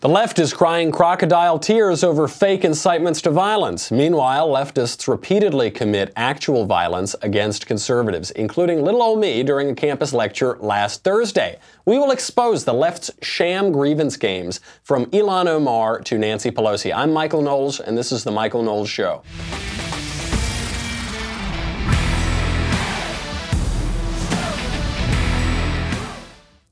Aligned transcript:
The 0.00 0.08
left 0.08 0.38
is 0.38 0.54
crying 0.54 0.92
crocodile 0.92 1.58
tears 1.58 2.04
over 2.04 2.28
fake 2.28 2.64
incitements 2.64 3.20
to 3.22 3.32
violence. 3.32 3.90
Meanwhile, 3.90 4.48
leftists 4.48 5.08
repeatedly 5.08 5.72
commit 5.72 6.12
actual 6.14 6.66
violence 6.66 7.16
against 7.20 7.66
conservatives, 7.66 8.30
including 8.30 8.84
little 8.84 9.02
old 9.02 9.18
me 9.18 9.42
during 9.42 9.70
a 9.70 9.74
campus 9.74 10.12
lecture 10.12 10.56
last 10.60 11.02
Thursday. 11.02 11.58
We 11.84 11.98
will 11.98 12.12
expose 12.12 12.64
the 12.64 12.74
left's 12.74 13.10
sham 13.22 13.72
grievance 13.72 14.16
games 14.16 14.60
from 14.84 15.06
Ilhan 15.06 15.48
Omar 15.48 15.98
to 16.02 16.16
Nancy 16.16 16.52
Pelosi. 16.52 16.94
I'm 16.94 17.12
Michael 17.12 17.42
Knowles, 17.42 17.80
and 17.80 17.98
this 17.98 18.12
is 18.12 18.22
The 18.22 18.30
Michael 18.30 18.62
Knowles 18.62 18.88
Show. 18.88 19.24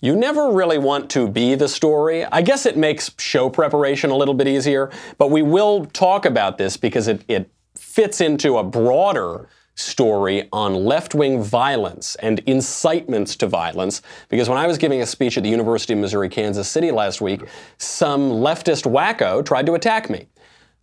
You 0.07 0.15
never 0.15 0.53
really 0.53 0.79
want 0.79 1.11
to 1.11 1.27
be 1.27 1.57
the 1.57 1.69
story. 1.69 2.25
I 2.25 2.41
guess 2.41 2.65
it 2.65 2.77
makes 2.77 3.11
show 3.19 3.51
preparation 3.51 4.11
a 4.11 4.17
little 4.17 4.35
bit 4.35 4.47
easier, 4.47 4.89
but 5.19 5.33
we 5.33 5.43
will 5.43 5.87
talk 5.87 6.27
about 6.27 6.59
this 6.59 6.77
because 6.77 7.09
it, 7.09 7.25
it 7.27 7.51
fits 7.75 8.21
into 8.21 8.59
a 8.59 8.63
broader 8.63 9.49
story 9.75 10.49
on 10.53 10.77
left 10.77 11.17
wing 11.17 11.43
violence 11.43 12.15
and 12.23 12.39
incitements 12.47 13.35
to 13.35 13.49
violence. 13.49 14.01
Because 14.29 14.49
when 14.49 14.59
I 14.59 14.69
was 14.69 14.79
giving 14.79 15.03
a 15.03 15.07
speech 15.07 15.39
at 15.39 15.43
the 15.43 15.51
University 15.51 15.95
of 15.95 15.99
Missouri 15.99 16.29
Kansas 16.29 16.69
City 16.69 16.93
last 16.93 17.21
week, 17.21 17.43
some 17.79 18.31
leftist 18.31 18.89
wacko 18.89 19.45
tried 19.45 19.67
to 19.67 19.75
attack 19.75 20.09
me. 20.09 20.29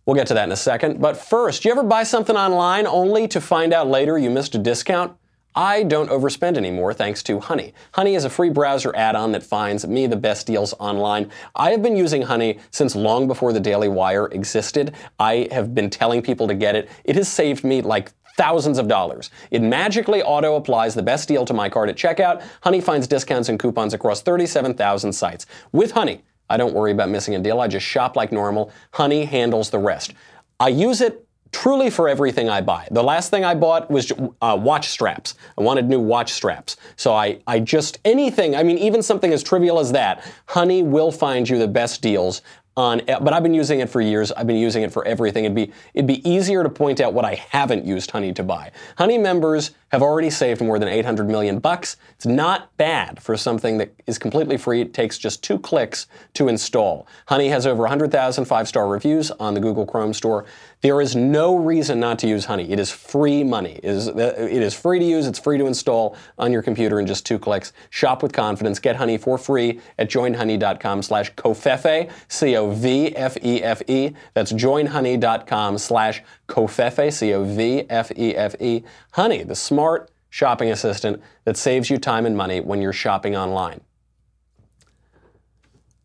We'll 0.04 0.16
get 0.16 0.26
to 0.26 0.34
that 0.34 0.44
in 0.44 0.52
a 0.52 0.56
second. 0.56 1.00
But 1.00 1.16
first, 1.16 1.62
do 1.62 1.70
you 1.70 1.72
ever 1.72 1.82
buy 1.82 2.02
something 2.02 2.36
online 2.36 2.86
only 2.86 3.26
to 3.28 3.40
find 3.40 3.72
out 3.72 3.88
later 3.88 4.18
you 4.18 4.28
missed 4.28 4.54
a 4.54 4.58
discount? 4.58 5.16
I 5.56 5.84
don't 5.84 6.10
overspend 6.10 6.56
anymore 6.56 6.92
thanks 6.92 7.22
to 7.24 7.38
Honey. 7.38 7.74
Honey 7.92 8.16
is 8.16 8.24
a 8.24 8.30
free 8.30 8.50
browser 8.50 8.94
add-on 8.96 9.30
that 9.32 9.44
finds 9.44 9.86
me 9.86 10.08
the 10.08 10.16
best 10.16 10.48
deals 10.48 10.74
online. 10.80 11.30
I 11.54 11.70
have 11.70 11.80
been 11.80 11.96
using 11.96 12.22
Honey 12.22 12.58
since 12.72 12.96
long 12.96 13.28
before 13.28 13.52
the 13.52 13.60
Daily 13.60 13.88
Wire 13.88 14.26
existed. 14.26 14.94
I 15.20 15.46
have 15.52 15.72
been 15.72 15.90
telling 15.90 16.22
people 16.22 16.48
to 16.48 16.54
get 16.54 16.74
it. 16.74 16.90
It 17.04 17.14
has 17.14 17.28
saved 17.28 17.62
me 17.62 17.82
like 17.82 18.10
thousands 18.36 18.78
of 18.78 18.88
dollars. 18.88 19.30
It 19.52 19.62
magically 19.62 20.24
auto 20.24 20.56
applies 20.56 20.96
the 20.96 21.04
best 21.04 21.28
deal 21.28 21.44
to 21.44 21.54
my 21.54 21.68
card 21.68 21.88
at 21.88 21.94
checkout. 21.94 22.42
Honey 22.62 22.80
finds 22.80 23.06
discounts 23.06 23.48
and 23.48 23.56
coupons 23.56 23.94
across 23.94 24.22
37,000 24.22 25.12
sites. 25.12 25.46
With 25.70 25.92
Honey, 25.92 26.24
I 26.50 26.56
don't 26.56 26.74
worry 26.74 26.90
about 26.90 27.10
missing 27.10 27.36
a 27.36 27.38
deal. 27.38 27.60
I 27.60 27.68
just 27.68 27.86
shop 27.86 28.16
like 28.16 28.32
normal. 28.32 28.72
Honey 28.92 29.24
handles 29.24 29.70
the 29.70 29.78
rest. 29.78 30.14
I 30.58 30.68
use 30.68 31.00
it 31.00 31.23
truly 31.54 31.88
for 31.88 32.08
everything 32.08 32.50
I 32.50 32.60
buy. 32.60 32.88
The 32.90 33.02
last 33.02 33.30
thing 33.30 33.44
I 33.44 33.54
bought 33.54 33.88
was 33.88 34.12
uh, 34.42 34.58
watch 34.60 34.88
straps. 34.88 35.36
I 35.56 35.62
wanted 35.62 35.88
new 35.88 36.00
watch 36.00 36.32
straps. 36.32 36.76
So 36.96 37.14
I, 37.14 37.38
I 37.46 37.60
just, 37.60 38.00
anything, 38.04 38.56
I 38.56 38.64
mean, 38.64 38.76
even 38.78 39.02
something 39.02 39.32
as 39.32 39.42
trivial 39.42 39.78
as 39.78 39.92
that, 39.92 40.28
Honey 40.46 40.82
will 40.82 41.12
find 41.12 41.48
you 41.48 41.56
the 41.56 41.68
best 41.68 42.02
deals 42.02 42.42
on, 42.76 43.02
but 43.06 43.32
I've 43.32 43.44
been 43.44 43.54
using 43.54 43.78
it 43.78 43.88
for 43.88 44.00
years. 44.00 44.32
I've 44.32 44.48
been 44.48 44.56
using 44.56 44.82
it 44.82 44.92
for 44.92 45.06
everything. 45.06 45.44
It'd 45.44 45.54
be, 45.54 45.70
it'd 45.94 46.08
be 46.08 46.28
easier 46.28 46.64
to 46.64 46.68
point 46.68 47.00
out 47.00 47.14
what 47.14 47.24
I 47.24 47.36
haven't 47.36 47.84
used 47.84 48.10
Honey 48.10 48.32
to 48.32 48.42
buy. 48.42 48.72
Honey 48.98 49.16
members 49.16 49.70
have 49.94 50.02
already 50.02 50.28
saved 50.28 50.60
more 50.60 50.80
than 50.80 50.88
800 50.88 51.28
million 51.28 51.60
bucks. 51.60 51.98
It's 52.16 52.26
not 52.26 52.76
bad 52.78 53.22
for 53.22 53.36
something 53.36 53.78
that 53.78 53.94
is 54.08 54.18
completely 54.18 54.56
free. 54.56 54.80
It 54.80 54.92
takes 54.92 55.18
just 55.18 55.44
two 55.44 55.56
clicks 55.56 56.08
to 56.32 56.48
install. 56.48 57.06
Honey 57.26 57.46
has 57.50 57.64
over 57.64 57.82
100,000 57.82 58.44
five-star 58.44 58.88
reviews 58.88 59.30
on 59.30 59.54
the 59.54 59.60
Google 59.60 59.86
Chrome 59.86 60.12
store. 60.12 60.46
There 60.80 61.00
is 61.00 61.14
no 61.14 61.56
reason 61.56 62.00
not 62.00 62.18
to 62.18 62.26
use 62.26 62.44
Honey. 62.44 62.72
It 62.72 62.80
is 62.80 62.90
free 62.90 63.44
money. 63.44 63.78
It 63.84 63.84
is, 63.84 64.08
it 64.08 64.18
is 64.18 64.74
free 64.74 64.98
to 64.98 65.04
use. 65.04 65.28
It's 65.28 65.38
free 65.38 65.58
to 65.58 65.66
install 65.66 66.16
on 66.38 66.50
your 66.50 66.62
computer 66.62 66.98
in 66.98 67.06
just 67.06 67.24
two 67.24 67.38
clicks. 67.38 67.72
Shop 67.90 68.20
with 68.20 68.32
confidence. 68.32 68.80
Get 68.80 68.96
Honey 68.96 69.16
for 69.16 69.38
free 69.38 69.80
at 69.96 70.10
joinhoney.com 70.10 71.02
slash 71.02 71.32
covfefe, 71.34 72.10
C-O-V-F-E-F-E. 72.26 74.14
That's 74.34 74.52
joinhoney.com 74.52 75.78
slash 75.78 76.20
covfefe, 76.48 77.12
C-O-V-F-E-F-E. 77.12 78.84
Honey, 79.12 79.42
the 79.42 79.54
smart 79.54 80.10
shopping 80.30 80.70
assistant 80.70 81.22
that 81.44 81.56
saves 81.56 81.90
you 81.90 81.98
time 81.98 82.26
and 82.26 82.36
money 82.36 82.60
when 82.60 82.82
you're 82.82 82.92
shopping 82.92 83.36
online. 83.36 83.80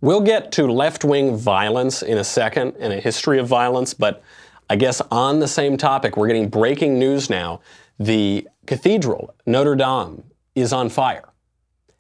We'll 0.02 0.22
get 0.22 0.52
to 0.54 0.66
left 0.66 1.04
wing 1.04 1.36
violence 1.36 2.02
in 2.02 2.18
a 2.18 2.24
second 2.24 2.76
and 2.80 2.94
a 2.94 3.00
history 3.00 3.40
of 3.40 3.48
violence, 3.48 3.94
but 3.94 4.24
I 4.70 4.76
guess 4.76 5.02
on 5.12 5.40
the 5.40 5.48
same 5.48 5.78
topic, 5.78 6.16
we're 6.16 6.28
getting 6.28 6.48
breaking 6.48 7.00
news 7.00 7.30
now. 7.30 7.60
The 8.00 8.48
cathedral, 8.66 9.34
Notre 9.46 9.76
Dame, 9.76 10.24
is 10.56 10.72
on 10.72 10.90
fire. 10.90 11.34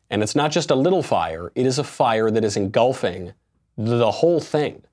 And 0.09 0.23
it's 0.23 0.35
not 0.35 0.51
just 0.51 0.71
a 0.71 0.75
little 0.75 1.03
fire, 1.03 1.51
it 1.55 1.65
is 1.65 1.77
a 1.77 1.83
fire 1.83 2.31
that 2.31 2.43
is 2.43 2.55
engulfing 2.55 3.33
the 3.77 4.11
whole 4.11 4.39
thing. 4.39 4.83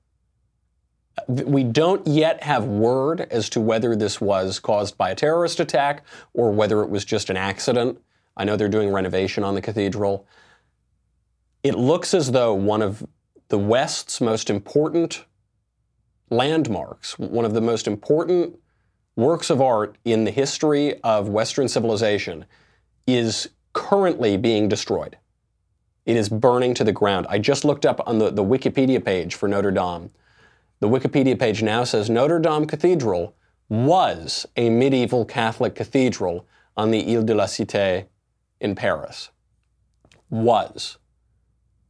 We 1.27 1.63
don't 1.63 2.05
yet 2.07 2.43
have 2.43 2.65
word 2.65 3.21
as 3.31 3.49
to 3.49 3.61
whether 3.61 3.95
this 3.95 4.21
was 4.21 4.59
caused 4.59 4.97
by 4.97 5.09
a 5.09 5.15
terrorist 5.15 5.59
attack 5.59 6.03
or 6.33 6.51
whether 6.51 6.81
it 6.81 6.89
was 6.89 7.05
just 7.05 7.29
an 7.29 7.37
accident. 7.37 7.99
I 8.35 8.43
know 8.43 8.55
they're 8.55 8.69
doing 8.69 8.91
renovation 8.91 9.43
on 9.43 9.55
the 9.55 9.61
cathedral. 9.61 10.27
It 11.63 11.75
looks 11.75 12.13
as 12.13 12.31
though 12.31 12.53
one 12.53 12.81
of 12.81 13.05
the 13.49 13.57
West's 13.57 14.21
most 14.21 14.49
important 14.49 15.25
landmarks, 16.29 17.17
one 17.17 17.45
of 17.45 17.53
the 17.53 17.61
most 17.61 17.87
important 17.87 18.59
works 19.15 19.49
of 19.49 19.61
art 19.61 19.97
in 20.05 20.23
the 20.23 20.31
history 20.31 21.01
of 21.01 21.29
Western 21.29 21.67
civilization, 21.67 22.45
is 23.07 23.49
currently 23.73 24.37
being 24.37 24.67
destroyed. 24.67 25.17
It 26.05 26.15
is 26.15 26.29
burning 26.29 26.73
to 26.75 26.83
the 26.83 26.91
ground. 26.91 27.25
I 27.29 27.39
just 27.39 27.65
looked 27.65 27.85
up 27.85 28.01
on 28.05 28.19
the, 28.19 28.31
the 28.31 28.43
Wikipedia 28.43 29.03
page 29.03 29.35
for 29.35 29.49
Notre 29.49 29.71
Dame. 29.71 30.11
The 30.79 30.87
Wikipedia 30.87 31.39
page 31.39 31.63
now 31.63 31.83
says 31.83 32.09
Notre 32.09 32.39
Dame 32.39 32.67
Cathedral 32.67 33.35
was 33.69 34.45
a 34.55 34.69
medieval 34.69 35.25
Catholic 35.25 35.75
cathedral 35.75 36.45
on 36.75 36.91
the 36.91 37.15
Ile 37.15 37.23
de 37.23 37.33
la 37.33 37.45
Cité 37.45 38.05
in 38.61 38.75
Paris. 38.75 39.31
Was. 40.29 40.97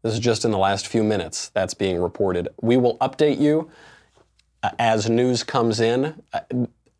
This 0.03 0.13
is 0.13 0.19
just 0.19 0.45
in 0.45 0.51
the 0.51 0.57
last 0.57 0.87
few 0.87 1.03
minutes 1.03 1.49
that's 1.49 1.73
being 1.73 2.01
reported. 2.01 2.47
We 2.61 2.77
will 2.77 2.97
update 2.99 3.39
you 3.39 3.69
uh, 4.63 4.71
as 4.79 5.09
news 5.09 5.43
comes 5.43 5.79
in. 5.79 6.21
Uh, 6.31 6.39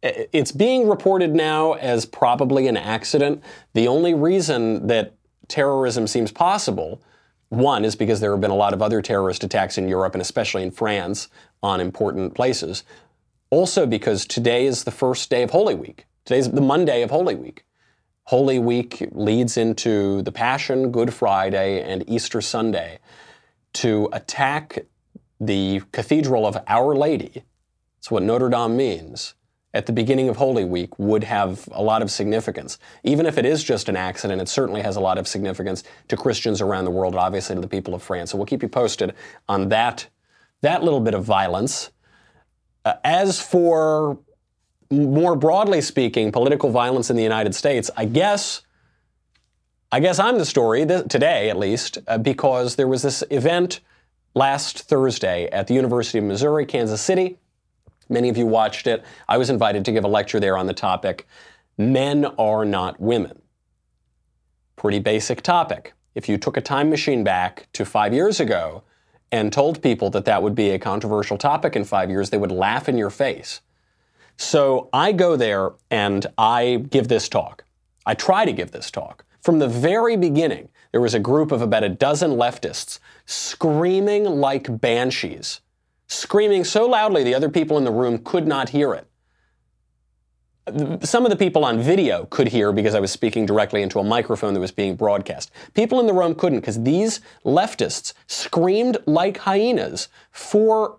it's 0.03 0.51
being 0.51 0.87
reported 0.87 1.33
now 1.33 1.73
as 1.73 2.05
probably 2.05 2.67
an 2.67 2.77
accident. 2.77 3.43
The 3.73 3.87
only 3.87 4.13
reason 4.13 4.87
that 4.87 5.13
terrorism 5.47 6.05
seems 6.05 6.31
possible, 6.31 7.01
one, 7.49 7.83
is 7.83 7.95
because 7.95 8.19
there 8.19 8.31
have 8.31 8.41
been 8.41 8.51
a 8.51 8.55
lot 8.55 8.73
of 8.73 8.81
other 8.81 9.01
terrorist 9.01 9.43
attacks 9.43 9.77
in 9.77 9.87
Europe 9.87 10.13
and 10.13 10.21
especially 10.21 10.63
in 10.63 10.71
France 10.71 11.29
on 11.61 11.81
important 11.81 12.33
places. 12.33 12.83
Also, 13.49 13.85
because 13.85 14.25
today 14.25 14.65
is 14.65 14.83
the 14.83 14.91
first 14.91 15.29
day 15.29 15.43
of 15.43 15.51
Holy 15.51 15.75
Week. 15.75 16.05
Today's 16.25 16.51
the 16.51 16.61
Monday 16.61 17.01
of 17.01 17.09
Holy 17.09 17.35
Week. 17.35 17.63
Holy 18.25 18.59
Week 18.59 19.07
leads 19.11 19.55
into 19.55 20.21
the 20.23 20.33
Passion, 20.33 20.91
Good 20.91 21.13
Friday, 21.13 21.81
and 21.81 22.03
Easter 22.09 22.41
Sunday 22.41 22.99
to 23.73 24.09
attack 24.11 24.85
the 25.39 25.81
Cathedral 25.93 26.45
of 26.45 26.57
Our 26.67 26.93
Lady. 26.93 27.43
That's 27.95 28.11
what 28.11 28.23
Notre 28.23 28.49
Dame 28.49 28.75
means. 28.75 29.35
At 29.73 29.85
the 29.85 29.93
beginning 29.93 30.27
of 30.27 30.37
Holy 30.37 30.65
Week 30.65 30.97
would 30.97 31.23
have 31.23 31.69
a 31.71 31.83
lot 31.83 32.01
of 32.01 32.09
significance. 32.09 32.79
Even 33.03 33.25
if 33.25 33.37
it 33.37 33.45
is 33.45 33.63
just 33.63 33.87
an 33.87 33.95
accident, 33.95 34.41
it 34.41 34.49
certainly 34.49 34.81
has 34.81 34.95
a 34.95 34.99
lot 34.99 35.17
of 35.17 35.27
significance 35.27 35.83
to 36.07 36.17
Christians 36.17 36.59
around 36.59 36.85
the 36.85 36.91
world, 36.91 37.15
obviously 37.15 37.55
to 37.55 37.61
the 37.61 37.67
people 37.67 37.93
of 37.93 38.01
France. 38.01 38.31
So 38.31 38.37
we'll 38.37 38.47
keep 38.47 38.63
you 38.63 38.69
posted 38.69 39.13
on 39.47 39.69
that, 39.69 40.07
that 40.61 40.83
little 40.83 40.99
bit 40.99 41.13
of 41.13 41.23
violence. 41.23 41.91
Uh, 42.85 42.93
as 43.03 43.41
for 43.41 44.17
more 44.89 45.35
broadly 45.35 45.81
speaking, 45.81 46.31
political 46.31 46.69
violence 46.69 47.09
in 47.09 47.15
the 47.15 47.23
United 47.23 47.53
States, 47.53 47.89
I 47.97 48.05
guess, 48.05 48.61
I 49.91 49.99
guess 49.99 50.19
I'm 50.19 50.37
the 50.37 50.45
story 50.45 50.85
th- 50.85 51.07
today, 51.07 51.49
at 51.49 51.57
least, 51.57 51.97
uh, 52.07 52.17
because 52.17 52.75
there 52.75 52.87
was 52.87 53.01
this 53.01 53.23
event 53.29 53.81
last 54.33 54.83
Thursday 54.83 55.47
at 55.47 55.67
the 55.67 55.73
University 55.73 56.19
of 56.19 56.23
Missouri, 56.23 56.65
Kansas 56.65 57.01
City. 57.01 57.37
Many 58.09 58.29
of 58.29 58.37
you 58.37 58.45
watched 58.45 58.87
it. 58.87 59.03
I 59.27 59.37
was 59.37 59.49
invited 59.49 59.83
to 59.85 59.91
give 59.91 60.05
a 60.05 60.07
lecture 60.07 60.39
there 60.39 60.57
on 60.57 60.67
the 60.67 60.73
topic 60.73 61.27
Men 61.77 62.25
Are 62.37 62.65
Not 62.65 62.99
Women. 62.99 63.41
Pretty 64.77 64.99
basic 64.99 65.41
topic. 65.41 65.93
If 66.15 66.29
you 66.29 66.37
took 66.37 66.57
a 66.57 66.61
time 66.61 66.89
machine 66.89 67.23
back 67.23 67.67
to 67.73 67.85
five 67.85 68.13
years 68.13 68.39
ago 68.39 68.83
and 69.31 69.51
told 69.51 69.81
people 69.81 70.09
that 70.11 70.25
that 70.25 70.41
would 70.41 70.55
be 70.55 70.69
a 70.69 70.79
controversial 70.79 71.37
topic 71.37 71.75
in 71.75 71.83
five 71.83 72.09
years, 72.09 72.29
they 72.29 72.37
would 72.37 72.51
laugh 72.51 72.87
in 72.87 72.97
your 72.97 73.09
face. 73.09 73.61
So 74.37 74.89
I 74.93 75.11
go 75.11 75.35
there 75.35 75.71
and 75.89 76.25
I 76.37 76.85
give 76.89 77.07
this 77.07 77.27
talk. 77.27 77.63
I 78.05 78.13
try 78.13 78.45
to 78.45 78.53
give 78.53 78.71
this 78.71 78.91
talk. 78.91 79.25
From 79.41 79.59
the 79.59 79.67
very 79.67 80.15
beginning, 80.15 80.69
there 80.91 81.01
was 81.01 81.13
a 81.13 81.19
group 81.19 81.51
of 81.51 81.61
about 81.61 81.83
a 81.83 81.89
dozen 81.89 82.31
leftists 82.31 82.99
screaming 83.25 84.23
like 84.25 84.79
banshees, 84.79 85.61
screaming 86.07 86.63
so 86.63 86.85
loudly 86.85 87.23
the 87.23 87.35
other 87.35 87.49
people 87.49 87.77
in 87.77 87.83
the 87.83 87.91
room 87.91 88.19
could 88.19 88.47
not 88.47 88.69
hear 88.69 88.93
it. 88.93 89.07
Some 91.01 91.25
of 91.25 91.29
the 91.29 91.35
people 91.35 91.63
on 91.65 91.79
video 91.79 92.25
could 92.25 92.47
hear 92.47 92.71
because 92.71 92.95
I 92.95 92.99
was 92.99 93.11
speaking 93.11 93.45
directly 93.45 93.81
into 93.81 93.99
a 93.99 94.03
microphone 94.03 94.53
that 94.53 94.59
was 94.59 94.71
being 94.71 94.95
broadcast. 94.95 95.51
People 95.73 95.99
in 95.99 96.07
the 96.07 96.13
room 96.13 96.35
couldn't 96.35 96.59
because 96.59 96.81
these 96.83 97.21
leftists 97.45 98.13
screamed 98.27 98.97
like 99.05 99.37
hyenas 99.37 100.09
for 100.31 100.97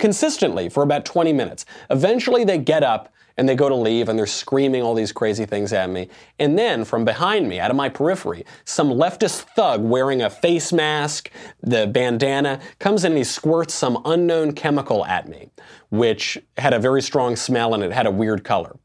consistently 0.00 0.68
for 0.68 0.82
about 0.82 1.04
20 1.04 1.32
minutes. 1.32 1.64
Eventually 1.90 2.44
they 2.44 2.58
get 2.58 2.82
up 2.82 3.12
and 3.36 3.48
they 3.48 3.54
go 3.54 3.68
to 3.68 3.74
leave 3.74 4.08
and 4.08 4.18
they're 4.18 4.26
screaming 4.26 4.82
all 4.82 4.94
these 4.94 5.12
crazy 5.12 5.46
things 5.46 5.72
at 5.72 5.88
me. 5.88 6.08
And 6.38 6.58
then 6.58 6.84
from 6.84 7.04
behind 7.04 7.48
me, 7.48 7.60
out 7.60 7.70
of 7.70 7.76
my 7.76 7.88
periphery, 7.88 8.44
some 8.64 8.90
leftist 8.90 9.42
thug 9.54 9.82
wearing 9.82 10.22
a 10.22 10.30
face 10.30 10.72
mask, 10.72 11.30
the 11.62 11.86
bandana, 11.86 12.60
comes 12.78 13.04
in 13.04 13.12
and 13.12 13.18
he 13.18 13.24
squirts 13.24 13.74
some 13.74 14.00
unknown 14.04 14.52
chemical 14.52 15.04
at 15.06 15.28
me, 15.28 15.50
which 15.90 16.38
had 16.56 16.74
a 16.74 16.78
very 16.78 17.02
strong 17.02 17.36
smell 17.36 17.74
and 17.74 17.82
it 17.82 17.92
had 17.92 18.06
a 18.06 18.10
weird 18.10 18.44
color. 18.44 18.76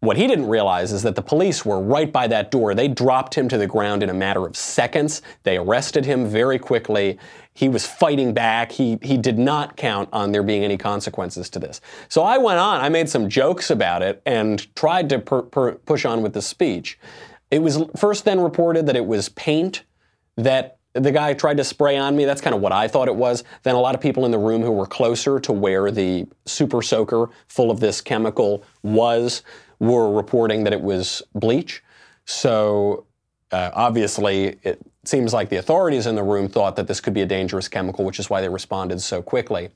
What 0.00 0.16
he 0.16 0.26
didn't 0.26 0.48
realize 0.48 0.92
is 0.92 1.02
that 1.02 1.14
the 1.14 1.22
police 1.22 1.62
were 1.62 1.78
right 1.78 2.10
by 2.10 2.26
that 2.28 2.50
door. 2.50 2.74
They 2.74 2.88
dropped 2.88 3.34
him 3.34 3.50
to 3.50 3.58
the 3.58 3.66
ground 3.66 4.02
in 4.02 4.08
a 4.08 4.14
matter 4.14 4.46
of 4.46 4.56
seconds. 4.56 5.20
They 5.42 5.58
arrested 5.58 6.06
him 6.06 6.26
very 6.26 6.58
quickly. 6.58 7.18
He 7.52 7.68
was 7.68 7.86
fighting 7.86 8.32
back. 8.32 8.72
He, 8.72 8.98
he 9.02 9.18
did 9.18 9.38
not 9.38 9.76
count 9.76 10.08
on 10.10 10.32
there 10.32 10.42
being 10.42 10.64
any 10.64 10.78
consequences 10.78 11.50
to 11.50 11.58
this. 11.58 11.82
So 12.08 12.22
I 12.22 12.38
went 12.38 12.58
on. 12.58 12.80
I 12.80 12.88
made 12.88 13.10
some 13.10 13.28
jokes 13.28 13.70
about 13.70 14.00
it 14.00 14.22
and 14.24 14.74
tried 14.74 15.10
to 15.10 15.18
per, 15.18 15.42
per, 15.42 15.72
push 15.74 16.06
on 16.06 16.22
with 16.22 16.32
the 16.32 16.40
speech. 16.40 16.98
It 17.50 17.60
was 17.60 17.82
first 17.94 18.24
then 18.24 18.40
reported 18.40 18.86
that 18.86 18.96
it 18.96 19.04
was 19.04 19.28
paint 19.28 19.82
that 20.36 20.78
the 20.94 21.12
guy 21.12 21.34
tried 21.34 21.58
to 21.58 21.64
spray 21.64 21.98
on 21.98 22.16
me. 22.16 22.24
That's 22.24 22.40
kind 22.40 22.54
of 22.56 22.62
what 22.62 22.72
I 22.72 22.88
thought 22.88 23.08
it 23.08 23.16
was. 23.16 23.44
Then 23.64 23.74
a 23.74 23.80
lot 23.80 23.94
of 23.94 24.00
people 24.00 24.24
in 24.24 24.30
the 24.30 24.38
room 24.38 24.62
who 24.62 24.72
were 24.72 24.86
closer 24.86 25.38
to 25.40 25.52
where 25.52 25.90
the 25.90 26.26
super 26.46 26.80
soaker 26.80 27.28
full 27.48 27.70
of 27.70 27.80
this 27.80 28.00
chemical 28.00 28.64
was 28.82 29.42
were 29.80 30.12
reporting 30.12 30.64
that 30.64 30.72
it 30.72 30.80
was 30.80 31.22
bleach. 31.34 31.82
So 32.26 33.06
uh, 33.50 33.70
obviously, 33.74 34.58
it 34.62 34.80
seems 35.04 35.32
like 35.32 35.48
the 35.48 35.56
authorities 35.56 36.06
in 36.06 36.14
the 36.14 36.22
room 36.22 36.48
thought 36.48 36.76
that 36.76 36.86
this 36.86 37.00
could 37.00 37.14
be 37.14 37.22
a 37.22 37.26
dangerous 37.26 37.66
chemical, 37.66 38.04
which 38.04 38.20
is 38.20 38.30
why 38.30 38.40
they 38.40 38.48
responded 38.48 39.00
so 39.00 39.22
quickly. 39.22 39.70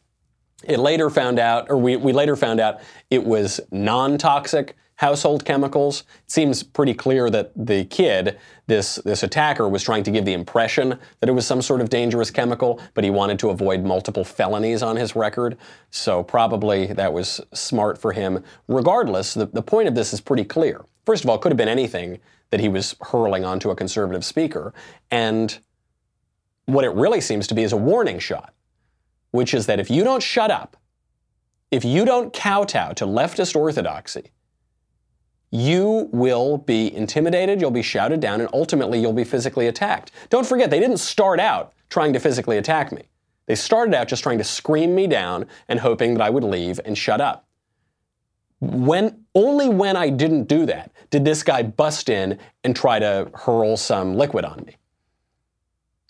It 0.62 0.78
later 0.78 1.10
found 1.10 1.38
out, 1.38 1.66
or 1.68 1.76
we, 1.76 1.96
we 1.96 2.12
later 2.12 2.36
found 2.36 2.60
out, 2.60 2.80
it 3.10 3.24
was 3.24 3.60
non 3.72 4.16
toxic 4.18 4.76
household 4.96 5.44
chemicals. 5.44 6.04
It 6.24 6.30
seems 6.30 6.62
pretty 6.62 6.94
clear 6.94 7.30
that 7.30 7.52
the 7.56 7.84
kid, 7.86 8.38
this, 8.66 8.96
this 8.96 9.22
attacker, 9.22 9.68
was 9.68 9.82
trying 9.82 10.04
to 10.04 10.10
give 10.10 10.24
the 10.24 10.32
impression 10.32 10.98
that 11.20 11.28
it 11.28 11.32
was 11.32 11.46
some 11.46 11.62
sort 11.62 11.80
of 11.80 11.90
dangerous 11.90 12.30
chemical, 12.30 12.80
but 12.94 13.04
he 13.04 13.10
wanted 13.10 13.38
to 13.40 13.50
avoid 13.50 13.84
multiple 13.84 14.24
felonies 14.24 14.82
on 14.82 14.96
his 14.96 15.16
record. 15.16 15.56
So 15.90 16.22
probably 16.22 16.86
that 16.86 17.12
was 17.12 17.40
smart 17.52 17.98
for 17.98 18.12
him. 18.12 18.44
Regardless, 18.68 19.34
the, 19.34 19.46
the 19.46 19.62
point 19.62 19.88
of 19.88 19.94
this 19.94 20.12
is 20.12 20.20
pretty 20.20 20.44
clear. 20.44 20.84
First 21.04 21.24
of 21.24 21.30
all, 21.30 21.36
it 21.36 21.42
could 21.42 21.52
have 21.52 21.58
been 21.58 21.68
anything 21.68 22.20
that 22.50 22.60
he 22.60 22.68
was 22.68 22.94
hurling 23.00 23.44
onto 23.44 23.70
a 23.70 23.76
conservative 23.76 24.24
speaker. 24.24 24.72
And 25.10 25.58
what 26.66 26.84
it 26.84 26.90
really 26.90 27.20
seems 27.20 27.46
to 27.48 27.54
be 27.54 27.62
is 27.62 27.72
a 27.72 27.76
warning 27.76 28.18
shot, 28.18 28.54
which 29.32 29.54
is 29.54 29.66
that 29.66 29.80
if 29.80 29.90
you 29.90 30.04
don't 30.04 30.22
shut 30.22 30.50
up, 30.50 30.76
if 31.70 31.84
you 31.84 32.04
don't 32.04 32.32
kowtow 32.32 32.92
to 32.92 33.04
leftist 33.04 33.56
orthodoxy, 33.56 34.30
you 35.54 36.08
will 36.10 36.58
be 36.58 36.92
intimidated, 36.92 37.60
you'll 37.60 37.70
be 37.70 37.80
shouted 37.80 38.18
down, 38.18 38.40
and 38.40 38.50
ultimately 38.52 38.98
you'll 38.98 39.12
be 39.12 39.22
physically 39.22 39.68
attacked. 39.68 40.10
Don't 40.28 40.44
forget, 40.44 40.68
they 40.68 40.80
didn't 40.80 40.96
start 40.96 41.38
out 41.38 41.72
trying 41.88 42.12
to 42.12 42.18
physically 42.18 42.58
attack 42.58 42.90
me. 42.90 43.02
They 43.46 43.54
started 43.54 43.94
out 43.94 44.08
just 44.08 44.24
trying 44.24 44.38
to 44.38 44.44
scream 44.44 44.96
me 44.96 45.06
down 45.06 45.46
and 45.68 45.78
hoping 45.78 46.14
that 46.14 46.24
I 46.24 46.28
would 46.28 46.42
leave 46.42 46.80
and 46.84 46.98
shut 46.98 47.20
up. 47.20 47.46
When 48.58 49.26
only 49.36 49.68
when 49.68 49.96
I 49.96 50.08
didn't 50.08 50.48
do 50.48 50.66
that 50.66 50.90
did 51.10 51.24
this 51.24 51.44
guy 51.44 51.62
bust 51.62 52.08
in 52.08 52.40
and 52.64 52.74
try 52.74 52.98
to 52.98 53.30
hurl 53.34 53.76
some 53.76 54.16
liquid 54.16 54.44
on 54.44 54.64
me. 54.66 54.74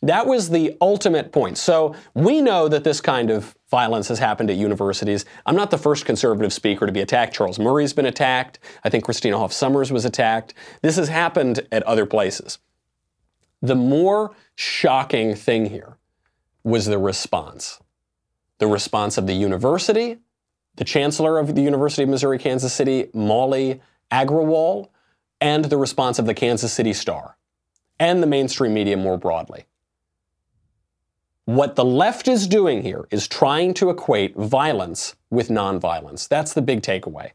That 0.04 0.26
was 0.26 0.50
the 0.50 0.76
ultimate 0.82 1.32
point. 1.32 1.56
So 1.56 1.94
we 2.12 2.42
know 2.42 2.68
that 2.68 2.84
this 2.84 3.00
kind 3.00 3.30
of 3.30 3.56
violence 3.70 4.08
has 4.08 4.18
happened 4.18 4.50
at 4.50 4.56
universities. 4.56 5.24
I'm 5.46 5.56
not 5.56 5.70
the 5.70 5.78
first 5.78 6.04
conservative 6.04 6.52
speaker 6.52 6.84
to 6.84 6.92
be 6.92 7.00
attacked. 7.00 7.34
Charles 7.34 7.58
Murray's 7.58 7.94
been 7.94 8.04
attacked. 8.04 8.58
I 8.84 8.90
think 8.90 9.04
Christina 9.04 9.38
Hoff 9.38 9.50
Sommers 9.50 9.90
was 9.90 10.04
attacked. 10.04 10.52
This 10.82 10.96
has 10.96 11.08
happened 11.08 11.66
at 11.72 11.82
other 11.84 12.04
places. 12.04 12.58
The 13.62 13.74
more 13.74 14.34
shocking 14.54 15.34
thing 15.34 15.70
here 15.70 15.96
was 16.64 16.84
the 16.84 16.98
response. 16.98 17.80
The 18.58 18.66
response 18.66 19.16
of 19.16 19.26
the 19.26 19.32
university, 19.32 20.18
the 20.76 20.84
chancellor 20.84 21.38
of 21.38 21.54
the 21.54 21.62
University 21.62 22.02
of 22.02 22.10
Missouri 22.10 22.38
Kansas 22.38 22.74
City, 22.74 23.08
Mauli 23.14 23.80
Agrawal, 24.12 24.90
and 25.40 25.64
the 25.64 25.78
response 25.78 26.18
of 26.18 26.26
the 26.26 26.34
Kansas 26.34 26.74
City 26.74 26.92
Star 26.92 27.38
and 27.98 28.22
the 28.22 28.26
mainstream 28.26 28.74
media 28.74 28.98
more 28.98 29.16
broadly. 29.16 29.64
What 31.46 31.76
the 31.76 31.84
left 31.84 32.26
is 32.26 32.46
doing 32.46 32.82
here 32.82 33.06
is 33.10 33.28
trying 33.28 33.74
to 33.74 33.90
equate 33.90 34.34
violence 34.34 35.14
with 35.30 35.48
nonviolence. 35.48 36.26
That's 36.26 36.54
the 36.54 36.62
big 36.62 36.80
takeaway. 36.80 37.32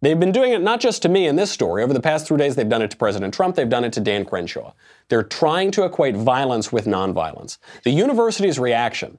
They've 0.00 0.18
been 0.18 0.32
doing 0.32 0.52
it 0.52 0.60
not 0.60 0.80
just 0.80 1.02
to 1.02 1.08
me 1.08 1.28
in 1.28 1.36
this 1.36 1.52
story. 1.52 1.84
Over 1.84 1.92
the 1.92 2.00
past 2.00 2.26
three 2.26 2.36
days, 2.36 2.56
they've 2.56 2.68
done 2.68 2.82
it 2.82 2.90
to 2.90 2.96
President 2.96 3.32
Trump, 3.32 3.54
they've 3.54 3.68
done 3.68 3.84
it 3.84 3.92
to 3.92 4.00
Dan 4.00 4.24
Crenshaw. 4.24 4.72
They're 5.08 5.22
trying 5.22 5.70
to 5.72 5.84
equate 5.84 6.16
violence 6.16 6.72
with 6.72 6.86
nonviolence. 6.86 7.58
The 7.84 7.92
university's 7.92 8.58
reaction 8.58 9.18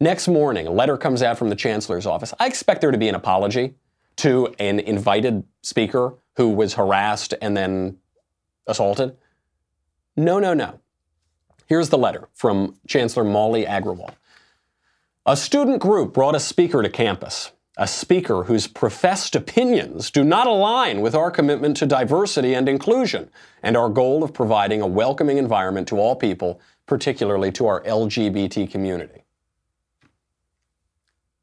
next 0.00 0.26
morning, 0.26 0.66
a 0.66 0.70
letter 0.70 0.96
comes 0.96 1.22
out 1.22 1.36
from 1.36 1.50
the 1.50 1.56
chancellor's 1.56 2.06
office. 2.06 2.32
I 2.40 2.46
expect 2.46 2.80
there 2.80 2.92
to 2.92 2.98
be 2.98 3.08
an 3.08 3.14
apology 3.14 3.74
to 4.16 4.54
an 4.58 4.80
invited 4.80 5.44
speaker 5.62 6.14
who 6.36 6.48
was 6.48 6.74
harassed 6.74 7.34
and 7.42 7.54
then 7.54 7.98
assaulted. 8.66 9.16
No, 10.16 10.38
no, 10.38 10.54
no. 10.54 10.80
Here's 11.74 11.88
the 11.88 11.98
letter 11.98 12.28
from 12.32 12.76
Chancellor 12.86 13.24
Mauli 13.24 13.64
Agrawal. 13.64 14.14
A 15.26 15.36
student 15.36 15.80
group 15.80 16.14
brought 16.14 16.36
a 16.36 16.38
speaker 16.38 16.84
to 16.84 16.88
campus, 16.88 17.50
a 17.76 17.88
speaker 17.88 18.44
whose 18.44 18.68
professed 18.68 19.34
opinions 19.34 20.12
do 20.12 20.22
not 20.22 20.46
align 20.46 21.00
with 21.00 21.16
our 21.16 21.32
commitment 21.32 21.76
to 21.78 21.86
diversity 21.86 22.54
and 22.54 22.68
inclusion 22.68 23.28
and 23.60 23.76
our 23.76 23.88
goal 23.88 24.22
of 24.22 24.32
providing 24.32 24.82
a 24.82 24.86
welcoming 24.86 25.36
environment 25.36 25.88
to 25.88 25.98
all 25.98 26.14
people, 26.14 26.60
particularly 26.86 27.50
to 27.50 27.66
our 27.66 27.82
LGBT 27.82 28.70
community. 28.70 29.24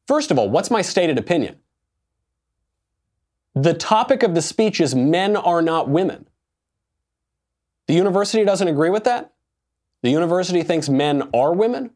First 0.07 0.31
of 0.31 0.39
all, 0.39 0.49
what's 0.49 0.71
my 0.71 0.81
stated 0.81 1.17
opinion? 1.19 1.57
The 3.53 3.73
topic 3.73 4.23
of 4.23 4.33
the 4.33 4.41
speech 4.41 4.79
is 4.79 4.95
men 4.95 5.35
are 5.35 5.61
not 5.61 5.89
women. 5.89 6.25
The 7.87 7.95
university 7.95 8.45
doesn't 8.45 8.69
agree 8.69 8.89
with 8.89 9.03
that? 9.03 9.33
The 10.01 10.09
university 10.09 10.63
thinks 10.63 10.89
men 10.89 11.29
are 11.33 11.53
women. 11.53 11.91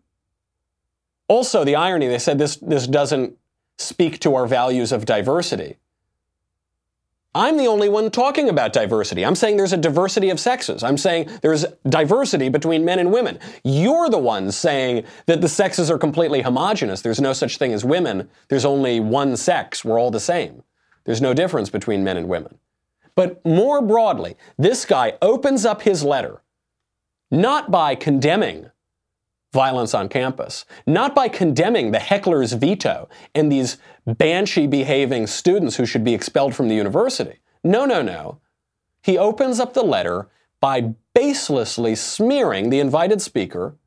Also, 1.27 1.63
the 1.63 1.75
irony, 1.75 2.07
they 2.07 2.19
said 2.19 2.37
this, 2.37 2.57
this 2.57 2.85
doesn't 2.85 3.37
speak 3.77 4.19
to 4.19 4.35
our 4.35 4.45
values 4.45 4.91
of 4.91 5.05
diversity. 5.05 5.77
I'm 7.33 7.57
the 7.57 7.67
only 7.67 7.89
one 7.89 8.11
talking 8.11 8.47
about 8.47 8.71
diversity. 8.71 9.25
I'm 9.25 9.35
saying 9.35 9.57
there's 9.57 9.73
a 9.73 9.77
diversity 9.77 10.29
of 10.29 10.39
sexes. 10.39 10.83
I'm 10.83 10.97
saying 10.97 11.29
there's 11.41 11.65
diversity 11.89 12.47
between 12.47 12.85
men 12.85 12.97
and 12.97 13.11
women. 13.11 13.39
You're 13.65 14.09
the 14.09 14.17
ones 14.17 14.55
saying 14.55 15.03
that 15.25 15.41
the 15.41 15.49
sexes 15.49 15.91
are 15.91 15.97
completely 15.97 16.43
homogenous. 16.43 17.01
There's 17.01 17.19
no 17.19 17.33
such 17.33 17.57
thing 17.57 17.73
as 17.73 17.83
women. 17.83 18.29
There's 18.47 18.63
only 18.63 19.01
one 19.01 19.35
sex. 19.35 19.83
We're 19.83 19.99
all 19.99 20.11
the 20.11 20.19
same. 20.19 20.63
There's 21.03 21.21
no 21.21 21.33
difference 21.33 21.69
between 21.69 22.05
men 22.05 22.15
and 22.15 22.29
women. 22.29 22.57
But 23.15 23.45
more 23.45 23.81
broadly, 23.81 24.37
this 24.57 24.85
guy 24.85 25.17
opens 25.21 25.65
up 25.65 25.81
his 25.81 26.05
letter 26.05 26.41
not 27.35 27.69
by 27.69 27.95
condemning 27.95 28.71
violence 29.53 29.93
on 29.93 30.09
campus, 30.09 30.65
not 30.85 31.15
by 31.15 31.27
condemning 31.27 31.91
the 31.91 31.99
heckler's 31.99 32.53
veto 32.53 33.07
and 33.33 33.51
these 33.51 33.77
banshee 34.05 34.67
behaving 34.67 35.27
students 35.27 35.75
who 35.75 35.85
should 35.85 36.03
be 36.03 36.13
expelled 36.13 36.53
from 36.53 36.67
the 36.67 36.75
university. 36.75 37.39
No, 37.63 37.85
no, 37.85 38.01
no. 38.01 38.39
He 39.01 39.17
opens 39.17 39.59
up 39.59 39.73
the 39.73 39.83
letter 39.83 40.29
by 40.59 40.93
baselessly 41.15 41.97
smearing 41.97 42.69
the 42.69 42.79
invited 42.79 43.21
speaker 43.21 43.77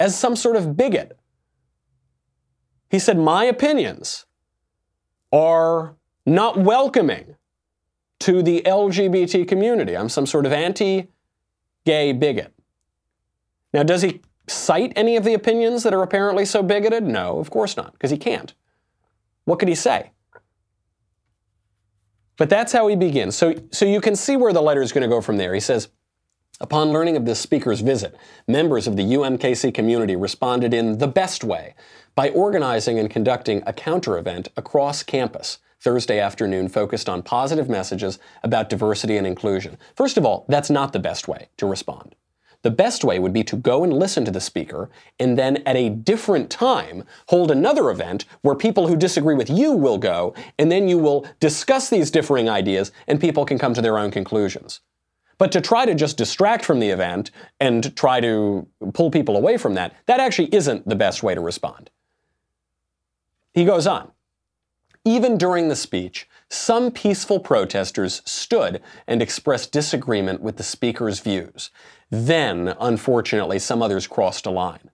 as 0.00 0.18
some 0.18 0.36
sort 0.36 0.56
of 0.56 0.76
bigot. 0.76 1.18
He 2.90 2.98
said, 2.98 3.18
My 3.18 3.44
opinions 3.44 4.26
are 5.32 5.96
not 6.26 6.58
welcoming 6.58 7.36
to 8.20 8.42
the 8.42 8.62
LGBT 8.64 9.46
community. 9.46 9.96
I'm 9.96 10.08
some 10.08 10.26
sort 10.26 10.46
of 10.46 10.52
anti 10.52 11.08
gay 11.84 12.12
bigot. 12.12 12.53
Now, 13.74 13.82
does 13.82 14.02
he 14.02 14.22
cite 14.46 14.92
any 14.94 15.16
of 15.16 15.24
the 15.24 15.34
opinions 15.34 15.82
that 15.82 15.92
are 15.92 16.02
apparently 16.02 16.44
so 16.44 16.62
bigoted? 16.62 17.02
No, 17.02 17.38
of 17.38 17.50
course 17.50 17.76
not, 17.76 17.92
because 17.92 18.10
he 18.10 18.16
can't. 18.16 18.54
What 19.44 19.58
could 19.58 19.68
he 19.68 19.74
say? 19.74 20.12
But 22.36 22.48
that's 22.48 22.72
how 22.72 22.86
he 22.86 22.94
begins. 22.94 23.36
So, 23.36 23.54
so 23.72 23.84
you 23.84 24.00
can 24.00 24.14
see 24.16 24.36
where 24.36 24.52
the 24.52 24.62
letter 24.62 24.80
is 24.80 24.92
going 24.92 25.02
to 25.02 25.08
go 25.08 25.20
from 25.20 25.36
there. 25.36 25.54
He 25.54 25.60
says, 25.60 25.88
Upon 26.60 26.90
learning 26.90 27.16
of 27.16 27.24
this 27.24 27.40
speaker's 27.40 27.80
visit, 27.80 28.16
members 28.46 28.86
of 28.86 28.96
the 28.96 29.02
UMKC 29.02 29.74
community 29.74 30.14
responded 30.14 30.72
in 30.72 30.98
the 30.98 31.08
best 31.08 31.42
way 31.42 31.74
by 32.14 32.30
organizing 32.30 33.00
and 33.00 33.10
conducting 33.10 33.60
a 33.66 33.72
counter 33.72 34.16
event 34.16 34.48
across 34.56 35.02
campus 35.02 35.58
Thursday 35.80 36.20
afternoon 36.20 36.68
focused 36.68 37.08
on 37.08 37.22
positive 37.22 37.68
messages 37.68 38.20
about 38.44 38.68
diversity 38.68 39.16
and 39.16 39.26
inclusion. 39.26 39.76
First 39.96 40.16
of 40.16 40.24
all, 40.24 40.46
that's 40.48 40.70
not 40.70 40.92
the 40.92 41.00
best 41.00 41.26
way 41.26 41.48
to 41.56 41.66
respond. 41.66 42.14
The 42.64 42.70
best 42.70 43.04
way 43.04 43.18
would 43.18 43.34
be 43.34 43.44
to 43.44 43.56
go 43.56 43.84
and 43.84 43.92
listen 43.92 44.24
to 44.24 44.30
the 44.30 44.40
speaker 44.40 44.88
and 45.20 45.38
then 45.38 45.58
at 45.66 45.76
a 45.76 45.90
different 45.90 46.48
time 46.48 47.04
hold 47.28 47.50
another 47.50 47.90
event 47.90 48.24
where 48.40 48.54
people 48.54 48.88
who 48.88 48.96
disagree 48.96 49.34
with 49.34 49.50
you 49.50 49.72
will 49.72 49.98
go 49.98 50.34
and 50.58 50.72
then 50.72 50.88
you 50.88 50.96
will 50.96 51.26
discuss 51.40 51.90
these 51.90 52.10
differing 52.10 52.48
ideas 52.48 52.90
and 53.06 53.20
people 53.20 53.44
can 53.44 53.58
come 53.58 53.74
to 53.74 53.82
their 53.82 53.98
own 53.98 54.10
conclusions. 54.10 54.80
But 55.36 55.52
to 55.52 55.60
try 55.60 55.84
to 55.84 55.94
just 55.94 56.16
distract 56.16 56.64
from 56.64 56.80
the 56.80 56.88
event 56.88 57.30
and 57.60 57.94
try 57.96 58.20
to 58.20 58.66
pull 58.94 59.10
people 59.10 59.36
away 59.36 59.58
from 59.58 59.74
that, 59.74 59.94
that 60.06 60.18
actually 60.18 60.48
isn't 60.54 60.88
the 60.88 60.96
best 60.96 61.22
way 61.22 61.34
to 61.34 61.42
respond. 61.42 61.90
He 63.52 63.66
goes 63.66 63.86
on. 63.86 64.10
Even 65.04 65.36
during 65.36 65.68
the 65.68 65.76
speech, 65.76 66.26
some 66.48 66.90
peaceful 66.90 67.40
protesters 67.40 68.22
stood 68.24 68.80
and 69.06 69.20
expressed 69.20 69.70
disagreement 69.70 70.40
with 70.40 70.56
the 70.56 70.62
speaker's 70.62 71.20
views. 71.20 71.70
Then, 72.10 72.74
unfortunately, 72.80 73.58
some 73.58 73.82
others 73.82 74.06
crossed 74.06 74.46
a 74.46 74.50
line. 74.50 74.90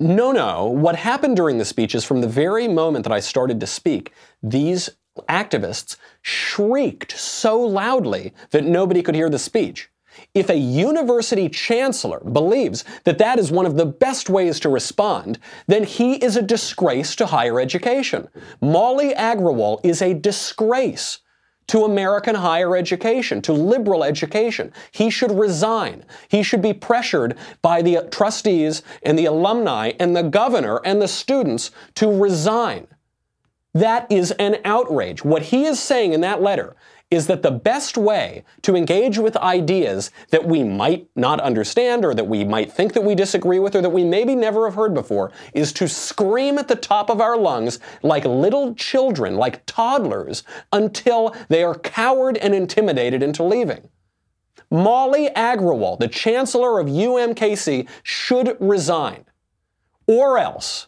No, 0.00 0.32
no. 0.32 0.66
What 0.66 0.96
happened 0.96 1.36
during 1.36 1.58
the 1.58 1.64
speech 1.64 1.94
is 1.94 2.04
from 2.04 2.20
the 2.20 2.28
very 2.28 2.66
moment 2.66 3.04
that 3.04 3.12
I 3.12 3.20
started 3.20 3.60
to 3.60 3.66
speak, 3.66 4.12
these 4.42 4.90
activists 5.28 5.96
shrieked 6.22 7.12
so 7.12 7.60
loudly 7.60 8.32
that 8.50 8.64
nobody 8.64 9.02
could 9.02 9.14
hear 9.14 9.30
the 9.30 9.38
speech. 9.38 9.90
If 10.34 10.50
a 10.50 10.56
university 10.56 11.48
chancellor 11.48 12.20
believes 12.20 12.84
that 13.04 13.18
that 13.18 13.38
is 13.38 13.50
one 13.50 13.64
of 13.64 13.76
the 13.76 13.86
best 13.86 14.28
ways 14.28 14.60
to 14.60 14.68
respond, 14.68 15.38
then 15.66 15.84
he 15.84 16.14
is 16.16 16.36
a 16.36 16.42
disgrace 16.42 17.16
to 17.16 17.26
higher 17.26 17.60
education. 17.60 18.28
Mauli 18.60 19.14
Agrawal 19.14 19.80
is 19.84 20.02
a 20.02 20.14
disgrace 20.14 21.20
to 21.72 21.86
American 21.86 22.34
higher 22.34 22.76
education, 22.76 23.40
to 23.40 23.50
liberal 23.50 24.04
education. 24.04 24.70
He 24.90 25.08
should 25.08 25.32
resign. 25.32 26.04
He 26.28 26.42
should 26.42 26.60
be 26.60 26.74
pressured 26.74 27.34
by 27.62 27.80
the 27.80 28.06
trustees 28.10 28.82
and 29.02 29.18
the 29.18 29.24
alumni 29.24 29.92
and 29.98 30.14
the 30.14 30.22
governor 30.22 30.82
and 30.84 31.00
the 31.00 31.08
students 31.08 31.70
to 31.94 32.12
resign. 32.12 32.88
That 33.72 34.06
is 34.12 34.32
an 34.32 34.58
outrage. 34.66 35.24
What 35.24 35.44
he 35.44 35.64
is 35.64 35.80
saying 35.80 36.12
in 36.12 36.20
that 36.20 36.42
letter 36.42 36.76
is 37.12 37.26
that 37.26 37.42
the 37.42 37.50
best 37.50 37.98
way 37.98 38.42
to 38.62 38.74
engage 38.74 39.18
with 39.18 39.36
ideas 39.36 40.10
that 40.30 40.46
we 40.46 40.64
might 40.64 41.06
not 41.14 41.38
understand 41.40 42.06
or 42.06 42.14
that 42.14 42.26
we 42.26 42.42
might 42.42 42.72
think 42.72 42.94
that 42.94 43.04
we 43.04 43.14
disagree 43.14 43.58
with 43.58 43.76
or 43.76 43.82
that 43.82 43.90
we 43.90 44.02
maybe 44.02 44.34
never 44.34 44.64
have 44.64 44.74
heard 44.74 44.94
before 44.94 45.30
is 45.52 45.74
to 45.74 45.86
scream 45.86 46.56
at 46.56 46.68
the 46.68 46.74
top 46.74 47.10
of 47.10 47.20
our 47.20 47.36
lungs 47.36 47.78
like 48.02 48.24
little 48.24 48.74
children, 48.74 49.36
like 49.36 49.64
toddlers, 49.66 50.42
until 50.72 51.36
they 51.50 51.62
are 51.62 51.78
cowed 51.78 52.38
and 52.38 52.54
intimidated 52.54 53.22
into 53.22 53.42
leaving. 53.42 53.90
Mauli 54.70 55.28
Agrawal, 55.36 55.98
the 55.98 56.08
chancellor 56.08 56.80
of 56.80 56.86
UMKC, 56.86 57.86
should 58.02 58.56
resign. 58.58 59.26
Or 60.06 60.38
else, 60.38 60.86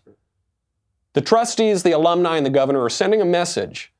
the 1.12 1.20
trustees, 1.20 1.82
the 1.82 1.92
alumni, 1.92 2.38
and 2.38 2.46
the 2.46 2.50
governor 2.50 2.82
are 2.82 2.88
sending 2.88 3.20
a 3.20 3.26
message 3.26 3.92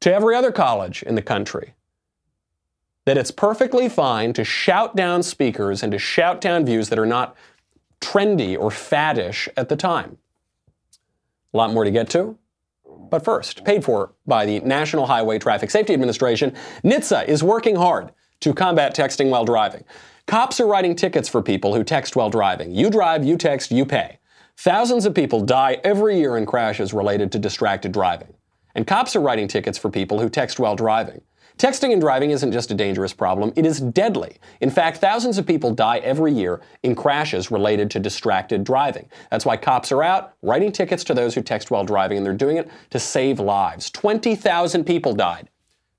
to 0.00 0.12
every 0.12 0.34
other 0.34 0.52
college 0.52 1.02
in 1.02 1.14
the 1.14 1.22
country 1.22 1.74
that 3.08 3.16
it's 3.16 3.30
perfectly 3.30 3.88
fine 3.88 4.34
to 4.34 4.44
shout 4.44 4.94
down 4.94 5.22
speakers 5.22 5.82
and 5.82 5.92
to 5.92 5.98
shout 5.98 6.42
down 6.42 6.66
views 6.66 6.90
that 6.90 6.98
are 6.98 7.06
not 7.06 7.34
trendy 8.02 8.54
or 8.58 8.68
faddish 8.68 9.48
at 9.56 9.70
the 9.70 9.76
time. 9.76 10.18
A 11.54 11.56
lot 11.56 11.72
more 11.72 11.84
to 11.84 11.90
get 11.90 12.10
to. 12.10 12.36
But 13.10 13.24
first, 13.24 13.64
paid 13.64 13.82
for 13.82 14.12
by 14.26 14.44
the 14.44 14.60
National 14.60 15.06
Highway 15.06 15.38
Traffic 15.38 15.70
Safety 15.70 15.94
Administration, 15.94 16.54
NHTSA 16.84 17.26
is 17.26 17.42
working 17.42 17.76
hard 17.76 18.12
to 18.40 18.52
combat 18.52 18.94
texting 18.94 19.30
while 19.30 19.46
driving. 19.46 19.84
Cops 20.26 20.60
are 20.60 20.66
writing 20.66 20.94
tickets 20.94 21.30
for 21.30 21.42
people 21.42 21.74
who 21.74 21.82
text 21.82 22.14
while 22.14 22.28
driving. 22.28 22.74
You 22.74 22.90
drive, 22.90 23.24
you 23.24 23.38
text, 23.38 23.70
you 23.70 23.86
pay. 23.86 24.18
Thousands 24.58 25.06
of 25.06 25.14
people 25.14 25.40
die 25.40 25.80
every 25.82 26.18
year 26.18 26.36
in 26.36 26.44
crashes 26.44 26.92
related 26.92 27.32
to 27.32 27.38
distracted 27.38 27.92
driving. 27.92 28.34
And 28.78 28.86
cops 28.86 29.16
are 29.16 29.20
writing 29.20 29.48
tickets 29.48 29.76
for 29.76 29.90
people 29.90 30.20
who 30.20 30.28
text 30.28 30.60
while 30.60 30.76
driving. 30.76 31.20
Texting 31.56 31.92
and 31.92 32.00
driving 32.00 32.30
isn't 32.30 32.52
just 32.52 32.70
a 32.70 32.74
dangerous 32.74 33.12
problem, 33.12 33.52
it 33.56 33.66
is 33.66 33.80
deadly. 33.80 34.36
In 34.60 34.70
fact, 34.70 34.98
thousands 34.98 35.36
of 35.36 35.48
people 35.48 35.74
die 35.74 35.98
every 35.98 36.32
year 36.32 36.60
in 36.84 36.94
crashes 36.94 37.50
related 37.50 37.90
to 37.90 37.98
distracted 37.98 38.62
driving. 38.62 39.08
That's 39.32 39.44
why 39.44 39.56
cops 39.56 39.90
are 39.90 40.04
out 40.04 40.34
writing 40.42 40.70
tickets 40.70 41.02
to 41.02 41.14
those 41.14 41.34
who 41.34 41.42
text 41.42 41.72
while 41.72 41.84
driving, 41.84 42.18
and 42.18 42.24
they're 42.24 42.32
doing 42.32 42.56
it 42.56 42.70
to 42.90 43.00
save 43.00 43.40
lives. 43.40 43.90
20,000 43.90 44.84
people 44.84 45.12
died 45.12 45.48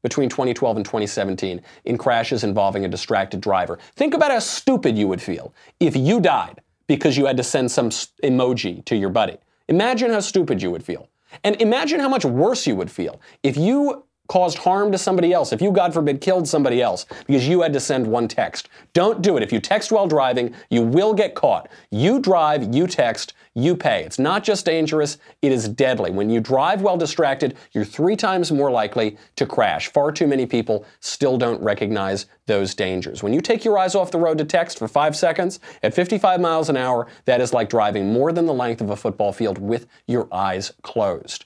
between 0.02 0.30
2012 0.30 0.78
and 0.78 0.86
2017 0.86 1.62
in 1.84 1.98
crashes 1.98 2.46
involving 2.46 2.86
a 2.86 2.88
distracted 2.88 3.42
driver. 3.42 3.78
Think 3.98 4.14
about 4.14 4.32
how 4.32 4.40
stupid 4.40 4.98
you 4.98 5.10
would 5.10 5.22
feel 5.22 5.54
if 5.82 5.98
you 5.98 6.22
died 6.22 6.62
because 6.88 7.18
you 7.18 7.26
had 7.26 7.36
to 7.36 7.44
send 7.44 7.70
some 7.70 7.90
emoji 7.90 8.86
to 8.86 8.96
your 8.96 9.10
buddy. 9.10 9.38
Imagine 9.68 10.12
how 10.12 10.22
stupid 10.22 10.62
you 10.62 10.72
would 10.72 10.86
feel. 10.86 11.10
And 11.44 11.62
imagine 11.62 12.00
how 12.00 12.10
much 12.10 12.26
worse 12.26 12.66
you 12.68 12.76
would 12.76 12.92
feel 12.92 13.20
if 13.44 13.58
you 13.58 14.06
caused 14.30 14.60
harm 14.60 14.92
to 14.92 14.98
somebody 14.98 15.34
else, 15.34 15.52
if 15.52 15.62
you, 15.62 15.72
God 15.72 15.94
forbid, 15.94 16.22
killed 16.22 16.48
somebody 16.48 16.82
else 16.82 17.06
because 17.26 17.48
you 17.48 17.62
had 17.62 17.74
to 17.74 17.80
send 17.80 18.06
one 18.08 18.28
text. 18.28 18.70
Don't 18.94 19.22
do 19.22 19.36
it. 19.36 19.44
If 19.44 19.52
you 19.52 19.60
text 19.60 19.92
while 19.92 20.08
driving, 20.08 20.54
you 20.70 20.84
will 20.84 21.14
get 21.14 21.36
caught. 21.36 21.68
You 21.90 22.20
drive, 22.20 22.74
you 22.74 22.86
text, 22.88 23.34
you 23.62 23.76
pay. 23.76 24.04
It's 24.04 24.20
not 24.20 24.44
just 24.44 24.66
dangerous, 24.66 25.18
it 25.42 25.52
is 25.52 25.68
deadly. 25.68 26.12
When 26.12 26.30
you 26.30 26.40
drive 26.40 26.82
while 26.82 26.98
distracted, 26.98 27.58
you're 27.72 27.86
three 27.86 28.16
times 28.16 28.52
more 28.52 28.72
likely 28.72 29.18
to 29.36 29.46
crash. 29.46 29.92
Far 29.92 30.12
too 30.12 30.28
many 30.28 30.46
people 30.46 30.86
still 31.00 31.38
don't 31.38 31.62
recognize 31.62 32.26
those 32.46 32.74
dangers. 32.74 33.22
When 33.22 33.34
you 33.34 33.42
take 33.42 33.64
your 33.64 33.78
eyes 33.78 33.96
off 33.96 34.12
the 34.12 34.20
road 34.20 34.38
to 34.40 34.46
text 34.46 34.80
for 34.80 34.88
five 34.88 35.16
seconds 35.16 35.60
at 35.84 35.94
55 35.94 36.42
miles 36.42 36.70
an 36.70 36.78
hour, 36.78 37.08
that 37.26 37.42
is 37.42 37.54
like 37.54 37.70
driving 37.70 38.12
more 38.12 38.32
than 38.32 38.46
the 38.46 38.54
length 38.54 38.82
of 38.82 38.90
a 38.90 38.96
football 38.96 39.32
field 39.32 39.58
with 39.58 39.88
your 40.08 40.28
eyes 40.34 40.74
closed. 40.82 41.46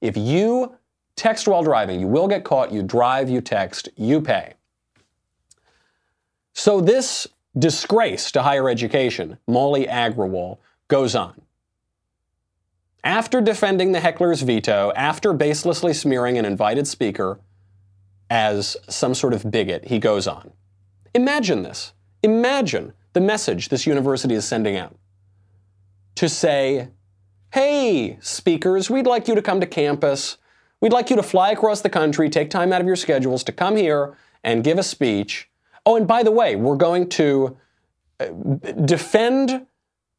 If 0.00 0.16
you 0.16 0.76
Text 1.16 1.46
while 1.46 1.62
driving. 1.62 2.00
You 2.00 2.08
will 2.08 2.28
get 2.28 2.44
caught. 2.44 2.72
You 2.72 2.82
drive, 2.82 3.30
you 3.30 3.40
text, 3.40 3.88
you 3.96 4.20
pay. 4.20 4.54
So 6.52 6.80
this 6.80 7.26
disgrace 7.56 8.32
to 8.32 8.42
higher 8.42 8.68
education, 8.68 9.38
Mauli 9.46 9.86
Agrawal, 9.86 10.58
goes 10.88 11.14
on. 11.14 11.40
After 13.04 13.42
defending 13.42 13.92
the 13.92 14.00
heckler's 14.00 14.40
veto, 14.40 14.90
after 14.96 15.34
baselessly 15.34 15.94
smearing 15.94 16.38
an 16.38 16.46
invited 16.46 16.88
speaker 16.88 17.38
as 18.30 18.78
some 18.88 19.14
sort 19.14 19.34
of 19.34 19.50
bigot, 19.50 19.84
he 19.88 19.98
goes 19.98 20.26
on. 20.26 20.52
Imagine 21.14 21.62
this. 21.62 21.92
Imagine 22.22 22.94
the 23.12 23.20
message 23.20 23.68
this 23.68 23.86
university 23.86 24.34
is 24.34 24.46
sending 24.46 24.76
out 24.76 24.96
to 26.14 26.30
say, 26.30 26.88
hey, 27.52 28.18
speakers, 28.22 28.88
we'd 28.88 29.06
like 29.06 29.28
you 29.28 29.34
to 29.34 29.42
come 29.42 29.60
to 29.60 29.66
campus. 29.66 30.38
We'd 30.80 30.92
like 30.92 31.10
you 31.10 31.16
to 31.16 31.22
fly 31.22 31.50
across 31.50 31.82
the 31.82 31.90
country, 31.90 32.30
take 32.30 32.48
time 32.48 32.72
out 32.72 32.80
of 32.80 32.86
your 32.86 32.96
schedules 32.96 33.44
to 33.44 33.52
come 33.52 33.76
here 33.76 34.16
and 34.42 34.64
give 34.64 34.78
a 34.78 34.82
speech. 34.82 35.50
Oh, 35.84 35.96
and 35.96 36.08
by 36.08 36.22
the 36.22 36.30
way, 36.30 36.56
we're 36.56 36.76
going 36.76 37.10
to 37.10 37.56
uh, 38.18 38.26
defend 38.86 39.66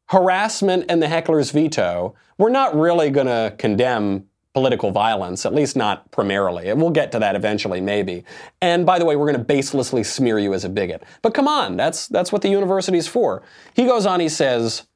harassment 0.07 0.85
and 0.89 1.01
the 1.01 1.07
heckler's 1.07 1.51
veto. 1.51 2.15
We're 2.37 2.49
not 2.49 2.75
really 2.75 3.09
going 3.09 3.27
to 3.27 3.55
condemn 3.57 4.27
political 4.53 4.89
violence, 4.89 5.45
at 5.45 5.53
least 5.53 5.75
not 5.75 6.09
primarily. 6.11 6.69
And 6.69 6.79
we'll 6.79 6.91
get 6.91 7.11
to 7.11 7.19
that 7.19 7.35
eventually, 7.35 7.81
maybe. 7.81 8.23
And 8.61 8.85
by 8.85 8.99
the 8.99 9.05
way, 9.05 9.17
we're 9.17 9.31
going 9.31 9.45
to 9.45 9.53
baselessly 9.53 10.05
smear 10.05 10.39
you 10.39 10.53
as 10.53 10.63
a 10.63 10.69
bigot. 10.69 11.03
But 11.21 11.33
come 11.33 11.47
on, 11.47 11.75
that's, 11.75 12.07
that's 12.07 12.31
what 12.31 12.41
the 12.41 12.49
university's 12.49 13.05
for. 13.05 13.43
He 13.75 13.83
goes 13.83 14.05
on, 14.05 14.21
he 14.21 14.29
says, 14.29 14.87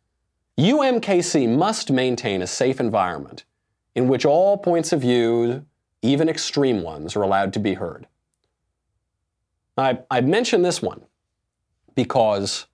UMKC 0.58 1.50
must 1.58 1.92
maintain 1.92 2.42
a 2.42 2.48
safe 2.48 2.80
environment 2.80 3.44
in 3.96 4.08
which 4.08 4.25
all 4.25 4.58
points 4.58 4.94
of 4.94 5.01
view, 5.01 5.66
even 6.01 6.30
extreme 6.30 6.82
ones, 6.82 7.18
are 7.18 7.22
allowed 7.22 7.51
to 7.54 7.60
be 7.60 7.74
heard. 7.74 8.08
I, 9.78 10.00
I 10.10 10.22
mention 10.22 10.62
this 10.62 10.82
one 10.82 11.01
because 11.96 12.68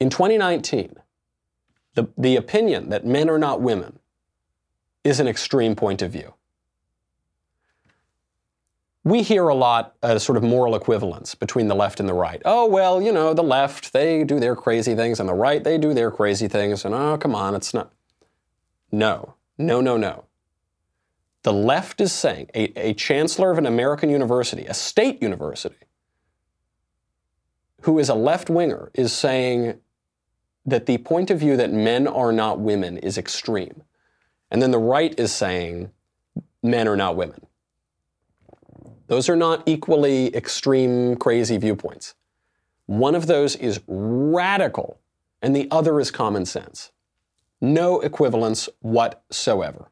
in 0.00 0.08
2019, 0.08 0.94
the, 1.94 2.08
the 2.16 2.36
opinion 2.36 2.90
that 2.90 3.06
men 3.06 3.28
are 3.28 3.38
not 3.38 3.60
women 3.60 3.98
is 5.04 5.20
an 5.20 5.28
extreme 5.28 5.74
point 5.74 6.02
of 6.02 6.10
view. 6.10 6.34
We 9.02 9.22
hear 9.22 9.48
a 9.48 9.54
lot 9.54 9.94
a 10.02 10.20
sort 10.20 10.36
of 10.36 10.44
moral 10.44 10.74
equivalence 10.74 11.34
between 11.34 11.68
the 11.68 11.74
left 11.74 12.00
and 12.00 12.08
the 12.08 12.14
right. 12.14 12.42
Oh, 12.44 12.66
well, 12.66 13.00
you 13.00 13.12
know, 13.12 13.32
the 13.32 13.42
left, 13.42 13.94
they 13.94 14.24
do 14.24 14.38
their 14.38 14.54
crazy 14.54 14.94
things, 14.94 15.18
and 15.18 15.28
the 15.28 15.34
right, 15.34 15.64
they 15.64 15.78
do 15.78 15.94
their 15.94 16.10
crazy 16.10 16.48
things, 16.48 16.84
and 16.84 16.94
oh, 16.94 17.16
come 17.16 17.34
on, 17.34 17.54
it's 17.54 17.72
not. 17.72 17.92
No. 18.92 19.34
No, 19.56 19.80
no, 19.80 19.96
no. 19.96 20.24
The 21.42 21.52
left 21.52 22.00
is 22.00 22.12
saying, 22.12 22.50
a, 22.54 22.78
a 22.78 22.94
chancellor 22.94 23.50
of 23.50 23.58
an 23.58 23.66
American 23.66 24.10
university, 24.10 24.66
a 24.66 24.74
state 24.74 25.22
university, 25.22 25.76
who 27.82 27.98
is 27.98 28.10
a 28.10 28.14
left 28.14 28.50
winger, 28.50 28.90
is 28.92 29.12
saying 29.12 29.80
that 30.66 30.86
the 30.86 30.98
point 30.98 31.30
of 31.30 31.38
view 31.38 31.56
that 31.56 31.72
men 31.72 32.06
are 32.06 32.32
not 32.32 32.60
women 32.60 32.98
is 32.98 33.18
extreme. 33.18 33.82
And 34.50 34.60
then 34.60 34.70
the 34.70 34.78
right 34.78 35.18
is 35.18 35.32
saying 35.32 35.90
men 36.62 36.88
are 36.88 36.96
not 36.96 37.16
women. 37.16 37.46
Those 39.06 39.28
are 39.28 39.36
not 39.36 39.62
equally 39.66 40.34
extreme, 40.36 41.16
crazy 41.16 41.56
viewpoints. 41.56 42.14
One 42.86 43.14
of 43.14 43.26
those 43.26 43.56
is 43.56 43.80
radical, 43.86 45.00
and 45.42 45.54
the 45.54 45.68
other 45.70 45.98
is 46.00 46.10
common 46.10 46.44
sense. 46.44 46.92
No 47.60 48.00
equivalence 48.00 48.68
whatsoever. 48.80 49.90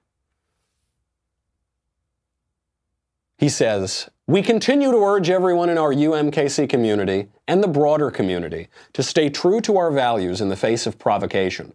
He 3.39 3.49
says, 3.49 4.09
We 4.29 4.43
continue 4.43 4.91
to 4.91 5.03
urge 5.03 5.31
everyone 5.31 5.71
in 5.71 5.79
our 5.79 5.91
UMKC 5.91 6.69
community 6.69 7.29
and 7.47 7.63
the 7.63 7.67
broader 7.67 8.11
community 8.11 8.69
to 8.93 9.03
stay 9.03 9.31
true 9.31 9.63
to 9.63 9.79
our 9.79 9.91
values 9.91 10.43
in 10.43 10.51
the 10.51 10.57
face 10.57 10.87
of 10.87 10.99
provocation. 10.99 11.73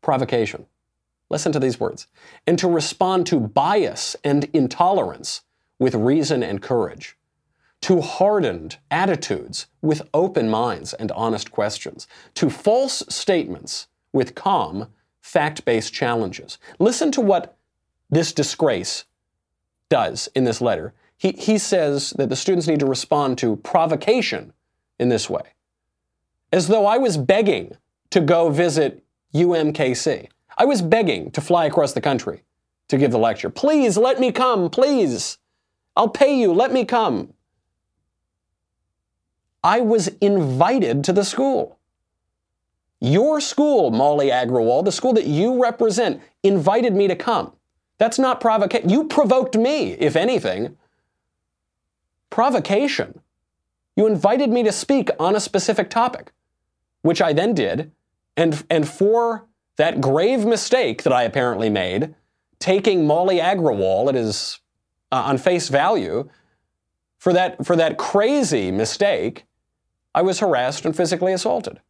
Provocation. 0.00 0.66
Listen 1.28 1.50
to 1.50 1.58
these 1.58 1.80
words. 1.80 2.06
And 2.46 2.56
to 2.60 2.68
respond 2.68 3.26
to 3.26 3.40
bias 3.40 4.14
and 4.22 4.44
intolerance 4.52 5.40
with 5.80 5.96
reason 5.96 6.44
and 6.44 6.62
courage. 6.62 7.16
To 7.80 8.00
hardened 8.00 8.76
attitudes 8.88 9.66
with 9.80 10.02
open 10.14 10.48
minds 10.48 10.92
and 10.92 11.10
honest 11.10 11.50
questions. 11.50 12.06
To 12.34 12.48
false 12.48 13.02
statements 13.08 13.88
with 14.12 14.36
calm, 14.36 14.86
fact 15.20 15.64
based 15.64 15.92
challenges. 15.92 16.58
Listen 16.78 17.10
to 17.10 17.20
what 17.20 17.56
this 18.08 18.32
disgrace 18.32 19.04
does 19.88 20.28
in 20.36 20.44
this 20.44 20.60
letter. 20.60 20.94
He, 21.22 21.30
he 21.38 21.56
says 21.56 22.10
that 22.18 22.30
the 22.30 22.34
students 22.34 22.66
need 22.66 22.80
to 22.80 22.86
respond 22.86 23.38
to 23.38 23.54
provocation 23.54 24.52
in 24.98 25.08
this 25.08 25.30
way, 25.30 25.54
as 26.50 26.66
though 26.66 26.84
I 26.84 26.98
was 26.98 27.16
begging 27.16 27.76
to 28.10 28.20
go 28.20 28.50
visit 28.50 29.04
UMKC. 29.32 30.26
I 30.58 30.64
was 30.64 30.82
begging 30.82 31.30
to 31.30 31.40
fly 31.40 31.66
across 31.66 31.92
the 31.92 32.00
country 32.00 32.42
to 32.88 32.98
give 32.98 33.12
the 33.12 33.20
lecture. 33.20 33.50
Please 33.50 33.96
let 33.96 34.18
me 34.18 34.32
come, 34.32 34.68
please. 34.68 35.38
I'll 35.96 36.08
pay 36.08 36.36
you, 36.36 36.52
let 36.52 36.72
me 36.72 36.84
come. 36.84 37.34
I 39.62 39.78
was 39.78 40.08
invited 40.20 41.04
to 41.04 41.12
the 41.12 41.24
school. 41.24 41.78
Your 43.00 43.40
school, 43.40 43.92
Mauli 43.92 44.30
Agrawal, 44.30 44.84
the 44.84 44.90
school 44.90 45.12
that 45.12 45.26
you 45.26 45.62
represent, 45.62 46.20
invited 46.42 46.96
me 46.96 47.06
to 47.06 47.14
come. 47.14 47.52
That's 47.98 48.18
not 48.18 48.40
provocation. 48.40 48.88
You 48.88 49.04
provoked 49.04 49.56
me, 49.56 49.92
if 49.92 50.16
anything. 50.16 50.76
Provocation. 52.32 53.20
You 53.94 54.06
invited 54.06 54.48
me 54.48 54.62
to 54.62 54.72
speak 54.72 55.10
on 55.20 55.36
a 55.36 55.40
specific 55.40 55.90
topic, 55.90 56.32
which 57.02 57.20
I 57.20 57.34
then 57.34 57.52
did, 57.52 57.92
and, 58.38 58.64
and 58.70 58.88
for 58.88 59.44
that 59.76 60.00
grave 60.00 60.46
mistake 60.46 61.02
that 61.02 61.12
I 61.12 61.24
apparently 61.24 61.68
made, 61.68 62.14
taking 62.58 63.06
Mauli 63.06 63.38
Agrawal 63.38 64.08
at 64.08 64.14
his 64.14 64.60
uh, 65.12 65.16
on 65.26 65.36
face 65.36 65.68
value, 65.68 66.30
for 67.18 67.34
that 67.34 67.66
for 67.66 67.76
that 67.76 67.98
crazy 67.98 68.70
mistake, 68.70 69.44
I 70.14 70.22
was 70.22 70.40
harassed 70.40 70.86
and 70.86 70.96
physically 70.96 71.34
assaulted, 71.34 71.80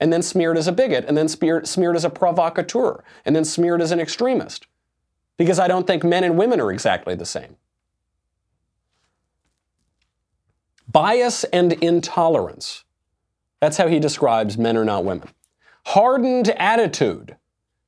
and 0.00 0.12
then 0.12 0.22
smeared 0.22 0.58
as 0.58 0.66
a 0.66 0.72
bigot, 0.72 1.04
and 1.06 1.16
then 1.16 1.28
smeared, 1.28 1.68
smeared 1.68 1.94
as 1.94 2.04
a 2.04 2.10
provocateur, 2.10 3.04
and 3.24 3.36
then 3.36 3.44
smeared 3.44 3.80
as 3.80 3.92
an 3.92 4.00
extremist, 4.00 4.66
because 5.36 5.60
I 5.60 5.68
don't 5.68 5.86
think 5.86 6.02
men 6.02 6.24
and 6.24 6.36
women 6.36 6.60
are 6.60 6.72
exactly 6.72 7.14
the 7.14 7.24
same. 7.24 7.56
Bias 10.92 11.44
and 11.44 11.72
intolerance. 11.74 12.84
That's 13.60 13.76
how 13.76 13.88
he 13.88 13.98
describes 13.98 14.58
men 14.58 14.76
are 14.76 14.84
not 14.84 15.04
women 15.04 15.28
hardened 15.84 16.48
attitude. 16.50 17.36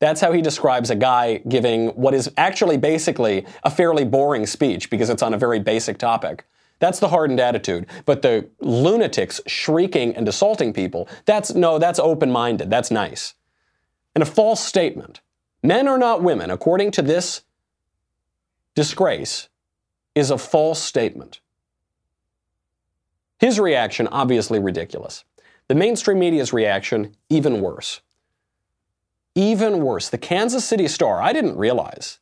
That's 0.00 0.20
how 0.20 0.32
he 0.32 0.42
describes 0.42 0.90
a 0.90 0.94
guy 0.94 1.38
giving 1.48 1.88
what 1.90 2.14
is 2.14 2.30
actually 2.36 2.76
basically 2.76 3.46
a 3.62 3.70
fairly 3.70 4.04
boring 4.04 4.46
speech 4.46 4.90
because 4.90 5.08
it's 5.08 5.22
on 5.22 5.32
a 5.32 5.38
very 5.38 5.60
basic 5.60 5.98
topic. 5.98 6.44
That's 6.80 6.98
the 6.98 7.08
hardened 7.08 7.40
attitude. 7.40 7.86
But 8.04 8.22
the 8.22 8.50
lunatics 8.60 9.40
shrieking 9.46 10.14
and 10.16 10.28
assaulting 10.28 10.72
people, 10.72 11.08
that's 11.24 11.54
no, 11.54 11.78
that's 11.78 11.98
open 11.98 12.30
minded. 12.30 12.68
That's 12.68 12.90
nice. 12.90 13.34
And 14.14 14.22
a 14.22 14.26
false 14.26 14.62
statement. 14.62 15.20
Men 15.62 15.88
are 15.88 15.98
not 15.98 16.22
women, 16.22 16.50
according 16.50 16.90
to 16.92 17.02
this 17.02 17.42
disgrace, 18.74 19.48
is 20.14 20.30
a 20.30 20.36
false 20.36 20.82
statement. 20.82 21.40
His 23.44 23.60
reaction, 23.60 24.06
obviously 24.06 24.58
ridiculous. 24.58 25.22
The 25.68 25.74
mainstream 25.74 26.18
media's 26.18 26.54
reaction, 26.54 27.14
even 27.28 27.60
worse. 27.60 28.00
Even 29.34 29.84
worse. 29.84 30.08
The 30.08 30.16
Kansas 30.16 30.64
City 30.64 30.88
Star, 30.88 31.20
I 31.20 31.34
didn't 31.34 31.58
realize 31.58 32.20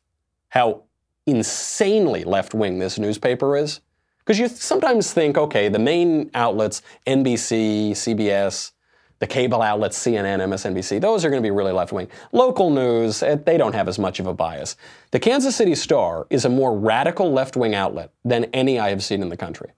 how 0.49 0.83
insanely 1.25 2.25
left 2.25 2.53
wing 2.53 2.79
this 2.79 2.99
newspaper 2.99 3.55
is. 3.55 3.79
Because 4.19 4.37
you 4.37 4.49
sometimes 4.49 5.13
think, 5.13 5.37
okay, 5.37 5.69
the 5.69 5.79
main 5.79 6.29
outlets, 6.33 6.81
NBC, 7.07 7.91
CBS, 7.91 8.73
the 9.19 9.27
cable 9.27 9.61
outlets, 9.61 9.97
CNN, 9.97 10.39
MSNBC, 10.39 10.99
those 10.99 11.23
are 11.23 11.29
going 11.29 11.41
to 11.41 11.47
be 11.47 11.51
really 11.51 11.71
left 11.71 11.93
wing. 11.93 12.09
Local 12.33 12.69
news, 12.69 13.23
eh, 13.23 13.35
they 13.35 13.55
don't 13.55 13.75
have 13.75 13.87
as 13.87 13.97
much 13.97 14.19
of 14.19 14.27
a 14.27 14.33
bias. 14.33 14.75
The 15.11 15.21
Kansas 15.21 15.55
City 15.55 15.75
Star 15.75 16.27
is 16.29 16.43
a 16.43 16.49
more 16.49 16.77
radical 16.77 17.31
left 17.31 17.55
wing 17.55 17.75
outlet 17.75 18.11
than 18.25 18.43
any 18.51 18.77
I 18.77 18.89
have 18.89 19.01
seen 19.01 19.21
in 19.21 19.29
the 19.29 19.37
country. 19.37 19.71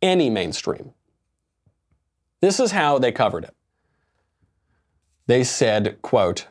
Any 0.00 0.30
mainstream. 0.30 0.92
This 2.40 2.60
is 2.60 2.70
how 2.70 2.98
they 2.98 3.12
covered 3.12 3.44
it. 3.44 3.54
They 5.26 5.44
said, 5.44 6.00
quote, 6.02 6.46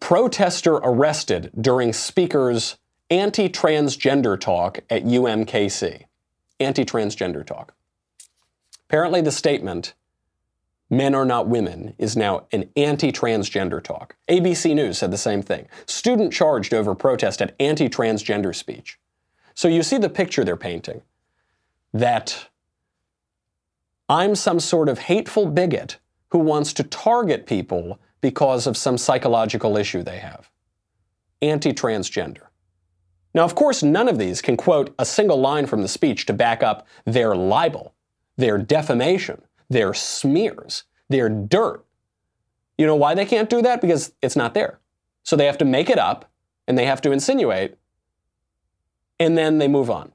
protester 0.00 0.74
arrested 0.74 1.50
during 1.60 1.92
speaker's 1.92 2.76
anti-transgender 3.10 4.38
talk 4.38 4.80
at 4.88 5.04
UMKC. 5.04 6.04
Anti-transgender 6.60 7.44
talk. 7.44 7.74
Apparently 8.88 9.20
the 9.20 9.32
statement, 9.32 9.94
men 10.88 11.14
are 11.14 11.24
not 11.24 11.48
women, 11.48 11.94
is 11.98 12.16
now 12.16 12.46
an 12.52 12.70
anti-transgender 12.76 13.82
talk. 13.82 14.16
ABC 14.28 14.74
News 14.74 14.98
said 14.98 15.10
the 15.10 15.18
same 15.18 15.42
thing. 15.42 15.66
Student 15.86 16.32
charged 16.32 16.72
over 16.72 16.94
protest 16.94 17.42
at 17.42 17.54
anti-transgender 17.58 18.54
speech. 18.54 18.98
So 19.54 19.68
you 19.68 19.82
see 19.82 19.98
the 19.98 20.08
picture 20.08 20.44
they're 20.44 20.56
painting 20.56 21.02
that 22.00 22.48
I'm 24.08 24.34
some 24.34 24.60
sort 24.60 24.88
of 24.88 24.98
hateful 24.98 25.46
bigot 25.46 25.98
who 26.30 26.38
wants 26.38 26.72
to 26.74 26.82
target 26.82 27.46
people 27.46 27.98
because 28.20 28.66
of 28.66 28.76
some 28.76 28.98
psychological 28.98 29.76
issue 29.76 30.02
they 30.02 30.18
have. 30.18 30.50
Anti 31.42 31.72
transgender. 31.72 32.48
Now, 33.34 33.44
of 33.44 33.54
course, 33.54 33.82
none 33.82 34.08
of 34.08 34.18
these 34.18 34.40
can 34.40 34.56
quote 34.56 34.94
a 34.98 35.04
single 35.04 35.40
line 35.40 35.66
from 35.66 35.82
the 35.82 35.88
speech 35.88 36.26
to 36.26 36.32
back 36.32 36.62
up 36.62 36.86
their 37.04 37.36
libel, 37.36 37.94
their 38.36 38.56
defamation, 38.56 39.42
their 39.68 39.92
smears, 39.92 40.84
their 41.08 41.28
dirt. 41.28 41.84
You 42.78 42.86
know 42.86 42.96
why 42.96 43.14
they 43.14 43.26
can't 43.26 43.50
do 43.50 43.62
that? 43.62 43.80
Because 43.80 44.12
it's 44.22 44.36
not 44.36 44.54
there. 44.54 44.80
So 45.22 45.36
they 45.36 45.46
have 45.46 45.58
to 45.58 45.64
make 45.64 45.90
it 45.90 45.98
up 45.98 46.30
and 46.66 46.76
they 46.76 46.86
have 46.86 47.00
to 47.02 47.12
insinuate, 47.12 47.76
and 49.20 49.38
then 49.38 49.58
they 49.58 49.68
move 49.68 49.90
on. 49.90 50.12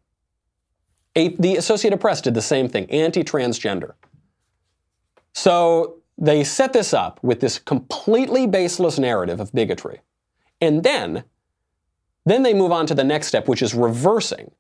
The 1.16 1.58
Associated 1.58 2.00
Press 2.00 2.22
did 2.22 2.34
the 2.34 2.42
same 2.42 2.70
thing, 2.70 2.90
anti 2.90 3.24
transgender. 3.24 3.94
So 5.34 5.98
they 6.18 6.44
set 6.44 6.74
this 6.74 6.94
up 6.94 7.20
with 7.24 7.40
this 7.40 7.60
completely 7.60 8.48
baseless 8.48 9.00
narrative 9.00 9.40
of 9.40 9.52
bigotry. 9.54 10.02
And 10.62 10.84
then, 10.84 11.24
then 12.26 12.44
they 12.44 12.54
move 12.54 12.72
on 12.72 12.86
to 12.88 12.94
the 12.94 13.04
next 13.04 13.28
step, 13.28 13.48
which 13.48 13.62
is 13.62 13.74
reversing 13.74 14.52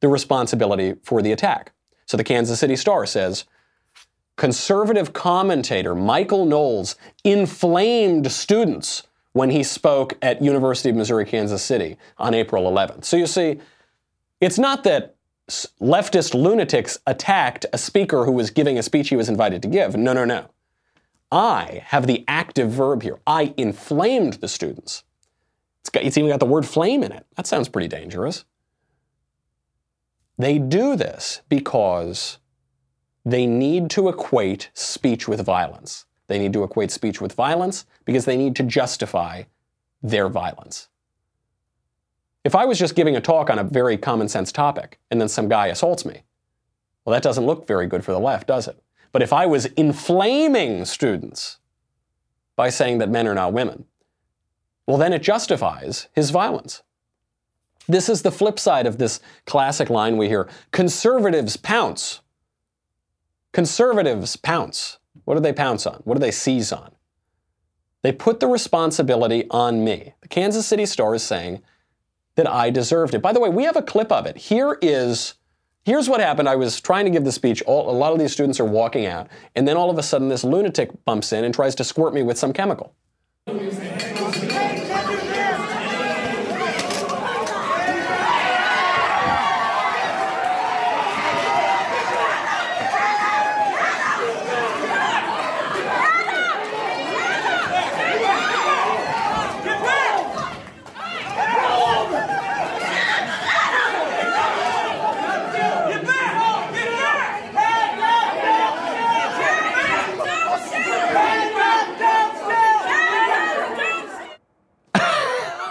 the 0.00 0.08
responsibility 0.08 0.94
for 1.02 1.22
the 1.22 1.32
attack. 1.32 1.72
So 2.04 2.16
the 2.16 2.24
Kansas 2.24 2.60
City 2.60 2.76
Star 2.76 3.06
says, 3.06 3.46
conservative 4.36 5.12
commentator 5.12 5.94
Michael 5.94 6.44
Knowles 6.44 6.96
inflamed 7.24 8.30
students 8.30 9.04
when 9.32 9.50
he 9.50 9.62
spoke 9.62 10.16
at 10.22 10.42
University 10.42 10.90
of 10.90 10.96
Missouri 10.96 11.24
Kansas 11.24 11.62
City 11.62 11.96
on 12.18 12.34
April 12.34 12.70
11th. 12.70 13.04
So 13.04 13.16
you 13.16 13.26
see, 13.26 13.58
it's 14.40 14.58
not 14.58 14.84
that 14.84 15.15
leftist 15.48 16.34
lunatics 16.34 16.98
attacked 17.06 17.66
a 17.72 17.78
speaker 17.78 18.24
who 18.24 18.32
was 18.32 18.50
giving 18.50 18.78
a 18.78 18.82
speech 18.82 19.08
he 19.08 19.16
was 19.16 19.28
invited 19.28 19.62
to 19.62 19.68
give. 19.68 19.96
No, 19.96 20.12
no, 20.12 20.24
no. 20.24 20.50
I 21.30 21.82
have 21.86 22.06
the 22.06 22.24
active 22.28 22.70
verb 22.70 23.02
here. 23.02 23.18
I 23.26 23.54
inflamed 23.56 24.34
the 24.34 24.48
students. 24.48 25.04
It's, 25.80 25.90
got, 25.90 26.02
it's 26.02 26.18
even 26.18 26.30
got 26.30 26.40
the 26.40 26.46
word 26.46 26.66
flame 26.66 27.02
in 27.02 27.12
it. 27.12 27.26
That 27.36 27.46
sounds 27.46 27.68
pretty 27.68 27.88
dangerous. 27.88 28.44
They 30.38 30.58
do 30.58 30.96
this 30.96 31.42
because 31.48 32.38
they 33.24 33.46
need 33.46 33.90
to 33.90 34.08
equate 34.08 34.70
speech 34.74 35.26
with 35.26 35.44
violence. 35.44 36.06
They 36.26 36.38
need 36.38 36.52
to 36.52 36.64
equate 36.64 36.90
speech 36.90 37.20
with 37.20 37.32
violence 37.32 37.86
because 38.04 38.24
they 38.24 38.36
need 38.36 38.56
to 38.56 38.62
justify 38.62 39.44
their 40.02 40.28
violence. 40.28 40.88
If 42.46 42.54
I 42.54 42.64
was 42.64 42.78
just 42.78 42.94
giving 42.94 43.16
a 43.16 43.20
talk 43.20 43.50
on 43.50 43.58
a 43.58 43.64
very 43.64 43.98
common 43.98 44.28
sense 44.28 44.52
topic 44.52 45.00
and 45.10 45.20
then 45.20 45.28
some 45.28 45.48
guy 45.48 45.66
assaults 45.66 46.04
me, 46.04 46.22
well, 47.04 47.12
that 47.12 47.22
doesn't 47.24 47.44
look 47.44 47.66
very 47.66 47.88
good 47.88 48.04
for 48.04 48.12
the 48.12 48.20
left, 48.20 48.46
does 48.46 48.68
it? 48.68 48.80
But 49.10 49.20
if 49.20 49.32
I 49.32 49.46
was 49.46 49.66
inflaming 49.66 50.84
students 50.84 51.58
by 52.54 52.68
saying 52.68 52.98
that 52.98 53.10
men 53.10 53.26
are 53.26 53.34
not 53.34 53.52
women, 53.52 53.86
well, 54.86 54.96
then 54.96 55.12
it 55.12 55.24
justifies 55.24 56.06
his 56.12 56.30
violence. 56.30 56.84
This 57.88 58.08
is 58.08 58.22
the 58.22 58.30
flip 58.30 58.60
side 58.60 58.86
of 58.86 58.98
this 58.98 59.18
classic 59.46 59.90
line 59.90 60.16
we 60.16 60.28
hear 60.28 60.48
conservatives 60.70 61.56
pounce. 61.56 62.20
Conservatives 63.50 64.36
pounce. 64.36 64.98
What 65.24 65.34
do 65.34 65.40
they 65.40 65.52
pounce 65.52 65.84
on? 65.84 66.00
What 66.04 66.14
do 66.14 66.20
they 66.20 66.30
seize 66.30 66.70
on? 66.70 66.92
They 68.02 68.12
put 68.12 68.38
the 68.38 68.46
responsibility 68.46 69.46
on 69.50 69.82
me. 69.82 70.14
The 70.20 70.28
Kansas 70.28 70.64
City 70.64 70.86
Star 70.86 71.12
is 71.12 71.24
saying 71.24 71.60
that 72.36 72.46
I 72.46 72.70
deserved 72.70 73.14
it. 73.14 73.20
By 73.20 73.32
the 73.32 73.40
way, 73.40 73.48
we 73.48 73.64
have 73.64 73.76
a 73.76 73.82
clip 73.82 74.12
of 74.12 74.26
it. 74.26 74.36
Here 74.36 74.78
is 74.80 75.34
here's 75.84 76.08
what 76.08 76.20
happened. 76.20 76.48
I 76.48 76.56
was 76.56 76.80
trying 76.80 77.04
to 77.06 77.10
give 77.10 77.24
the 77.24 77.32
speech. 77.32 77.62
All, 77.66 77.90
a 77.90 77.92
lot 77.92 78.12
of 78.12 78.18
these 78.18 78.32
students 78.32 78.60
are 78.60 78.64
walking 78.64 79.06
out, 79.06 79.28
and 79.54 79.66
then 79.66 79.76
all 79.76 79.90
of 79.90 79.98
a 79.98 80.02
sudden 80.02 80.28
this 80.28 80.44
lunatic 80.44 81.04
bumps 81.04 81.32
in 81.32 81.44
and 81.44 81.54
tries 81.54 81.74
to 81.76 81.84
squirt 81.84 82.14
me 82.14 82.22
with 82.22 82.38
some 82.38 82.52
chemical. 82.52 82.94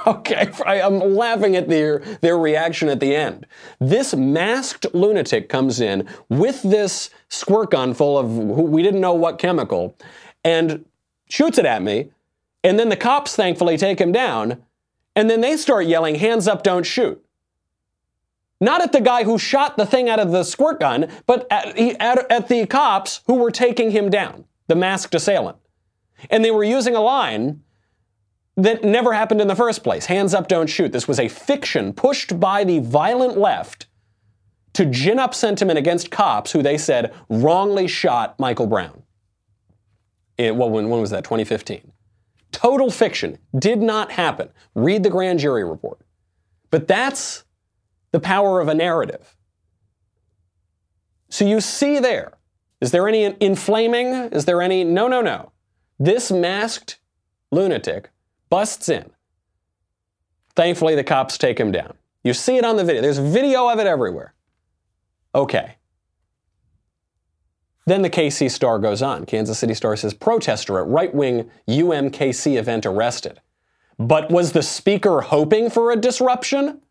Okay, 0.08 0.52
I, 0.66 0.82
am 0.82 1.00
laughing 1.00 1.56
at 1.56 1.68
their, 1.68 2.00
their 2.22 2.38
reaction 2.38 2.90
at 2.90 3.00
the 3.00 3.16
end. 3.16 3.48
This 3.80 4.14
masked 4.14 4.86
lunatic 4.94 5.50
comes 5.50 5.80
in 5.80 6.08
with 6.30 6.62
this 6.62 7.10
squirt 7.30 7.72
gun 7.72 7.96
full 7.96 8.18
of 8.18 8.38
we 8.38 8.84
didn't 8.84 9.02
know 9.02 9.16
what 9.16 9.40
chemical 9.40 9.98
and 10.44 10.86
shoots 11.28 11.58
it 11.58 11.66
at 11.66 11.82
me. 11.82 12.12
And 12.64 12.78
then 12.78 12.90
the 12.90 12.96
cops 12.96 13.36
thankfully 13.36 13.78
take 13.78 14.00
him 14.00 14.12
down. 14.12 14.64
And 15.16 15.28
then 15.30 15.42
they 15.42 15.58
start 15.58 15.88
yelling, 15.88 16.16
hands 16.16 16.48
up, 16.48 16.62
don't 16.62 16.86
shoot. 16.86 17.24
Not 18.62 18.82
at 18.82 18.92
the 18.92 19.02
guy 19.02 19.24
who 19.24 19.38
shot 19.38 19.76
the 19.76 19.86
thing 19.86 20.08
out 20.08 20.20
of 20.20 20.32
the 20.32 20.44
squirt 20.44 20.80
gun, 20.80 21.10
but 21.26 21.48
at, 21.52 21.78
at, 21.78 22.32
at 22.32 22.48
the 22.48 22.66
cops 22.68 23.22
who 23.26 23.36
were 23.36 23.52
taking 23.52 23.92
him 23.92 24.10
down, 24.10 24.46
the 24.68 24.76
masked 24.76 25.16
assailant. 25.16 25.58
And 26.30 26.46
they 26.46 26.52
were 26.52 26.64
using 26.64 26.96
a 26.96 27.02
line 27.02 27.62
that 28.58 28.84
never 28.84 29.14
happened 29.14 29.42
in 29.42 29.48
the 29.48 29.56
first 29.56 29.84
place. 29.84 30.06
Hands 30.06 30.34
up, 30.34 30.48
don't 30.48 30.68
shoot. 30.68 30.92
This 30.92 31.08
was 31.08 31.20
a 31.20 31.28
fiction 31.28 31.94
pushed 31.94 32.40
by 32.40 32.64
the 32.64 32.80
violent 32.80 33.38
left 33.38 33.88
to 34.74 34.86
gin 34.86 35.20
up 35.20 35.34
sentiment 35.34 35.78
against 35.78 36.12
cops 36.12 36.52
who 36.52 36.62
they 36.62 36.78
said 36.78 37.14
wrongly 37.30 37.88
shot 37.88 38.40
Michael 38.40 38.68
Brown. 38.68 39.04
It, 40.38 40.56
well, 40.56 40.70
when, 40.70 40.90
when 40.90 41.00
was 41.00 41.12
that? 41.12 41.24
2015. 41.24 41.92
Total 42.52 42.90
fiction. 42.90 43.38
Did 43.58 43.82
not 43.82 44.12
happen. 44.12 44.50
Read 44.74 45.04
the 45.04 45.10
grand 45.10 45.40
jury 45.40 45.64
report. 45.64 46.00
But 46.72 46.88
that's 46.88 47.44
the 48.12 48.20
power 48.20 48.60
of 48.60 48.68
a 48.68 48.74
narrative. 48.74 49.36
So 51.30 51.46
you 51.46 51.60
see 51.62 52.00
there. 52.00 52.34
Is 52.82 52.92
there 52.92 53.08
any 53.08 53.36
inflaming? 53.40 54.08
Is 54.32 54.46
there 54.46 54.62
any? 54.62 54.84
No, 54.84 55.08
no, 55.08 55.22
no. 55.22 55.52
This 56.00 56.32
masked 56.32 57.00
lunatic 57.52 58.10
busts 58.56 58.88
in. 58.88 59.12
Thankfully, 60.56 60.96
the 60.96 61.04
cops 61.04 61.38
take 61.38 61.60
him 61.60 61.74
down. 61.74 61.98
You 62.24 62.34
see 62.34 62.56
it 62.56 62.64
on 62.64 62.78
the 62.78 62.86
video. 62.86 63.02
There's 63.02 63.18
video 63.18 63.68
of 63.68 63.80
it 63.80 63.86
everywhere. 63.86 64.34
Okay. 65.36 65.76
Then 67.86 68.02
the 68.02 68.10
KC 68.10 68.50
Star 68.50 68.80
goes 68.80 69.02
on. 69.02 69.26
Kansas 69.26 69.60
City 69.60 69.74
Star 69.74 69.98
says 69.98 70.14
protester 70.14 70.80
at 70.80 70.88
right 70.88 71.14
wing 71.14 71.52
UMKC 71.68 72.58
event 72.58 72.86
arrested. 72.86 73.42
But 74.00 74.32
was 74.32 74.54
the 74.54 74.64
speaker 74.64 75.20
hoping 75.20 75.70
for 75.70 75.92
a 75.92 75.98
disruption? 75.98 76.82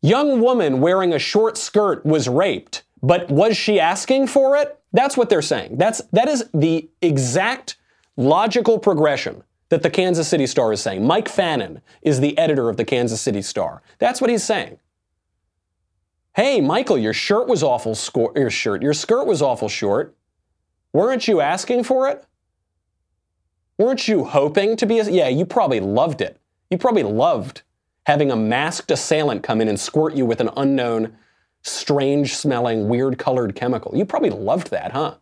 Young 0.00 0.40
woman 0.40 0.80
wearing 0.80 1.12
a 1.12 1.18
short 1.18 1.58
skirt 1.58 2.06
was 2.06 2.26
raped, 2.26 2.84
but 3.02 3.30
was 3.30 3.54
she 3.54 3.78
asking 3.78 4.28
for 4.28 4.56
it? 4.56 4.80
That's 4.94 5.14
what 5.14 5.28
they're 5.28 5.42
saying. 5.42 5.76
That's 5.76 6.00
that 6.12 6.26
is 6.26 6.48
the 6.54 6.88
exact 7.02 7.76
logical 8.16 8.78
progression 8.78 9.42
that 9.68 9.82
the 9.82 9.90
Kansas 9.90 10.28
City 10.28 10.46
Star 10.46 10.72
is 10.72 10.82
saying. 10.82 11.06
Mike 11.06 11.28
Fannin 11.28 11.80
is 12.02 12.20
the 12.20 12.36
editor 12.36 12.68
of 12.68 12.76
the 12.76 12.84
Kansas 12.84 13.20
City 13.20 13.42
Star. 13.42 13.82
That's 13.98 14.20
what 14.20 14.28
he's 14.28 14.44
saying. 14.44 14.78
Hey, 16.34 16.60
Michael, 16.60 16.98
your 16.98 17.12
shirt 17.12 17.46
was 17.48 17.62
awful 17.62 17.94
score, 17.94 18.32
your 18.34 18.50
shirt, 18.50 18.82
your 18.82 18.94
skirt 18.94 19.26
was 19.26 19.42
awful 19.42 19.68
short. 19.68 20.14
Weren't 20.92 21.26
you 21.26 21.40
asking 21.40 21.84
for 21.84 22.08
it? 22.08 22.24
Weren't 23.78 24.08
you 24.08 24.24
hoping 24.24 24.76
to 24.76 24.86
be 24.86 24.98
a, 24.98 25.10
yeah, 25.10 25.28
you 25.28 25.46
probably 25.46 25.80
loved 25.80 26.20
it. 26.20 26.38
You 26.70 26.78
probably 26.78 27.02
loved 27.02 27.62
having 28.06 28.30
a 28.30 28.36
masked 28.36 28.90
assailant 28.90 29.42
come 29.42 29.60
in 29.60 29.68
and 29.68 29.78
squirt 29.78 30.14
you 30.14 30.26
with 30.26 30.40
an 30.40 30.50
unknown, 30.56 31.16
strange 31.62 32.34
smelling, 32.34 32.88
weird 32.88 33.18
colored 33.18 33.54
chemical. 33.54 33.96
You 33.96 34.04
probably 34.04 34.30
loved 34.30 34.70
that, 34.70 34.92
huh? 34.92 35.16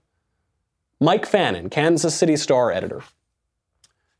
Mike 1.01 1.25
Fannin, 1.25 1.71
Kansas 1.71 2.15
City 2.15 2.37
Star 2.37 2.71
editor. 2.71 3.03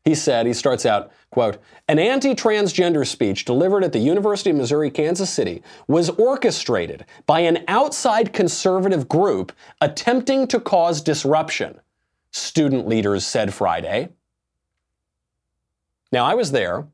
He 0.03 0.15
said, 0.15 0.47
he 0.47 0.53
starts 0.53 0.83
out, 0.83 1.11
quote, 1.29 1.59
an 1.87 1.99
anti-transgender 1.99 3.05
speech 3.05 3.45
delivered 3.45 3.83
at 3.83 3.93
the 3.93 3.99
University 3.99 4.49
of 4.49 4.55
Missouri, 4.55 4.89
Kansas 4.89 5.29
City 5.29 5.61
was 5.87 6.09
orchestrated 6.09 7.05
by 7.27 7.41
an 7.41 7.63
outside 7.67 8.33
conservative 8.33 9.07
group 9.07 9.51
attempting 9.79 10.47
to 10.47 10.59
cause 10.59 11.01
disruption, 11.01 11.79
student 12.31 12.87
leaders 12.87 13.27
said 13.27 13.53
Friday. 13.53 14.09
Now, 16.11 16.25
I 16.25 16.33
was 16.33 16.51
there. 16.51 16.87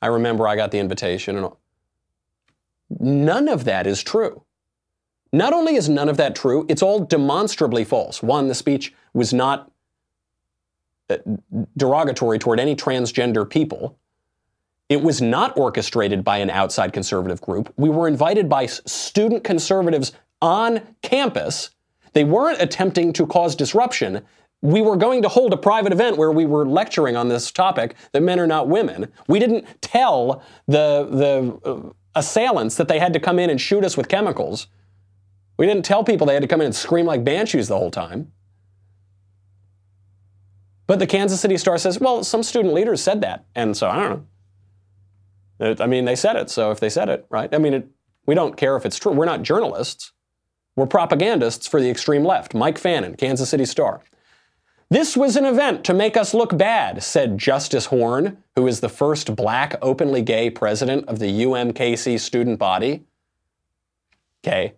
I 0.00 0.06
remember 0.06 0.46
I 0.46 0.54
got 0.54 0.70
the 0.70 0.78
invitation 0.78 1.36
and. 1.36 1.52
None 3.00 3.48
of 3.48 3.64
that 3.64 3.86
is 3.86 4.02
true. 4.02 4.44
Not 5.32 5.52
only 5.52 5.74
is 5.74 5.88
none 5.88 6.08
of 6.08 6.16
that 6.16 6.34
true, 6.34 6.64
it's 6.68 6.82
all 6.82 7.00
demonstrably 7.00 7.84
false. 7.84 8.22
One, 8.22 8.48
the 8.48 8.54
speech 8.54 8.94
was 9.14 9.32
not 9.32 9.70
uh, 11.10 11.16
derogatory 11.76 12.38
toward 12.38 12.60
any 12.60 12.76
transgender 12.76 13.48
people. 13.48 13.98
It 14.88 15.02
was 15.02 15.20
not 15.20 15.56
orchestrated 15.56 16.24
by 16.24 16.38
an 16.38 16.50
outside 16.50 16.92
conservative 16.92 17.40
group. 17.40 17.72
We 17.76 17.90
were 17.90 18.08
invited 18.08 18.48
by 18.48 18.66
student 18.66 19.44
conservatives 19.44 20.12
on 20.40 20.80
campus. 21.02 21.70
They 22.14 22.24
weren't 22.24 22.60
attempting 22.60 23.12
to 23.14 23.26
cause 23.26 23.54
disruption. 23.54 24.22
We 24.62 24.82
were 24.82 24.96
going 24.96 25.22
to 25.22 25.28
hold 25.28 25.52
a 25.52 25.56
private 25.56 25.92
event 25.92 26.16
where 26.16 26.32
we 26.32 26.46
were 26.46 26.66
lecturing 26.66 27.16
on 27.16 27.28
this 27.28 27.52
topic 27.52 27.94
that 28.12 28.22
men 28.22 28.40
are 28.40 28.46
not 28.46 28.68
women. 28.68 29.12
We 29.28 29.38
didn't 29.38 29.66
tell 29.82 30.42
the, 30.66 31.06
the 31.10 31.70
uh, 31.70 31.92
assailants 32.14 32.76
that 32.76 32.88
they 32.88 32.98
had 32.98 33.12
to 33.12 33.20
come 33.20 33.38
in 33.38 33.50
and 33.50 33.60
shoot 33.60 33.84
us 33.84 33.96
with 33.96 34.08
chemicals. 34.08 34.68
We 35.58 35.66
didn't 35.66 35.84
tell 35.84 36.02
people 36.02 36.26
they 36.26 36.34
had 36.34 36.42
to 36.42 36.48
come 36.48 36.60
in 36.60 36.66
and 36.66 36.74
scream 36.74 37.06
like 37.06 37.24
banshees 37.24 37.68
the 37.68 37.78
whole 37.78 37.90
time. 37.90 38.32
But 40.88 40.98
the 40.98 41.06
Kansas 41.06 41.40
City 41.40 41.58
Star 41.58 41.78
says, 41.78 42.00
well, 42.00 42.24
some 42.24 42.42
student 42.42 42.74
leaders 42.74 43.02
said 43.02 43.20
that. 43.20 43.44
And 43.54 43.76
so 43.76 43.88
I 43.88 44.08
don't 44.08 44.26
know. 45.60 45.76
I 45.78 45.86
mean, 45.86 46.06
they 46.06 46.16
said 46.16 46.34
it. 46.34 46.50
So 46.50 46.70
if 46.70 46.80
they 46.80 46.88
said 46.88 47.10
it, 47.10 47.26
right? 47.30 47.54
I 47.54 47.58
mean, 47.58 47.74
it, 47.74 47.88
we 48.26 48.34
don't 48.34 48.56
care 48.56 48.74
if 48.74 48.86
it's 48.86 48.98
true. 48.98 49.12
We're 49.12 49.26
not 49.26 49.42
journalists. 49.42 50.12
We're 50.76 50.86
propagandists 50.86 51.66
for 51.66 51.80
the 51.80 51.90
extreme 51.90 52.24
left. 52.24 52.54
Mike 52.54 52.78
Fannin, 52.78 53.16
Kansas 53.16 53.50
City 53.50 53.66
Star. 53.66 54.00
This 54.88 55.14
was 55.14 55.36
an 55.36 55.44
event 55.44 55.84
to 55.84 55.92
make 55.92 56.16
us 56.16 56.32
look 56.32 56.56
bad, 56.56 57.02
said 57.02 57.36
Justice 57.36 57.86
Horn, 57.86 58.42
who 58.56 58.66
is 58.66 58.80
the 58.80 58.88
first 58.88 59.36
black 59.36 59.76
openly 59.82 60.22
gay 60.22 60.48
president 60.48 61.06
of 61.06 61.18
the 61.18 61.42
UMKC 61.42 62.18
student 62.18 62.58
body. 62.58 63.04
Okay. 64.42 64.72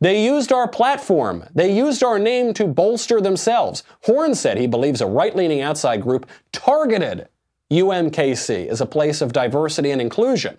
They 0.00 0.24
used 0.24 0.52
our 0.52 0.68
platform. 0.68 1.44
They 1.54 1.74
used 1.74 2.02
our 2.02 2.18
name 2.18 2.52
to 2.54 2.66
bolster 2.66 3.20
themselves. 3.20 3.82
Horn 4.02 4.34
said 4.34 4.58
he 4.58 4.66
believes 4.66 5.00
a 5.00 5.06
right 5.06 5.34
leaning 5.34 5.60
outside 5.60 6.02
group 6.02 6.26
targeted 6.52 7.28
UMKC 7.70 8.68
as 8.68 8.80
a 8.80 8.86
place 8.86 9.20
of 9.20 9.32
diversity 9.32 9.90
and 9.90 10.00
inclusion 10.00 10.58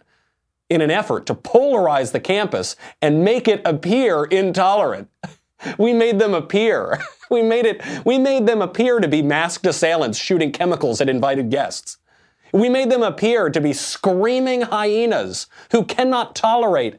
in 0.69 0.81
an 0.81 0.91
effort 0.91 1.25
to 1.27 1.35
polarize 1.35 2.11
the 2.11 2.19
campus 2.19 2.75
and 3.01 3.23
make 3.23 3.47
it 3.47 3.61
appear 3.65 4.25
intolerant. 4.25 5.09
We 5.79 5.91
made 5.91 6.19
them 6.19 6.35
appear. 6.35 7.01
We 7.29 7.41
made 7.41 7.65
it 7.65 7.81
we 8.05 8.17
made 8.19 8.45
them 8.45 8.61
appear 8.61 9.01
to 9.01 9.07
be 9.07 9.21
masked 9.21 9.65
assailants 9.65 10.17
shooting 10.17 10.53
chemicals 10.53 11.01
at 11.01 11.09
invited 11.09 11.49
guests. 11.49 11.97
We 12.53 12.69
made 12.69 12.89
them 12.89 13.03
appear 13.03 13.49
to 13.49 13.59
be 13.59 13.73
screaming 13.73 14.61
hyenas 14.61 15.47
who 15.71 15.83
cannot 15.83 16.35
tolerate 16.35 16.95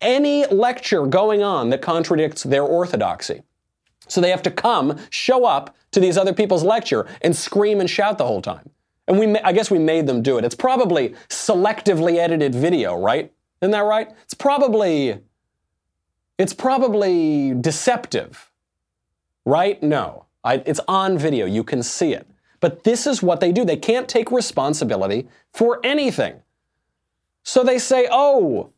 any 0.00 0.46
lecture 0.46 1.06
going 1.06 1.42
on 1.42 1.70
that 1.70 1.82
contradicts 1.82 2.42
their 2.42 2.62
orthodoxy. 2.62 3.42
So 4.08 4.20
they 4.20 4.30
have 4.30 4.42
to 4.42 4.50
come, 4.50 4.98
show 5.10 5.44
up 5.44 5.76
to 5.92 6.00
these 6.00 6.16
other 6.16 6.32
people's 6.32 6.64
lecture, 6.64 7.06
and 7.22 7.34
scream 7.34 7.80
and 7.80 7.88
shout 7.88 8.18
the 8.18 8.26
whole 8.26 8.42
time. 8.42 8.70
And 9.06 9.18
we, 9.18 9.36
I 9.38 9.52
guess 9.52 9.70
we 9.70 9.78
made 9.78 10.06
them 10.06 10.22
do 10.22 10.38
it. 10.38 10.44
It's 10.44 10.54
probably 10.54 11.14
selectively 11.28 12.16
edited 12.18 12.54
video, 12.54 12.96
right? 12.96 13.32
Isn't 13.60 13.72
that 13.72 13.80
right? 13.80 14.10
It's 14.24 14.34
probably, 14.34 15.18
it's 16.38 16.54
probably 16.54 17.54
deceptive, 17.54 18.50
right? 19.44 19.82
No, 19.82 20.26
I, 20.44 20.62
it's 20.66 20.80
on 20.88 21.18
video. 21.18 21.46
You 21.46 21.64
can 21.64 21.82
see 21.82 22.12
it. 22.12 22.26
But 22.60 22.84
this 22.84 23.06
is 23.06 23.22
what 23.22 23.40
they 23.40 23.52
do. 23.52 23.64
They 23.64 23.76
can't 23.76 24.08
take 24.08 24.30
responsibility 24.30 25.28
for 25.52 25.80
anything. 25.82 26.42
So 27.42 27.64
they 27.64 27.78
say, 27.78 28.06
"Oh, 28.10 28.70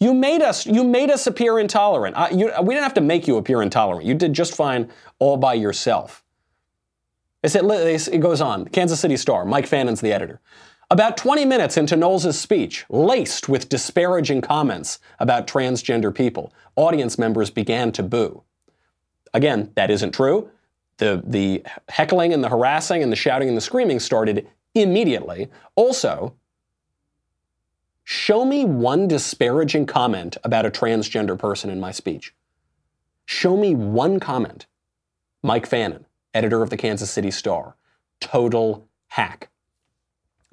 you 0.00 0.14
made 0.14 0.42
us. 0.42 0.66
You 0.66 0.84
made 0.84 1.10
us 1.10 1.26
appear 1.26 1.58
intolerant. 1.58 2.16
I, 2.16 2.30
you, 2.30 2.52
we 2.62 2.74
didn't 2.74 2.84
have 2.84 2.94
to 2.94 3.00
make 3.00 3.26
you 3.26 3.36
appear 3.36 3.62
intolerant. 3.62 4.06
You 4.06 4.14
did 4.14 4.32
just 4.32 4.54
fine 4.54 4.90
all 5.18 5.36
by 5.36 5.54
yourself." 5.54 6.24
It, 7.42 7.54
it 7.54 8.20
goes 8.20 8.40
on. 8.40 8.66
Kansas 8.66 9.00
City 9.00 9.16
Star. 9.16 9.44
Mike 9.44 9.66
Fannin's 9.66 10.00
the 10.00 10.12
editor. 10.12 10.40
About 10.90 11.18
20 11.18 11.44
minutes 11.44 11.76
into 11.76 11.96
Knowles' 11.96 12.38
speech, 12.38 12.86
laced 12.88 13.48
with 13.48 13.68
disparaging 13.68 14.40
comments 14.40 14.98
about 15.18 15.46
transgender 15.46 16.14
people, 16.14 16.52
audience 16.76 17.18
members 17.18 17.50
began 17.50 17.92
to 17.92 18.02
boo. 18.02 18.42
Again, 19.34 19.70
that 19.74 19.90
isn't 19.90 20.12
true. 20.12 20.50
The, 20.96 21.22
the 21.26 21.62
heckling 21.90 22.32
and 22.32 22.42
the 22.42 22.48
harassing 22.48 23.02
and 23.02 23.12
the 23.12 23.16
shouting 23.16 23.48
and 23.48 23.56
the 23.56 23.60
screaming 23.60 24.00
started 24.00 24.48
immediately. 24.74 25.48
Also, 25.76 26.34
show 28.10 28.42
me 28.42 28.64
one 28.64 29.06
disparaging 29.06 29.84
comment 29.84 30.38
about 30.42 30.64
a 30.64 30.70
transgender 30.70 31.38
person 31.38 31.68
in 31.68 31.78
my 31.78 31.90
speech. 31.90 32.34
Show 33.26 33.54
me 33.54 33.74
one 33.74 34.18
comment. 34.18 34.64
Mike 35.42 35.66
Fannin, 35.66 36.06
editor 36.32 36.62
of 36.62 36.70
the 36.70 36.78
Kansas 36.78 37.10
City 37.10 37.30
Star. 37.30 37.76
Total 38.18 38.88
hack. 39.08 39.50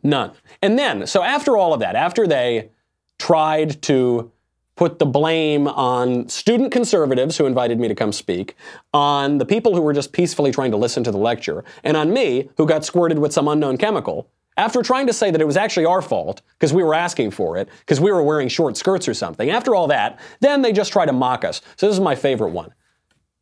None. 0.04 0.34
And 0.62 0.78
then, 0.78 1.08
so 1.08 1.24
after 1.24 1.56
all 1.56 1.74
of 1.74 1.80
that, 1.80 1.96
after 1.96 2.28
they 2.28 2.72
tried 3.20 3.82
to 3.84 4.34
put 4.76 5.00
the 5.00 5.06
blame 5.06 5.70
on 5.70 6.28
student 6.28 6.74
conservatives 6.74 7.38
who 7.38 7.46
invited 7.46 7.80
me 7.80 7.88
to 7.88 7.96
come 7.96 8.12
speak, 8.12 8.58
on 8.94 9.38
the 9.38 9.46
people 9.46 9.74
who 9.74 9.82
were 9.82 9.94
just 9.94 10.12
peacefully 10.12 10.52
trying 10.52 10.72
to 10.72 10.78
listen 10.78 11.06
to 11.06 11.12
the 11.12 11.18
lecture, 11.18 11.64
and 11.86 11.96
on 11.96 12.12
me, 12.12 12.50
who 12.58 12.68
got 12.68 12.84
squirted 12.84 13.20
with 13.20 13.32
some 13.32 13.48
unknown 13.48 13.78
chemical, 13.78 14.28
after 14.58 14.82
trying 14.82 15.08
to 15.08 15.14
say 15.14 15.32
that 15.32 15.42
it 15.42 15.46
was 15.46 15.58
actually 15.58 15.86
our 15.86 16.02
fault 16.02 16.42
because 16.54 16.74
we 16.74 16.84
were 16.84 16.94
asking 16.94 17.32
for 17.32 17.58
it, 17.58 17.70
because 17.80 18.00
we 18.00 18.12
were 18.12 18.24
wearing 18.24 18.48
short 18.48 18.78
skirts 18.78 19.08
or 19.08 19.14
something, 19.14 19.50
after 19.50 19.76
all 19.76 19.88
that, 19.88 20.20
then 20.40 20.62
they 20.62 20.72
just 20.72 20.94
try 20.94 21.06
to 21.06 21.14
mock 21.14 21.44
us. 21.44 21.62
So 21.76 21.88
this 21.88 21.96
is 21.96 22.02
my 22.02 22.16
favorite 22.16 22.52
one. 22.52 22.74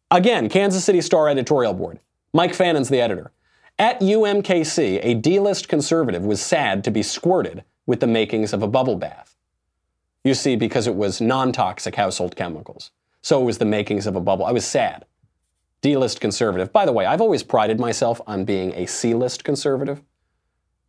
Again, 0.10 0.50
Kansas 0.50 0.84
City 0.84 1.02
Star 1.02 1.28
editorial 1.28 1.74
board. 1.74 2.00
Mike 2.34 2.54
Fannin's 2.54 2.90
the 2.90 3.02
editor. 3.02 3.32
At 3.80 4.00
UMKC, 4.02 5.00
a 5.04 5.16
D 5.16 5.40
list 5.40 5.68
conservative 5.68 6.24
was 6.24 6.42
sad 6.42 6.84
to 6.84 6.92
be 6.92 7.04
squirted 7.04 7.64
with 7.86 8.00
the 8.00 8.08
makings 8.08 8.54
of 8.54 8.62
a 8.62 8.68
bubble 8.68 8.96
bath. 8.96 9.36
You 10.24 10.34
see, 10.34 10.56
because 10.56 10.88
it 10.88 10.96
was 10.96 11.20
non 11.20 11.52
toxic 11.52 11.96
household 11.96 12.36
chemicals. 12.36 12.92
So 13.22 13.42
it 13.42 13.46
was 13.46 13.58
the 13.58 13.66
makings 13.66 14.08
of 14.08 14.16
a 14.16 14.22
bubble. 14.22 14.46
I 14.46 14.52
was 14.52 14.66
sad. 14.66 15.06
D 15.82 15.98
list 15.98 16.22
conservative. 16.22 16.72
By 16.72 16.86
the 16.86 16.94
way, 16.94 17.06
I've 17.06 17.22
always 17.22 17.44
prided 17.44 17.80
myself 17.80 18.22
on 18.26 18.46
being 18.46 18.74
a 18.74 18.86
C 18.86 19.14
list 19.14 19.44
conservative. 19.44 20.02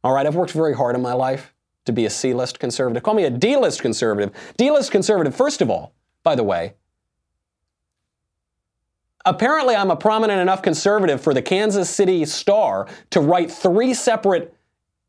All 0.04 0.12
right, 0.12 0.26
I've 0.26 0.36
worked 0.36 0.52
very 0.52 0.74
hard 0.74 0.94
in 0.94 1.02
my 1.02 1.14
life 1.14 1.52
to 1.86 1.92
be 1.92 2.04
a 2.04 2.10
C 2.10 2.32
list 2.34 2.60
conservative. 2.60 3.02
Call 3.02 3.14
me 3.14 3.24
a 3.24 3.30
D 3.30 3.56
list 3.56 3.82
conservative. 3.82 4.32
D 4.56 4.70
list 4.70 4.92
conservative, 4.92 5.34
first 5.34 5.60
of 5.60 5.70
all, 5.70 5.92
by 6.22 6.36
the 6.36 6.44
way, 6.44 6.74
Apparently, 9.26 9.74
I'm 9.74 9.90
a 9.90 9.96
prominent 9.96 10.40
enough 10.40 10.60
conservative 10.60 11.20
for 11.20 11.32
the 11.32 11.40
Kansas 11.40 11.88
City 11.88 12.26
Star 12.26 12.86
to 13.08 13.20
write 13.20 13.50
three 13.50 13.94
separate 13.94 14.54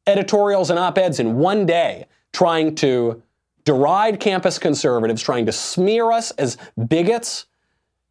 editorials 0.08 0.69
and 0.69 0.79
op 0.79 0.97
eds 0.97 1.19
in 1.19 1.36
one 1.36 1.65
day 1.65 2.05
trying 2.31 2.75
to 2.75 3.21
deride 3.65 4.19
campus 4.19 4.58
conservatives, 4.58 5.21
trying 5.21 5.45
to 5.47 5.51
smear 5.51 6.12
us 6.12 6.31
as 6.31 6.58
bigots, 6.88 7.47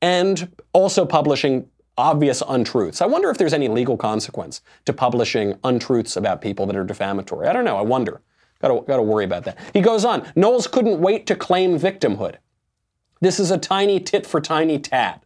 and 0.03 0.55
also 0.75 1.07
publishing 1.07 1.67
obvious 1.97 2.43
untruths. 2.49 3.01
I 3.01 3.07
wonder 3.07 3.31
if 3.31 3.39
there's 3.39 3.53
any 3.53 3.69
legal 3.69 3.97
consequence 3.97 4.61
to 4.85 4.93
publishing 4.93 5.59
untruths 5.63 6.17
about 6.17 6.43
people 6.43 6.67
that 6.67 6.77
are 6.77 6.85
defamatory. 6.85 7.47
I 7.47 7.53
don't 7.53 7.65
know. 7.65 7.77
I 7.77 7.83
wonder. 7.83 8.21
Gotta, 8.61 8.83
gotta 8.87 9.03
worry 9.03 9.25
about 9.25 9.45
that. 9.45 9.59
He 9.73 9.81
goes 9.81 10.05
on 10.05 10.27
Knowles 10.35 10.67
couldn't 10.67 11.01
wait 11.01 11.27
to 11.27 11.37
claim 11.37 11.79
victimhood. 11.79 12.37
This 13.21 13.39
is 13.39 13.51
a 13.51 13.59
tiny 13.59 14.01
tit 14.01 14.27
for 14.27 14.41
tiny 14.41 14.79
tat. 14.79 15.23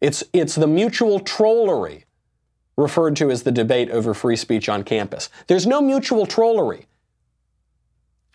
It's, 0.00 0.22
it's 0.32 0.54
the 0.54 0.66
mutual 0.66 1.20
trollery 1.20 2.04
referred 2.76 3.16
to 3.16 3.30
as 3.30 3.42
the 3.42 3.50
debate 3.50 3.90
over 3.90 4.14
free 4.14 4.36
speech 4.36 4.68
on 4.68 4.84
campus. 4.84 5.28
There's 5.48 5.66
no 5.66 5.80
mutual 5.80 6.26
trollery. 6.26 6.86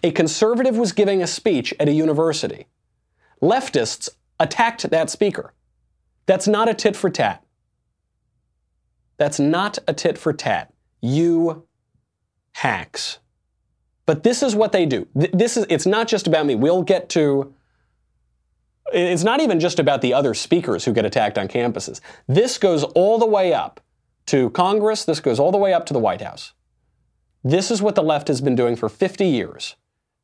A 0.04 0.12
conservative 0.12 0.76
was 0.76 0.92
giving 0.92 1.24
a 1.24 1.28
speech 1.28 1.74
at 1.80 1.88
a 1.88 1.94
university. 1.94 2.68
Leftists 3.42 4.10
attacked 4.40 4.90
that 4.90 5.10
speaker. 5.10 5.54
That's 6.26 6.48
not 6.48 6.70
a 6.70 6.74
tit 6.74 6.96
for 6.96 7.10
tat. 7.10 7.44
That's 9.18 9.40
not 9.40 9.80
a 9.88 9.94
tit 9.94 10.18
for 10.18 10.34
tat. 10.34 10.74
You 11.02 11.68
hacks. 12.54 13.20
But 14.06 14.24
this 14.24 14.44
is 14.44 14.56
what 14.56 14.72
they 14.72 14.86
do. 14.86 15.08
This 15.14 15.58
is 15.58 15.66
it's 15.70 15.86
not 15.86 16.08
just 16.08 16.28
about 16.28 16.46
me. 16.46 16.56
We'll 16.56 16.84
get 16.84 17.10
to 17.10 17.54
it's 18.92 19.24
not 19.24 19.42
even 19.42 19.60
just 19.60 19.80
about 19.80 20.02
the 20.02 20.14
other 20.14 20.34
speakers 20.34 20.86
who 20.86 20.94
get 20.94 21.06
attacked 21.06 21.38
on 21.38 21.48
campuses. 21.48 22.02
This 22.28 22.58
goes 22.58 22.84
all 22.84 23.18
the 23.18 23.26
way 23.26 23.54
up 23.54 23.80
to 24.28 24.50
Congress, 24.52 25.06
this 25.06 25.20
goes 25.20 25.40
all 25.40 25.52
the 25.52 25.58
way 25.58 25.74
up 25.74 25.86
to 25.88 25.94
the 25.94 26.00
White 26.00 26.22
House. 26.22 26.54
This 27.44 27.72
is 27.72 27.82
what 27.82 27.96
the 27.96 28.04
left 28.04 28.28
has 28.30 28.40
been 28.40 28.56
doing 28.56 28.76
for 28.76 28.88
50 28.88 29.26
years. 29.26 29.76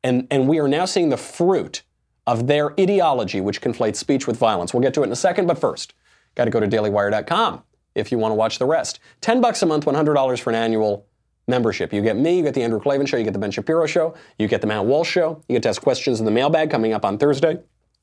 And, 0.02 0.26
and 0.30 0.48
we 0.48 0.58
are 0.58 0.68
now 0.68 0.86
seeing 0.86 1.10
the 1.10 1.18
fruit 1.18 1.82
of 2.26 2.46
their 2.46 2.78
ideology, 2.78 3.40
which 3.40 3.60
conflates 3.60 3.96
speech 3.96 4.26
with 4.26 4.36
violence. 4.36 4.72
We'll 4.72 4.82
get 4.82 4.94
to 4.94 5.02
it 5.02 5.06
in 5.06 5.12
a 5.12 5.16
second, 5.16 5.46
but 5.46 5.58
first, 5.58 5.94
got 6.34 6.44
to 6.44 6.50
go 6.50 6.60
to 6.60 6.68
dailywire.com 6.68 7.62
if 7.94 8.12
you 8.12 8.18
want 8.18 8.32
to 8.32 8.36
watch 8.36 8.58
the 8.58 8.66
rest. 8.66 9.00
10 9.20 9.40
bucks 9.40 9.62
a 9.62 9.66
month, 9.66 9.84
$100 9.84 10.40
for 10.40 10.50
an 10.50 10.56
annual 10.56 11.06
membership. 11.48 11.92
You 11.92 12.02
get 12.02 12.16
me, 12.16 12.36
you 12.36 12.42
get 12.42 12.54
the 12.54 12.62
Andrew 12.62 12.80
Klavan 12.80 13.06
Show, 13.06 13.16
you 13.16 13.24
get 13.24 13.32
the 13.32 13.38
Ben 13.38 13.50
Shapiro 13.50 13.86
Show, 13.86 14.14
you 14.38 14.48
get 14.48 14.60
the 14.60 14.66
Matt 14.66 14.84
Walsh 14.84 15.10
Show, 15.10 15.42
you 15.48 15.54
get 15.54 15.62
to 15.64 15.68
ask 15.70 15.82
questions 15.82 16.20
in 16.20 16.24
the 16.24 16.30
mailbag 16.30 16.70
coming 16.70 16.92
up 16.92 17.04
on 17.04 17.18
Thursday. 17.18 17.58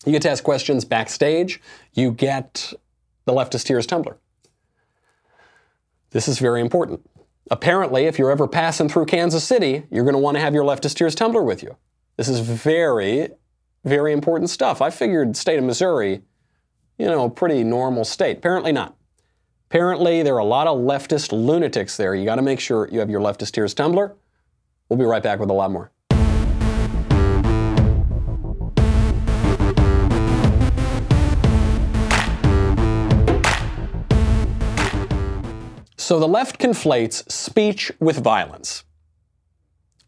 You 0.06 0.12
get 0.12 0.21
to 0.23 0.30
ask 0.30 0.43
questions 0.43 0.86
backstage. 0.86 1.60
You 1.93 2.12
get 2.12 2.73
the 3.25 3.34
Leftist 3.34 3.65
Tears 3.65 3.88
tumbler. 3.88 4.17
This 6.12 6.27
is 6.27 6.39
very 6.39 6.62
important. 6.62 7.08
Apparently, 7.49 8.06
if 8.06 8.19
you're 8.19 8.32
ever 8.32 8.47
passing 8.47 8.89
through 8.89 9.06
Kansas 9.06 9.43
City, 9.43 9.84
you're 9.89 10.03
going 10.03 10.13
to 10.13 10.19
want 10.19 10.36
to 10.36 10.41
have 10.41 10.53
your 10.53 10.63
Leftist 10.63 10.95
Tears 10.95 11.15
tumbler 11.15 11.43
with 11.43 11.63
you. 11.63 11.75
This 12.15 12.27
is 12.27 12.39
very, 12.39 13.30
very 13.83 14.13
important 14.13 14.49
stuff. 14.49 14.81
I 14.81 14.89
figured 14.89 15.35
state 15.37 15.57
of 15.57 15.63
Missouri, 15.63 16.21
you 16.97 17.05
know, 17.05 17.25
a 17.25 17.29
pretty 17.29 17.63
normal 17.63 18.05
state. 18.05 18.37
Apparently 18.37 18.71
not. 18.71 18.95
Apparently, 19.69 20.23
there 20.23 20.35
are 20.35 20.39
a 20.39 20.45
lot 20.45 20.65
of 20.67 20.77
leftist 20.77 21.31
lunatics 21.31 21.97
there. 21.97 22.15
You 22.15 22.23
got 22.23 22.35
to 22.35 22.41
make 22.41 22.59
sure 22.59 22.87
you 22.89 22.99
have 22.99 23.09
your 23.09 23.19
Leftist 23.19 23.51
Tears 23.51 23.73
tumbler. 23.73 24.15
We'll 24.87 24.97
be 24.97 25.03
right 25.03 25.21
back 25.21 25.39
with 25.39 25.49
a 25.49 25.53
lot 25.53 25.71
more. 25.71 25.91
So 35.97 36.21
the 36.21 36.27
left 36.27 36.57
conflates 36.57 37.29
speech 37.29 37.91
with 37.99 38.23
violence. 38.23 38.85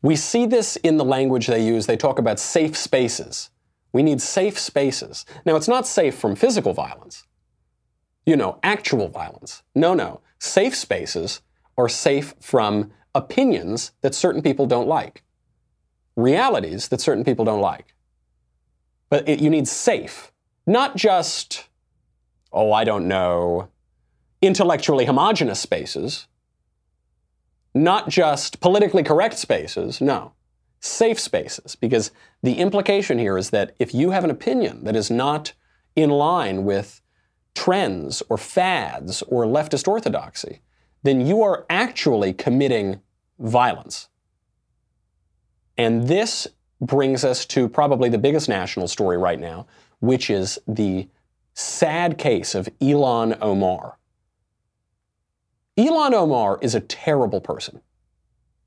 We 0.01 0.15
see 0.15 0.45
this 0.45 0.77
in 0.77 0.95
the 0.95 1.03
language 1.03 1.47
they 1.47 1.65
use. 1.65 1.87
They 1.87 1.97
talk 1.97 2.19
about 2.19 2.39
safe 2.39 2.77
spaces. 2.77 3.49
We 3.91 4.03
need 4.03 4.21
safe 4.21 4.59
spaces. 4.59 5.25
Now, 5.45 5.55
it's 5.55 5.67
not 5.67 5.87
safe 5.87 6.15
from 6.15 6.35
physical 6.35 6.73
violence, 6.73 7.25
you 8.25 8.35
know, 8.35 8.59
actual 8.61 9.07
violence. 9.07 9.63
No, 9.73 9.93
no. 9.93 10.21
Safe 10.37 10.75
spaces 10.75 11.41
are 11.77 11.89
safe 11.89 12.35
from 12.39 12.91
opinions 13.15 13.91
that 14.01 14.13
certain 14.13 14.41
people 14.41 14.67
don't 14.67 14.87
like, 14.87 15.23
realities 16.15 16.89
that 16.89 17.01
certain 17.01 17.23
people 17.23 17.45
don't 17.45 17.61
like. 17.61 17.95
But 19.09 19.27
it, 19.27 19.41
you 19.41 19.49
need 19.49 19.67
safe, 19.67 20.31
not 20.67 20.95
just, 20.95 21.67
oh, 22.53 22.71
I 22.71 22.83
don't 22.83 23.07
know, 23.07 23.69
intellectually 24.41 25.05
homogenous 25.05 25.59
spaces, 25.59 26.27
not 27.73 28.09
just 28.09 28.59
politically 28.59 29.03
correct 29.03 29.37
spaces, 29.37 29.99
no, 29.99 30.33
safe 30.79 31.19
spaces. 31.19 31.75
Because 31.75 32.11
the 32.41 32.53
implication 32.53 33.19
here 33.19 33.37
is 33.37 33.49
that 33.49 33.75
if 33.79 33.93
you 33.93 34.11
have 34.11 34.23
an 34.23 34.31
opinion 34.31 34.83
that 34.83 34.95
is 34.95 35.11
not 35.11 35.53
in 35.95 36.09
line 36.09 36.63
with 36.63 37.01
trends 37.55 38.23
or 38.29 38.37
fads 38.37 39.21
or 39.23 39.45
leftist 39.45 39.87
orthodoxy, 39.87 40.61
then 41.03 41.25
you 41.25 41.41
are 41.41 41.65
actually 41.69 42.33
committing 42.33 43.01
violence. 43.39 44.09
And 45.77 46.07
this 46.07 46.47
brings 46.81 47.23
us 47.23 47.45
to 47.47 47.67
probably 47.67 48.09
the 48.09 48.17
biggest 48.17 48.49
national 48.49 48.87
story 48.87 49.17
right 49.17 49.39
now, 49.39 49.67
which 49.99 50.29
is 50.29 50.59
the 50.67 51.07
sad 51.53 52.17
case 52.17 52.55
of 52.55 52.69
Ilhan 52.79 53.37
Omar. 53.41 53.97
Ilhan 55.77 56.13
Omar 56.13 56.59
is 56.61 56.75
a 56.75 56.81
terrible 56.81 57.41
person. 57.41 57.81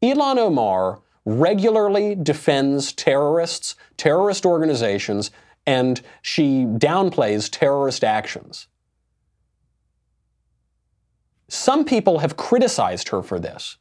Ilhan 0.02 0.38
Omar 0.38 1.00
regularly 1.24 2.14
defends 2.14 2.92
terrorists, 2.92 3.76
terrorist 3.96 4.44
organizations, 4.44 5.30
and 5.66 6.00
she 6.20 6.64
downplays 6.64 7.48
terrorist 7.50 8.02
actions. 8.02 8.66
Some 11.48 11.84
people 11.84 12.18
have 12.18 12.36
criticized 12.36 13.10
her 13.10 13.22
for 13.22 13.38
this, 13.38 13.76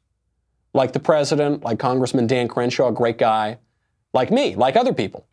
like 0.73 0.93
the 0.93 0.99
president, 0.99 1.63
like 1.63 1.79
Congressman 1.79 2.27
Dan 2.27 2.47
Crenshaw, 2.47 2.89
a 2.89 2.91
great 2.91 3.17
guy, 3.17 3.57
like 4.13 4.29
me, 4.29 4.55
like 4.55 4.75
other 4.75 4.93
people. 4.93 5.25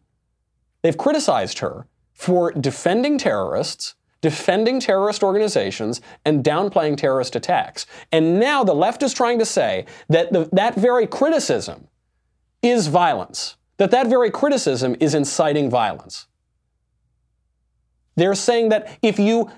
They've 0.82 0.96
criticized 0.96 1.58
her 1.58 1.86
for 2.14 2.52
defending 2.52 3.18
terrorists, 3.18 3.94
defending 4.20 4.80
terrorist 4.80 5.22
organizations, 5.22 6.00
and 6.24 6.44
downplaying 6.44 6.96
terrorist 6.96 7.36
attacks. 7.36 7.86
And 8.12 8.40
now 8.40 8.64
the 8.64 8.74
left 8.74 9.02
is 9.02 9.12
trying 9.12 9.38
to 9.40 9.44
say 9.44 9.86
that 10.08 10.32
the, 10.32 10.48
that 10.52 10.74
very 10.76 11.06
criticism 11.06 11.88
is 12.62 12.88
violence, 12.88 13.56
that 13.76 13.90
that 13.90 14.08
very 14.08 14.30
criticism 14.30 14.96
is 15.00 15.14
inciting 15.14 15.70
violence. 15.70 16.26
They're 18.16 18.34
saying 18.34 18.70
that 18.70 18.98
if 19.02 19.18
you 19.18 19.50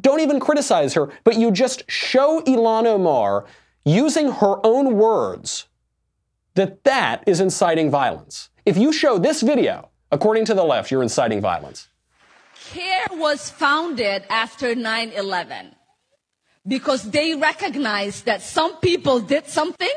don't 0.00 0.20
even 0.20 0.40
criticize 0.40 0.94
her, 0.94 1.10
but 1.24 1.36
you 1.36 1.50
just 1.50 1.88
show 1.90 2.40
Ilhan 2.42 2.86
Omar 2.86 3.44
using 3.84 4.32
her 4.32 4.56
own 4.64 4.96
words, 4.96 5.68
that 6.54 6.82
that 6.84 7.22
is 7.26 7.40
inciting 7.40 7.90
violence. 7.90 8.48
If 8.64 8.76
you 8.76 8.92
show 8.92 9.18
this 9.18 9.42
video, 9.42 9.90
according 10.10 10.46
to 10.46 10.54
the 10.54 10.64
left, 10.64 10.90
you're 10.90 11.02
inciting 11.02 11.40
violence. 11.40 11.88
CAIR 12.72 13.06
was 13.12 13.48
founded 13.50 14.24
after 14.28 14.74
9 14.74 15.12
11 15.12 15.76
because 16.66 17.10
they 17.10 17.34
recognized 17.34 18.24
that 18.24 18.42
some 18.42 18.76
people 18.78 19.20
did 19.20 19.46
something 19.46 19.96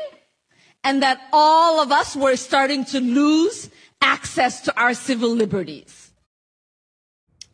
and 0.84 1.02
that 1.02 1.20
all 1.32 1.80
of 1.80 1.92
us 1.92 2.16
were 2.16 2.36
starting 2.36 2.84
to 2.86 3.00
lose 3.00 3.70
access 4.00 4.62
to 4.62 4.80
our 4.80 4.94
civil 4.94 5.30
liberties. 5.30 6.12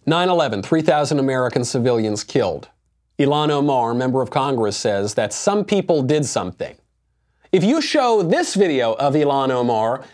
9 0.07 0.29
11, 0.29 0.63
3,000 0.63 1.19
American 1.19 1.65
civilians 1.65 2.23
killed. 2.23 2.69
Ilhan 3.19 3.51
Omar, 3.51 3.95
member 3.95 4.23
of 4.23 4.31
Congress, 4.31 4.77
says 4.77 5.15
that 5.15 5.33
some 5.33 5.65
people 5.65 6.03
did 6.03 6.25
something. 6.25 6.77
If 7.51 7.65
you 7.65 7.81
show 7.81 8.23
this 8.23 8.55
video 8.55 8.93
of 8.95 9.15
Ilhan 9.15 9.51
Omar, 9.51 10.05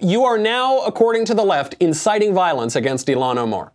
you 0.00 0.24
are 0.24 0.38
now, 0.38 0.80
according 0.80 1.24
to 1.26 1.34
the 1.34 1.42
left, 1.42 1.74
inciting 1.80 2.34
violence 2.34 2.76
against 2.76 3.06
Ilhan 3.08 3.38
Omar 3.38 3.72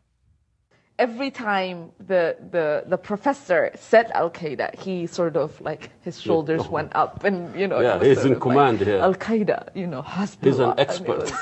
every 0.97 1.31
time 1.31 1.91
the, 1.99 2.37
the, 2.51 2.83
the 2.87 2.97
professor 2.97 3.71
said 3.75 4.11
Al 4.11 4.29
Qaeda, 4.29 4.75
he 4.75 5.07
sort 5.07 5.35
of 5.35 5.59
like 5.61 5.89
his 6.01 6.19
shoulders 6.19 6.63
yeah. 6.63 6.69
went 6.69 6.95
up, 6.95 7.23
and 7.23 7.57
you 7.59 7.67
know, 7.67 7.79
yeah, 7.79 8.01
he's 8.01 8.25
in 8.25 8.39
command 8.39 8.79
like, 8.79 8.87
here. 8.87 8.99
Al 8.99 9.15
Qaeda, 9.15 9.69
you 9.75 9.87
know, 9.87 10.01
Hezbollah. 10.01 10.43
He's 10.43 10.59
an 10.59 10.73
expert. 10.77 11.31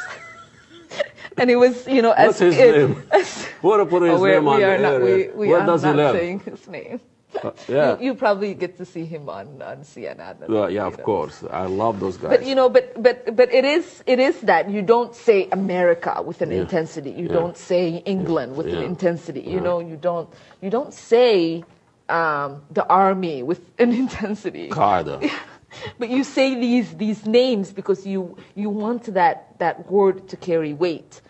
And 1.38 1.50
it 1.50 1.56
was, 1.56 1.88
you 1.88 2.02
know, 2.02 2.12
as 2.12 2.28
What's 2.28 2.40
his 2.40 2.58
it, 2.58 2.90
name? 2.90 2.96
what 3.62 3.78
to 3.78 3.86
put 3.86 4.04
his 4.04 4.22
oh, 4.22 4.26
name 4.26 4.48
on 4.48 4.58
we 4.58 4.64
are 4.64 4.78
the 4.78 4.84
not, 4.84 4.94
area. 4.94 5.32
We, 5.32 5.34
we 5.34 5.48
Where 5.48 5.62
are 5.62 5.66
does 5.66 5.84
not 5.84 5.96
he 5.96 6.02
live? 6.02 6.16
saying 6.16 6.40
his 6.42 6.68
name. 6.68 7.02
Uh, 7.42 7.52
yeah. 7.68 7.98
You, 7.98 8.06
you, 8.06 8.16
probably 8.16 8.54
get 8.54 8.78
to 8.78 8.86
see 8.86 9.06
him 9.06 9.30
on, 9.30 9.62
on 9.62 9.78
CNN. 9.78 10.48
Well, 10.48 10.70
yeah, 10.70 10.86
of 10.86 10.98
know. 10.98 11.04
course. 11.04 11.44
I 11.50 11.66
love 11.66 12.00
those 12.00 12.18
guys. 12.18 12.30
But 12.30 12.46
you 12.46 12.56
know, 12.56 12.70
but 12.70 13.02
but 13.02 13.36
but 13.36 13.54
it 13.54 13.66
is 13.66 14.04
it 14.06 14.20
is 14.20 14.40
that 14.42 14.70
you 14.70 14.82
don't 14.82 15.16
say 15.16 15.48
America 15.52 16.22
with 16.24 16.42
an 16.42 16.52
yeah. 16.52 16.62
intensity. 16.62 17.12
You 17.12 17.28
yeah. 17.28 17.34
don't 17.34 17.58
say 17.58 18.04
England 18.06 18.56
with 18.56 18.68
an 18.68 18.84
intensity. 18.84 19.42
You 19.42 19.60
know, 19.60 19.80
you 19.80 19.96
don't 19.96 20.30
you 20.62 20.70
don't 20.70 20.94
say 20.94 21.64
um, 22.10 22.62
the 22.72 22.86
army 22.88 23.44
with 23.44 23.62
an 23.80 23.92
intensity. 23.92 24.70
Qaeda. 24.70 25.32
but 26.00 26.10
you 26.10 26.24
say 26.24 26.56
these 26.56 26.94
these 26.96 27.26
names 27.26 27.72
because 27.72 28.06
you 28.06 28.38
you 28.56 28.70
want 28.70 29.06
that 29.14 29.58
that 29.60 29.92
word 29.92 30.28
to 30.30 30.38
carry 30.38 30.74
weight. 30.74 31.22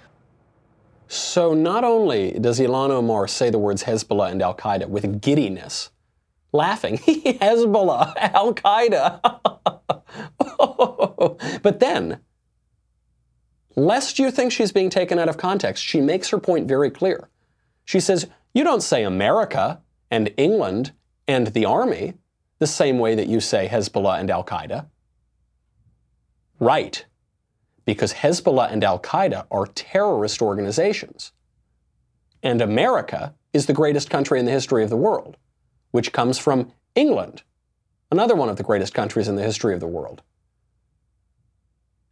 So 1.07 1.53
not 1.53 1.83
only 1.83 2.31
does 2.31 2.59
Ilhan 2.59 2.89
Omar 2.89 3.27
say 3.27 3.51
the 3.51 3.59
words 3.59 3.83
Hezbollah 3.83 4.31
and 4.31 4.41
Al 4.41 4.55
Qaeda 4.55 4.87
with 4.87 5.21
giddiness, 5.21 5.91
laughing, 6.53 6.97
Hezbollah, 6.97 8.13
Al 8.33 8.53
Qaeda. 8.53 9.19
but 11.61 11.79
then, 11.79 12.19
lest 13.75 14.19
you 14.19 14.31
think 14.31 14.51
she's 14.51 14.71
being 14.71 14.89
taken 14.89 15.19
out 15.19 15.29
of 15.29 15.37
context, 15.37 15.83
she 15.83 15.99
makes 15.99 16.29
her 16.29 16.39
point 16.39 16.67
very 16.67 16.89
clear. 16.89 17.29
She 17.83 17.99
says, 17.99 18.27
You 18.53 18.63
don't 18.63 18.83
say 18.83 19.03
America 19.03 19.81
and 20.09 20.31
England 20.37 20.93
and 21.27 21.47
the 21.47 21.65
army 21.65 22.13
the 22.59 22.67
same 22.67 22.99
way 22.99 23.15
that 23.15 23.27
you 23.27 23.41
say 23.41 23.67
Hezbollah 23.67 24.19
and 24.19 24.29
Al 24.29 24.43
Qaeda. 24.45 24.85
Right 26.59 27.03
because 27.85 28.13
Hezbollah 28.13 28.71
and 28.71 28.83
Al 28.83 28.99
Qaeda 28.99 29.45
are 29.51 29.65
terrorist 29.67 30.41
organizations. 30.41 31.31
And 32.41 32.61
America 32.61 33.33
is 33.51 33.65
the 33.65 33.73
greatest 33.73 34.09
country 34.09 34.39
in 34.39 34.45
the 34.45 34.51
history 34.51 34.83
of 34.83 34.89
the 34.89 34.97
world, 34.97 35.37
which 35.93 36.11
comes 36.11 36.39
from 36.39 36.71
England, 36.95 37.43
another 38.11 38.33
one 38.33 38.49
of 38.49 38.57
the 38.57 38.63
greatest 38.63 38.95
countries 38.95 39.27
in 39.27 39.35
the 39.35 39.43
history 39.43 39.75
of 39.75 39.79
the 39.79 39.87
world. 39.87 40.23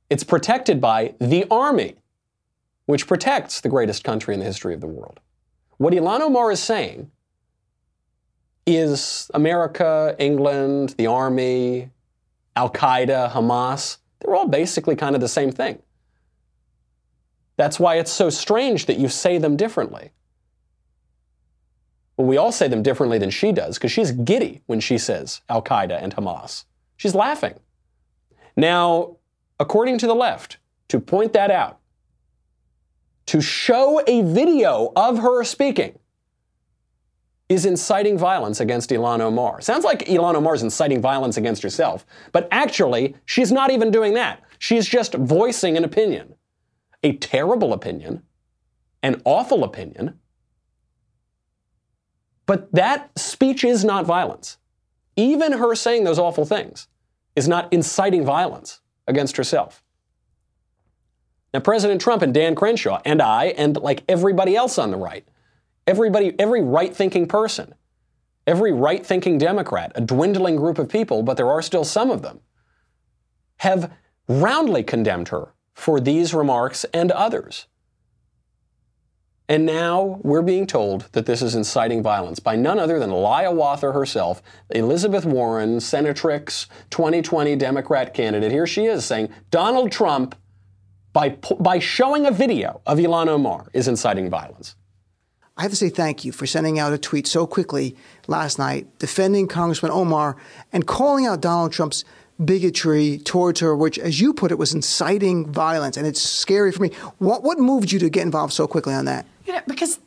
It's 0.08 0.24
protected 0.24 0.80
by 0.80 1.15
the 1.20 1.46
army, 1.50 1.96
which 2.86 3.08
protects 3.08 3.60
the 3.60 3.70
greatest 3.70 4.04
country 4.04 4.36
in 4.36 4.39
the 4.39 4.46
history 4.46 4.76
of 4.76 4.82
the 4.82 4.88
world. 4.88 5.20
What 5.78 5.94
Ilhan 5.94 6.22
Omar 6.22 6.52
is 6.52 6.62
saying 6.62 7.10
is 8.67 9.32
America, 9.34 10.15
England, 10.20 10.94
the 11.00 11.08
army, 11.08 11.89
Al 12.56 12.70
Qaeda, 12.70 13.32
Hamas, 13.32 13.98
they're 14.20 14.36
all 14.36 14.48
basically 14.48 14.96
kind 14.96 15.15
of 15.15 15.22
the 15.22 15.28
same 15.28 15.52
thing. 15.52 15.82
That's 17.58 17.80
why 17.80 17.96
it's 17.96 18.12
so 18.12 18.30
strange 18.30 18.86
that 18.86 19.00
you 19.00 19.08
say 19.08 19.39
them 19.39 19.58
differently. 19.58 20.12
Well, 22.21 22.27
we 22.27 22.38
all 22.38 22.51
say 22.51 22.67
them 22.67 22.84
differently 22.84 23.17
than 23.17 23.31
she 23.31 23.51
does 23.51 23.79
because 23.79 23.91
she's 23.91 24.12
giddy 24.12 24.62
when 24.67 24.79
she 24.79 24.99
says 24.99 25.41
Al 25.49 25.63
Qaeda 25.63 26.03
and 26.03 26.15
Hamas. 26.15 26.65
She's 26.95 27.15
laughing. 27.15 27.55
Now, 28.55 29.17
according 29.60 29.97
to 29.97 30.05
the 30.05 30.13
left, 30.13 30.60
to 30.89 30.99
point 30.99 31.34
that 31.34 31.49
out, 31.49 31.79
to 33.25 33.41
show 33.41 34.03
a 34.05 34.21
video 34.21 34.93
of 34.95 35.17
her 35.17 35.43
speaking, 35.43 35.97
is 37.49 37.65
inciting 37.65 38.19
violence 38.19 38.60
against 38.60 38.91
Ilhan 38.91 39.19
Omar. 39.19 39.60
Sounds 39.60 39.84
like 39.84 40.07
Omar 40.07 40.53
is 40.53 40.62
inciting 40.62 41.01
violence 41.01 41.38
against 41.38 41.63
herself, 41.63 42.05
but 42.31 42.47
actually, 42.51 43.15
she's 43.25 43.51
not 43.51 43.71
even 43.71 43.89
doing 43.89 44.13
that. 44.13 44.43
She's 44.60 44.86
just 44.86 45.15
voicing 45.15 45.75
an 45.75 45.84
opinion. 45.84 46.36
A 47.03 47.13
terrible 47.13 47.73
opinion, 47.73 48.21
an 49.01 49.23
awful 49.25 49.63
opinion. 49.63 50.19
But 52.45 52.71
that 52.73 53.12
speech 53.17 53.63
is 53.63 53.86
not 53.86 54.06
violence. 54.06 54.58
Even 55.15 55.54
her 55.54 55.75
saying 55.75 56.04
those 56.04 56.19
awful 56.19 56.45
things 56.45 56.88
is 57.36 57.47
not 57.47 57.71
inciting 57.71 58.25
violence 58.25 58.82
against 59.08 59.38
herself. 59.38 59.84
Now, 61.54 61.60
President 61.60 62.01
Trump 62.01 62.21
and 62.21 62.34
Dan 62.34 62.56
Crenshaw 62.56 63.01
and 63.04 63.21
I, 63.21 63.45
and 63.47 63.77
like 63.77 64.04
everybody 64.08 64.56
else 64.56 64.77
on 64.77 64.91
the 64.91 64.97
right, 64.97 65.27
Everybody, 65.88 66.34
every 66.39 66.62
right 66.62 66.95
thinking 66.95 67.27
person, 67.27 67.73
every 68.45 68.71
right 68.71 69.06
thinking 69.06 69.38
Democrat, 69.38 69.91
a 69.95 70.01
dwindling 70.01 70.56
group 70.56 70.77
of 70.77 70.89
people, 70.89 71.23
but 71.23 71.38
there 71.38 71.49
are 71.49 71.62
still 71.62 71.84
some 71.84 72.12
of 72.12 72.21
them, 72.21 72.39
have 73.58 73.91
roundly 74.27 74.84
condemned 74.84 75.30
her 75.30 75.54
for 75.73 75.99
these 75.99 76.34
remarks 76.34 76.86
and 76.93 77.12
others. 77.12 77.67
And 79.49 79.65
now 79.65 80.19
we're 80.23 80.41
being 80.41 80.65
told 80.65 81.10
that 81.12 81.25
this 81.25 81.41
is 81.41 81.56
inciting 81.56 82.01
violence 82.01 82.39
by 82.39 82.56
none 82.56 82.80
other 82.80 82.99
than 82.99 83.12
Lia 83.12 83.51
Wather 83.51 83.91
herself, 83.91 84.41
Elizabeth 84.69 85.25
Warren, 85.25 85.77
Senatrix, 85.77 86.67
2020 86.89 87.56
Democrat 87.58 88.13
candidate. 88.13 88.51
Here 88.51 88.67
she 88.67 88.86
is 88.86 89.04
saying 89.04 89.30
Donald 89.49 89.91
Trump, 89.91 90.36
by, 91.12 91.38
by 91.60 91.80
showing 91.80 92.25
a 92.25 92.32
video 92.32 92.82
of 92.86 92.97
Ilhan 92.97 93.28
Omar, 93.28 93.68
is 93.74 93.89
inciting 93.89 94.30
violence. 94.30 94.76
I 95.57 95.63
have 95.63 95.72
to 95.72 95.78
say 95.78 95.89
thank 95.89 96.24
you 96.24 96.32
for 96.32 96.47
sending 96.47 96.80
out 96.80 96.93
a 96.93 96.97
tweet 96.97 97.28
so 97.28 97.45
quickly 97.45 97.95
last 98.28 98.57
night 98.57 98.88
defending 98.99 99.47
Congressman 99.47 99.91
Omar 99.91 100.38
and 100.72 100.88
calling 100.88 101.28
out 101.28 101.41
Donald 101.41 101.74
Trump's 101.74 102.05
bigotry 102.44 103.20
towards 103.20 103.60
her, 103.60 103.76
which, 103.76 104.00
as 104.00 104.20
you 104.20 104.34
put 104.34 104.52
it, 104.52 104.58
was 104.58 104.74
inciting 104.74 105.52
violence. 105.52 105.98
And 105.98 106.08
it's 106.08 106.22
scary 106.22 106.72
for 106.72 106.82
me. 106.82 106.92
What, 107.18 107.44
what 107.44 107.60
moved 107.60 107.92
you 107.92 108.00
to 108.00 108.10
get 108.10 108.24
involved 108.24 108.54
so 108.54 108.68
quickly 108.68 108.94
on 108.94 109.06
that? 109.06 109.26
You 109.46 109.54
know, 109.54 109.62
because 109.68 110.00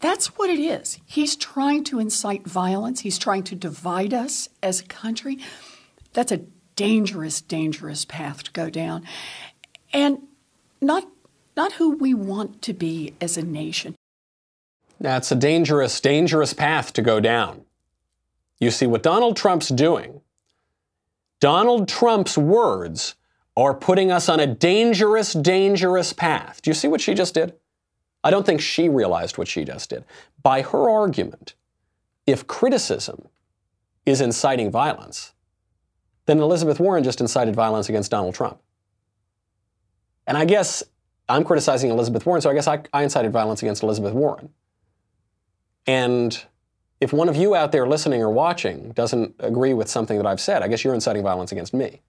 that's 0.00 0.36
what 0.38 0.50
it 0.50 0.58
is. 0.58 0.98
He's 1.06 1.36
trying 1.36 1.84
to 1.84 1.98
incite 1.98 2.46
violence, 2.46 3.00
he's 3.00 3.18
trying 3.18 3.44
to 3.44 3.54
divide 3.54 4.12
us 4.12 4.48
as 4.62 4.80
a 4.80 4.84
country. 4.84 5.38
That's 6.12 6.32
a 6.32 6.40
dangerous, 6.76 7.40
dangerous 7.40 8.04
path 8.04 8.42
to 8.44 8.50
go 8.52 8.68
down. 8.68 9.04
And 9.92 10.18
not, 10.80 11.06
not 11.56 11.72
who 11.72 11.96
we 11.96 12.14
want 12.14 12.62
to 12.62 12.72
be 12.72 13.14
as 13.20 13.36
a 13.36 13.42
nation. 13.42 13.94
That's 15.00 15.32
a 15.32 15.36
dangerous, 15.36 16.00
dangerous 16.00 16.52
path 16.52 16.92
to 16.94 17.02
go 17.02 17.20
down. 17.20 17.64
You 18.58 18.70
see, 18.70 18.86
what 18.86 19.02
Donald 19.02 19.36
Trump's 19.36 19.68
doing, 19.68 20.20
Donald 21.42 21.88
Trump's 21.88 22.38
words 22.38 23.16
are 23.56 23.74
putting 23.74 24.12
us 24.12 24.28
on 24.28 24.38
a 24.38 24.46
dangerous, 24.46 25.32
dangerous 25.32 26.12
path. 26.12 26.62
Do 26.62 26.70
you 26.70 26.74
see 26.74 26.86
what 26.86 27.00
she 27.00 27.14
just 27.14 27.34
did? 27.34 27.54
I 28.22 28.30
don't 28.30 28.46
think 28.46 28.60
she 28.60 28.88
realized 28.88 29.38
what 29.38 29.48
she 29.48 29.64
just 29.64 29.90
did. 29.90 30.04
By 30.40 30.62
her 30.62 30.88
argument, 30.88 31.54
if 32.28 32.46
criticism 32.46 33.26
is 34.06 34.20
inciting 34.20 34.70
violence, 34.70 35.32
then 36.26 36.38
Elizabeth 36.38 36.78
Warren 36.78 37.02
just 37.02 37.20
incited 37.20 37.56
violence 37.56 37.88
against 37.88 38.12
Donald 38.12 38.36
Trump. 38.36 38.60
And 40.28 40.38
I 40.38 40.44
guess 40.44 40.84
I'm 41.28 41.42
criticizing 41.42 41.90
Elizabeth 41.90 42.24
Warren, 42.24 42.40
so 42.40 42.50
I 42.50 42.54
guess 42.54 42.68
I, 42.68 42.84
I 42.92 43.02
incited 43.02 43.32
violence 43.32 43.62
against 43.62 43.82
Elizabeth 43.82 44.12
Warren. 44.12 44.50
And 45.88 46.40
if 47.02 47.12
one 47.12 47.28
of 47.28 47.34
you 47.34 47.56
out 47.56 47.72
there 47.72 47.84
listening 47.84 48.22
or 48.22 48.30
watching 48.30 48.92
doesn't 48.92 49.34
agree 49.40 49.74
with 49.74 49.90
something 49.90 50.18
that 50.18 50.26
I've 50.26 50.40
said, 50.40 50.62
I 50.62 50.68
guess 50.68 50.84
you're 50.84 50.94
inciting 50.94 51.24
violence 51.24 51.50
against 51.50 51.74
me. 51.74 52.00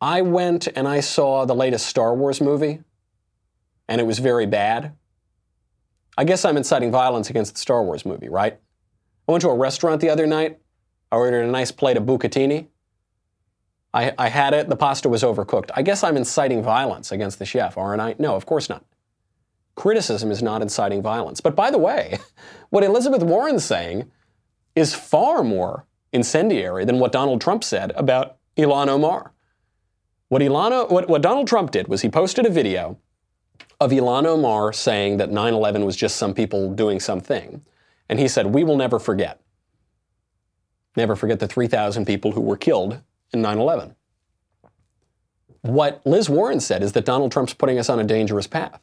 I 0.00 0.20
went 0.22 0.66
and 0.74 0.88
I 0.88 0.98
saw 0.98 1.44
the 1.44 1.54
latest 1.54 1.86
Star 1.86 2.12
Wars 2.12 2.40
movie, 2.40 2.80
and 3.86 4.00
it 4.00 4.04
was 4.04 4.18
very 4.18 4.46
bad. 4.46 4.96
I 6.16 6.24
guess 6.24 6.44
I'm 6.44 6.56
inciting 6.56 6.90
violence 6.90 7.30
against 7.30 7.54
the 7.54 7.60
Star 7.60 7.84
Wars 7.84 8.04
movie, 8.04 8.28
right? 8.28 8.58
I 9.28 9.32
went 9.32 9.42
to 9.42 9.48
a 9.50 9.56
restaurant 9.56 10.00
the 10.00 10.10
other 10.10 10.26
night. 10.26 10.58
I 11.12 11.16
ordered 11.18 11.44
a 11.44 11.50
nice 11.50 11.70
plate 11.70 11.96
of 11.96 12.02
bucatini. 12.02 12.66
I, 13.94 14.12
I 14.18 14.28
had 14.28 14.54
it, 14.54 14.68
the 14.68 14.76
pasta 14.76 15.08
was 15.08 15.22
overcooked. 15.22 15.70
I 15.72 15.82
guess 15.82 16.02
I'm 16.02 16.16
inciting 16.16 16.64
violence 16.64 17.12
against 17.12 17.38
the 17.38 17.46
chef, 17.46 17.78
aren't 17.78 18.02
I? 18.02 18.16
No, 18.18 18.34
of 18.34 18.44
course 18.44 18.68
not. 18.68 18.84
Criticism 19.78 20.32
is 20.32 20.42
not 20.42 20.60
inciting 20.60 21.00
violence. 21.00 21.40
But 21.40 21.54
by 21.54 21.70
the 21.70 21.78
way, 21.78 22.18
what 22.70 22.82
Elizabeth 22.82 23.22
Warren's 23.22 23.64
saying 23.64 24.10
is 24.74 24.92
far 24.92 25.44
more 25.44 25.86
incendiary 26.12 26.84
than 26.84 26.98
what 26.98 27.12
Donald 27.12 27.40
Trump 27.40 27.62
said 27.62 27.92
about 27.94 28.38
Ilhan 28.56 28.88
Omar. 28.88 29.32
What, 30.30 30.42
Ilhan, 30.42 30.90
what, 30.90 31.08
what 31.08 31.22
Donald 31.22 31.46
Trump 31.46 31.70
did 31.70 31.86
was 31.86 32.02
he 32.02 32.08
posted 32.08 32.44
a 32.44 32.50
video 32.50 32.98
of 33.78 33.92
Ilhan 33.92 34.26
Omar 34.26 34.72
saying 34.72 35.18
that 35.18 35.30
9 35.30 35.54
11 35.54 35.84
was 35.84 35.94
just 35.94 36.16
some 36.16 36.34
people 36.34 36.74
doing 36.74 36.98
something. 36.98 37.64
And 38.08 38.18
he 38.18 38.26
said, 38.26 38.46
We 38.46 38.64
will 38.64 38.76
never 38.76 38.98
forget. 38.98 39.40
Never 40.96 41.14
forget 41.14 41.38
the 41.38 41.46
3,000 41.46 42.04
people 42.04 42.32
who 42.32 42.40
were 42.40 42.56
killed 42.56 43.00
in 43.32 43.42
9 43.42 43.58
11. 43.58 43.94
What 45.60 46.02
Liz 46.04 46.28
Warren 46.28 46.58
said 46.58 46.82
is 46.82 46.94
that 46.94 47.04
Donald 47.04 47.30
Trump's 47.30 47.54
putting 47.54 47.78
us 47.78 47.88
on 47.88 48.00
a 48.00 48.04
dangerous 48.04 48.48
path. 48.48 48.80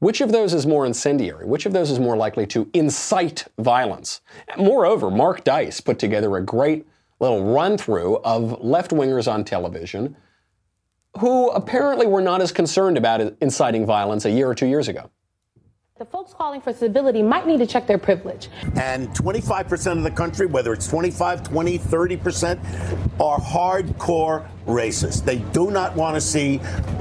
Which 0.00 0.20
of 0.20 0.30
those 0.30 0.54
is 0.54 0.66
more 0.66 0.86
incendiary? 0.86 1.44
Which 1.44 1.66
of 1.66 1.72
those 1.72 1.90
is 1.90 1.98
more 1.98 2.16
likely 2.16 2.46
to 2.48 2.70
incite 2.72 3.46
violence? 3.58 4.20
Moreover, 4.56 5.10
Mark 5.10 5.42
Dice 5.42 5.80
put 5.80 5.98
together 5.98 6.36
a 6.36 6.42
great 6.42 6.86
little 7.18 7.52
run 7.52 7.76
through 7.76 8.18
of 8.18 8.62
left 8.62 8.92
wingers 8.92 9.30
on 9.30 9.44
television 9.44 10.16
who 11.18 11.48
apparently 11.50 12.06
were 12.06 12.20
not 12.20 12.40
as 12.40 12.52
concerned 12.52 12.96
about 12.96 13.20
inciting 13.40 13.84
violence 13.84 14.24
a 14.24 14.30
year 14.30 14.48
or 14.48 14.54
two 14.54 14.66
years 14.66 14.86
ago. 14.86 15.10
The 15.98 16.04
folks 16.04 16.32
calling 16.32 16.60
for 16.60 16.72
civility 16.72 17.24
might 17.24 17.44
need 17.44 17.58
to 17.58 17.66
check 17.66 17.88
their 17.88 17.98
privilege. 17.98 18.48
And 18.76 19.08
25% 19.08 19.96
of 19.96 20.04
the 20.04 20.12
country, 20.12 20.46
whether 20.46 20.72
it's 20.72 20.86
25, 20.86 21.42
20, 21.42 21.76
30%, 21.76 23.20
are 23.20 23.40
hardcore 23.40 24.46
racist. 24.64 25.24
They 25.24 25.38
do 25.38 25.72
not 25.72 25.96
want 25.96 26.14
to 26.14 26.20
see 26.20 26.60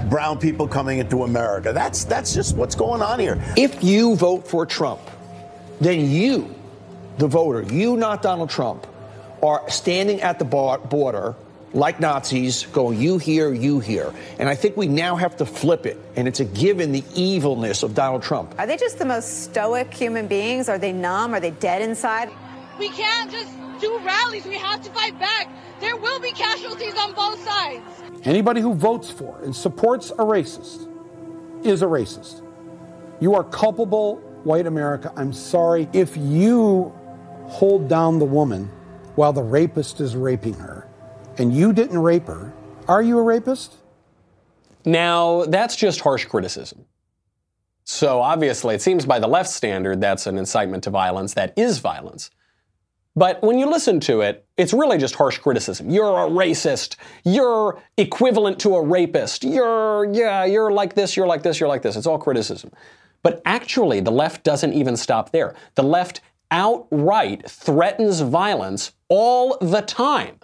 brown 0.10 0.40
people 0.40 0.68
coming 0.68 0.98
into 0.98 1.26
America. 1.26 1.74
That's 1.74 2.06
that's 2.06 2.34
just 2.34 2.58
what's 2.58 2.74
going 2.74 3.04
on 3.04 3.20
here. 3.20 3.40
If 3.56 3.84
you 3.84 4.16
vote 4.16 4.48
for 4.48 4.66
Trump, 4.66 5.02
then 5.80 6.10
you, 6.10 6.56
the 7.20 7.28
voter, 7.28 7.62
you 7.72 7.98
not 7.98 8.24
Donald 8.24 8.50
Trump, 8.50 8.88
are 9.44 9.70
standing 9.70 10.22
at 10.22 10.40
the 10.40 10.46
border 10.46 11.36
like 11.78 12.00
Nazis, 12.00 12.66
going, 12.66 13.00
you 13.00 13.20
here, 13.20 13.54
you 13.54 13.80
here. 13.80 14.12
And 14.40 14.50
I 14.50 14.56
think 14.56 14.76
we 14.76 14.88
now 14.88 15.16
have 15.16 15.38
to 15.38 15.46
flip 15.46 15.86
it. 15.86 15.98
And 16.16 16.28
it's 16.28 16.40
a 16.40 16.46
given 16.46 16.92
the 16.92 17.04
evilness 17.14 17.84
of 17.84 17.94
Donald 17.94 18.24
Trump. 18.24 18.56
Are 18.58 18.66
they 18.66 18.78
just 18.78 18.98
the 18.98 19.06
most 19.06 19.44
stoic 19.44 19.94
human 19.94 20.28
beings? 20.28 20.70
Are 20.70 20.80
they 20.80 20.92
numb? 20.92 21.36
Are 21.36 21.40
they 21.40 21.52
dead 21.52 21.84
inside? 21.84 22.32
We 22.80 22.90
can't 22.90 23.32
just 23.32 23.52
do 23.80 24.00
rallies. 24.00 24.46
We 24.46 24.56
have 24.56 24.82
to 24.82 24.92
fight 24.92 25.20
back. 25.20 25.50
There 25.80 25.96
will 25.96 26.20
be 26.20 26.32
casualties 26.32 26.96
on 26.98 27.14
both 27.14 27.40
sides. 27.44 27.84
Anybody 28.24 28.60
who 28.60 28.74
votes 28.74 29.12
for 29.12 29.40
and 29.44 29.56
supports 29.56 30.10
a 30.10 30.26
racist 30.26 30.90
is 31.64 31.84
a 31.84 31.86
racist. 31.86 32.42
You 33.20 33.36
are 33.36 33.44
culpable, 33.44 34.16
white 34.44 34.66
America. 34.66 35.14
I'm 35.16 35.32
sorry. 35.32 35.88
If 35.94 36.18
you 36.18 36.92
hold 37.46 37.88
down 37.88 38.18
the 38.18 38.26
woman 38.26 38.72
while 39.14 39.32
the 39.32 39.44
rapist 39.44 40.02
is 40.02 40.16
raping 40.16 40.56
her, 40.56 40.77
and 41.38 41.54
you 41.56 41.74
didn't 41.74 42.00
rape 42.00 42.28
her, 42.28 42.54
are 42.88 43.02
you 43.02 43.18
a 43.18 43.22
rapist? 43.22 43.76
Now, 44.86 45.46
that's 45.46 45.76
just 45.76 46.02
harsh 46.02 46.26
criticism. 46.26 46.86
So 47.84 48.22
obviously, 48.22 48.76
it 48.76 48.82
seems 48.82 49.06
by 49.06 49.20
the 49.20 49.28
left 49.28 49.50
standard 49.50 50.02
that's 50.02 50.28
an 50.28 50.38
incitement 50.38 50.84
to 50.86 50.90
violence. 50.90 51.34
That 51.34 51.54
is 51.58 51.80
violence. 51.80 52.30
But 53.16 53.42
when 53.42 53.58
you 53.58 53.66
listen 53.66 54.00
to 54.02 54.22
it, 54.22 54.46
it's 54.58 54.74
really 54.74 54.98
just 54.98 55.16
harsh 55.16 55.40
criticism. 55.40 55.90
You're 55.90 56.26
a 56.26 56.30
racist. 56.30 56.98
You're 57.26 57.82
equivalent 57.98 58.60
to 58.60 58.76
a 58.76 58.82
rapist. 58.84 59.44
You're, 59.44 60.06
yeah, 60.14 60.46
you're 60.46 60.72
like 60.72 60.94
this, 60.94 61.18
you're 61.18 61.26
like 61.26 61.44
this, 61.44 61.60
you're 61.60 61.70
like 61.70 61.82
this. 61.82 61.96
It's 61.96 62.06
all 62.06 62.20
criticism. 62.20 62.72
But 63.24 63.42
actually, 63.46 64.02
the 64.02 64.12
left 64.12 64.44
doesn't 64.44 64.74
even 64.74 64.96
stop 64.96 65.32
there. 65.32 65.56
The 65.76 65.84
left 65.84 66.22
outright 66.52 67.50
threatens 67.50 68.22
violence 68.22 68.92
all 69.10 69.58
the 69.60 69.82
time. 69.82 70.40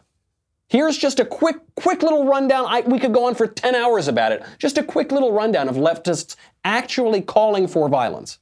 Here's 0.74 0.98
just 0.98 1.20
a 1.20 1.26
quick, 1.26 1.58
quick 1.76 2.02
little 2.02 2.26
rundown. 2.26 2.66
I, 2.68 2.82
we 2.82 2.98
could 2.98 3.14
go 3.14 3.28
on 3.28 3.36
for 3.36 3.46
10 3.46 3.76
hours 3.76 4.08
about 4.08 4.32
it. 4.32 4.42
Just 4.58 4.80
a 4.80 4.84
quick 4.84 5.12
little 5.12 5.32
rundown 5.32 5.70
of 5.70 5.76
leftists 5.76 6.36
actually 6.66 7.22
calling 7.22 7.68
for 7.68 7.88
violence. 7.88 8.40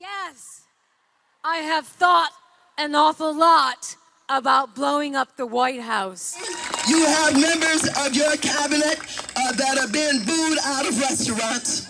Yes, 0.00 0.62
I 1.44 1.58
have 1.58 1.86
thought 1.86 2.30
an 2.78 2.94
awful 2.94 3.36
lot 3.36 3.96
about 4.30 4.74
blowing 4.74 5.14
up 5.14 5.36
the 5.36 5.44
White 5.44 5.82
House. 5.82 6.38
You 6.88 7.04
have 7.04 7.38
members 7.38 7.86
of 7.98 8.14
your 8.16 8.34
cabinet 8.38 8.98
uh, 9.36 9.52
that 9.52 9.76
have 9.76 9.92
been 9.92 10.24
booed 10.24 10.58
out 10.64 10.88
of 10.88 10.98
restaurants, 10.98 11.84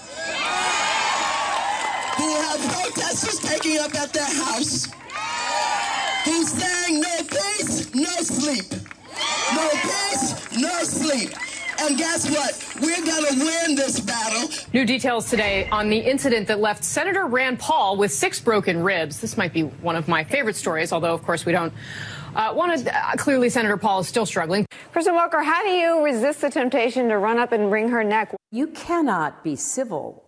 who 2.16 2.34
have 2.34 2.60
protesters 2.74 3.38
taking 3.38 3.78
up 3.78 3.94
at 3.94 4.12
their 4.12 4.24
house, 4.24 4.88
who's 6.24 6.48
saying 6.48 7.00
no 7.00 7.16
peace, 7.30 7.94
no 7.94 8.10
sleep. 8.22 8.97
No 9.54 9.68
peace, 9.82 10.58
no 10.58 10.82
sleep. 10.84 11.30
And 11.80 11.96
guess 11.96 12.28
what? 12.28 12.82
We're 12.82 13.04
going 13.04 13.24
to 13.24 13.38
win 13.38 13.76
this 13.76 14.00
battle. 14.00 14.50
New 14.72 14.84
details 14.84 15.30
today 15.30 15.68
on 15.70 15.88
the 15.88 15.98
incident 15.98 16.48
that 16.48 16.58
left 16.58 16.82
Senator 16.82 17.26
Rand 17.26 17.60
Paul 17.60 17.96
with 17.96 18.12
six 18.12 18.40
broken 18.40 18.82
ribs. 18.82 19.20
This 19.20 19.36
might 19.36 19.52
be 19.52 19.62
one 19.62 19.94
of 19.94 20.08
my 20.08 20.24
favorite 20.24 20.56
stories, 20.56 20.92
although, 20.92 21.14
of 21.14 21.22
course, 21.22 21.46
we 21.46 21.52
don't 21.52 21.72
uh, 22.34 22.52
want 22.54 22.84
to. 22.84 22.96
Uh, 22.96 23.12
clearly, 23.16 23.48
Senator 23.48 23.76
Paul 23.76 24.00
is 24.00 24.08
still 24.08 24.26
struggling. 24.26 24.66
Kristen 24.92 25.14
Walker, 25.14 25.40
how 25.40 25.62
do 25.62 25.70
you 25.70 26.04
resist 26.04 26.40
the 26.40 26.50
temptation 26.50 27.08
to 27.08 27.16
run 27.16 27.38
up 27.38 27.52
and 27.52 27.70
wring 27.70 27.88
her 27.90 28.02
neck? 28.02 28.34
You 28.50 28.66
cannot 28.68 29.44
be 29.44 29.54
civil 29.54 30.24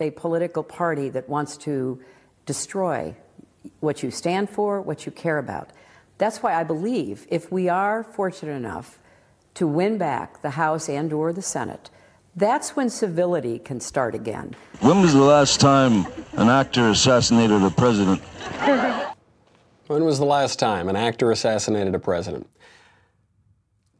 a 0.00 0.10
political 0.12 0.62
party 0.62 1.08
that 1.08 1.28
wants 1.28 1.56
to 1.56 2.00
destroy 2.46 3.16
what 3.80 4.02
you 4.02 4.10
stand 4.12 4.48
for, 4.48 4.80
what 4.80 5.04
you 5.04 5.10
care 5.10 5.38
about. 5.38 5.70
That's 6.18 6.42
why 6.42 6.54
I 6.54 6.64
believe 6.64 7.26
if 7.30 7.50
we 7.50 7.68
are 7.68 8.02
fortunate 8.02 8.52
enough 8.52 8.98
to 9.54 9.66
win 9.66 9.98
back 9.98 10.42
the 10.42 10.50
House 10.50 10.88
and 10.88 11.12
or 11.12 11.32
the 11.32 11.42
Senate, 11.42 11.90
that's 12.34 12.76
when 12.76 12.90
civility 12.90 13.58
can 13.58 13.80
start 13.80 14.14
again. 14.14 14.54
When 14.80 15.00
was 15.00 15.12
the 15.12 15.22
last 15.22 15.60
time 15.60 16.06
an 16.32 16.48
actor 16.48 16.88
assassinated 16.88 17.62
a 17.62 17.70
president? 17.70 18.20
when 19.86 20.04
was 20.04 20.18
the 20.18 20.24
last 20.24 20.58
time 20.58 20.88
an 20.88 20.96
actor 20.96 21.30
assassinated 21.30 21.94
a 21.94 21.98
president? 21.98 22.48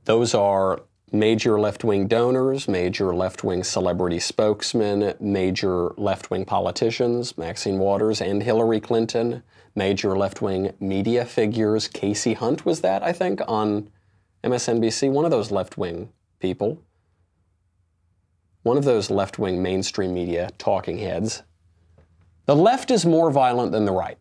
Those 0.04 0.34
are 0.34 0.82
major 1.12 1.58
left 1.58 1.84
wing 1.84 2.06
donors, 2.06 2.68
major 2.68 3.14
left 3.14 3.44
wing 3.44 3.64
celebrity 3.64 4.18
spokesmen, 4.18 5.14
major 5.20 5.90
left 5.96 6.30
wing 6.30 6.44
politicians, 6.44 7.36
Maxine 7.38 7.78
Waters 7.78 8.20
and 8.20 8.42
Hillary 8.42 8.80
Clinton, 8.80 9.42
major 9.74 10.16
left 10.16 10.42
wing 10.42 10.72
media 10.80 11.24
figures. 11.24 11.88
Kasie 11.88 12.36
Hunt 12.36 12.66
was 12.66 12.80
that, 12.80 13.02
I 13.02 13.12
think, 13.12 13.40
on 13.48 13.90
MSNBC, 14.44 15.10
one 15.10 15.24
of 15.24 15.30
those 15.30 15.50
left 15.50 15.78
wing 15.78 16.10
people, 16.38 16.82
one 18.62 18.76
of 18.76 18.84
those 18.84 19.10
left 19.10 19.38
wing 19.38 19.62
mainstream 19.62 20.14
media 20.14 20.50
talking 20.58 20.98
heads. 20.98 21.42
The 22.46 22.56
left 22.56 22.90
is 22.90 23.04
more 23.04 23.30
violent 23.30 23.72
than 23.72 23.84
the 23.84 23.92
right. 23.92 24.18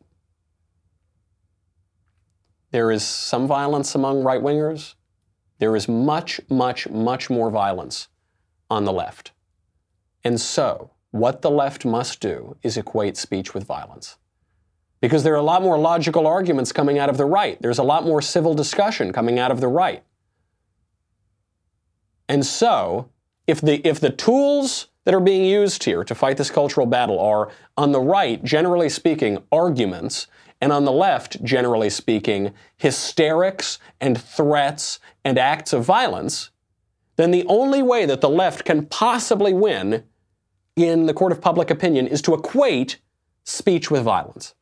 There 2.71 2.91
is 2.91 3.03
some 3.03 3.47
violence 3.47 3.95
among 3.95 4.23
right 4.23 4.41
wingers. 4.41 4.95
There 5.59 5.75
is 5.75 5.87
much, 5.87 6.39
much, 6.49 6.89
much 6.89 7.29
more 7.29 7.49
violence 7.49 8.07
on 8.69 8.85
the 8.85 8.93
left. 8.93 9.31
And 10.23 10.39
so, 10.39 10.91
what 11.11 11.41
the 11.41 11.49
left 11.49 11.85
must 11.85 12.19
do 12.19 12.57
is 12.63 12.77
equate 12.77 13.17
speech 13.17 13.53
with 13.53 13.63
violence. 13.63 14.17
Because 14.99 15.23
there 15.23 15.33
are 15.33 15.37
a 15.37 15.43
lot 15.43 15.61
more 15.61 15.77
logical 15.77 16.27
arguments 16.27 16.71
coming 16.71 16.99
out 16.99 17.09
of 17.09 17.17
the 17.17 17.25
right. 17.25 17.61
There's 17.61 17.77
a 17.77 17.83
lot 17.83 18.03
more 18.03 18.21
civil 18.21 18.53
discussion 18.53 19.13
coming 19.13 19.39
out 19.39 19.51
of 19.51 19.61
the 19.61 19.67
right. 19.67 20.03
And 22.27 22.45
so, 22.45 23.09
if 23.45 23.61
the, 23.61 23.85
if 23.87 23.99
the 23.99 24.09
tools 24.09 24.87
that 25.05 25.13
are 25.13 25.21
being 25.21 25.45
used 25.45 25.85
here 25.85 26.03
to 26.03 26.13
fight 26.13 26.35
this 26.35 26.51
cultural 26.51 26.85
battle 26.85 27.19
are, 27.19 27.49
on 27.77 27.93
the 27.93 28.01
right, 28.01 28.43
generally 28.43 28.89
speaking, 28.89 29.41
arguments, 29.51 30.27
and 30.59 30.71
on 30.71 30.85
the 30.85 30.91
left, 30.91 31.43
generally 31.43 31.89
speaking, 31.89 32.53
hysterics 32.77 33.79
and 34.01 34.19
threats 34.19 34.99
and 35.23 35.37
acts 35.37 35.73
of 35.73 35.83
violence, 35.83 36.49
then 37.15 37.31
the 37.31 37.45
only 37.47 37.81
way 37.81 38.05
that 38.05 38.21
the 38.21 38.29
left 38.29 38.65
can 38.65 38.85
possibly 38.85 39.53
win 39.53 40.03
in 40.75 41.05
the 41.05 41.13
court 41.13 41.31
of 41.31 41.41
public 41.41 41.69
opinion 41.69 42.07
is 42.07 42.21
to 42.21 42.33
equate 42.33 42.99
speech 43.43 43.89
with 43.89 44.03
violence. 44.03 44.53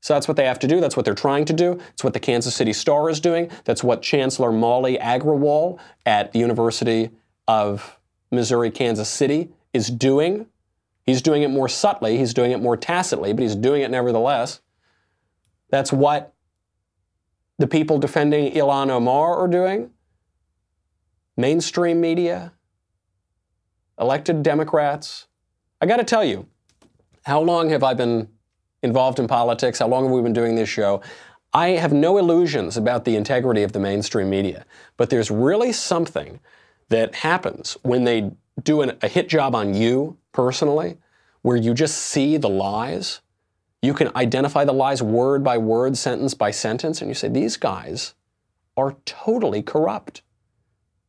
So 0.00 0.12
that's 0.12 0.28
what 0.28 0.36
they 0.36 0.44
have 0.44 0.58
to 0.58 0.66
do. 0.66 0.82
That's 0.82 0.96
what 0.96 1.06
they're 1.06 1.14
trying 1.14 1.46
to 1.46 1.54
do. 1.54 1.80
It's 1.94 2.04
what 2.04 2.12
the 2.12 2.20
Kansas 2.20 2.54
City 2.54 2.74
Star 2.74 3.08
is 3.08 3.20
doing. 3.20 3.50
That's 3.64 3.82
what 3.82 4.02
Chancellor 4.02 4.52
Mauli 4.52 4.98
Agrawal 4.98 5.78
at 6.04 6.32
the 6.32 6.38
University 6.40 7.10
of 7.48 7.98
Missouri 8.30 8.70
Kansas 8.70 9.08
City 9.08 9.48
is 9.72 9.88
doing. 9.88 10.46
He's 11.06 11.22
doing 11.22 11.42
it 11.42 11.48
more 11.48 11.68
subtly, 11.68 12.18
he's 12.18 12.34
doing 12.34 12.52
it 12.52 12.60
more 12.60 12.76
tacitly, 12.76 13.32
but 13.32 13.42
he's 13.42 13.56
doing 13.56 13.80
it 13.80 13.90
nevertheless. 13.90 14.60
That's 15.74 15.92
what 15.92 16.32
the 17.58 17.66
people 17.66 17.98
defending 17.98 18.52
Ilhan 18.52 18.90
Omar 18.90 19.36
are 19.36 19.48
doing. 19.48 19.90
Mainstream 21.36 22.00
media, 22.00 22.52
elected 23.98 24.44
Democrats. 24.44 25.26
I 25.80 25.86
got 25.86 25.96
to 25.96 26.04
tell 26.04 26.24
you, 26.24 26.46
how 27.24 27.40
long 27.40 27.70
have 27.70 27.82
I 27.82 27.92
been 27.92 28.28
involved 28.84 29.18
in 29.18 29.26
politics? 29.26 29.80
How 29.80 29.88
long 29.88 30.04
have 30.04 30.12
we 30.12 30.22
been 30.22 30.32
doing 30.32 30.54
this 30.54 30.68
show? 30.68 31.02
I 31.52 31.70
have 31.70 31.92
no 31.92 32.18
illusions 32.18 32.76
about 32.76 33.04
the 33.04 33.16
integrity 33.16 33.64
of 33.64 33.72
the 33.72 33.80
mainstream 33.80 34.30
media, 34.30 34.66
but 34.96 35.10
there's 35.10 35.28
really 35.28 35.72
something 35.72 36.38
that 36.88 37.16
happens 37.16 37.76
when 37.82 38.04
they 38.04 38.30
do 38.62 38.82
an, 38.82 38.96
a 39.02 39.08
hit 39.08 39.28
job 39.28 39.56
on 39.56 39.74
you 39.74 40.18
personally, 40.30 40.98
where 41.42 41.56
you 41.56 41.74
just 41.74 41.98
see 41.98 42.36
the 42.36 42.48
lies. 42.48 43.22
You 43.84 43.92
can 43.92 44.10
identify 44.16 44.64
the 44.64 44.72
lies 44.72 45.02
word 45.02 45.44
by 45.44 45.58
word, 45.58 45.98
sentence 45.98 46.32
by 46.32 46.50
sentence, 46.52 47.02
and 47.02 47.10
you 47.10 47.14
say, 47.14 47.28
these 47.28 47.58
guys 47.58 48.14
are 48.78 48.96
totally 49.04 49.62
corrupt. 49.62 50.22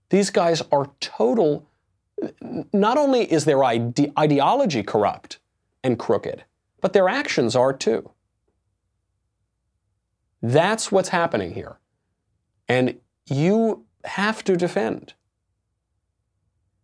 These 0.09 0.29
guys 0.29 0.61
are 0.73 0.91
total. 0.99 1.65
Not 2.73 2.97
only 2.97 3.31
is 3.31 3.45
their 3.45 3.63
ide- 3.63 4.11
ideology 4.19 4.83
corrupt 4.83 5.39
and 5.85 5.97
crooked, 5.97 6.43
but 6.81 6.91
their 6.91 7.07
actions 7.07 7.55
are 7.55 7.71
too. 7.71 8.11
That's 10.41 10.91
what's 10.91 11.09
happening 11.09 11.53
here. 11.53 11.77
And 12.67 12.99
you 13.25 13.85
have 14.03 14.43
to 14.43 14.57
defend 14.57 15.13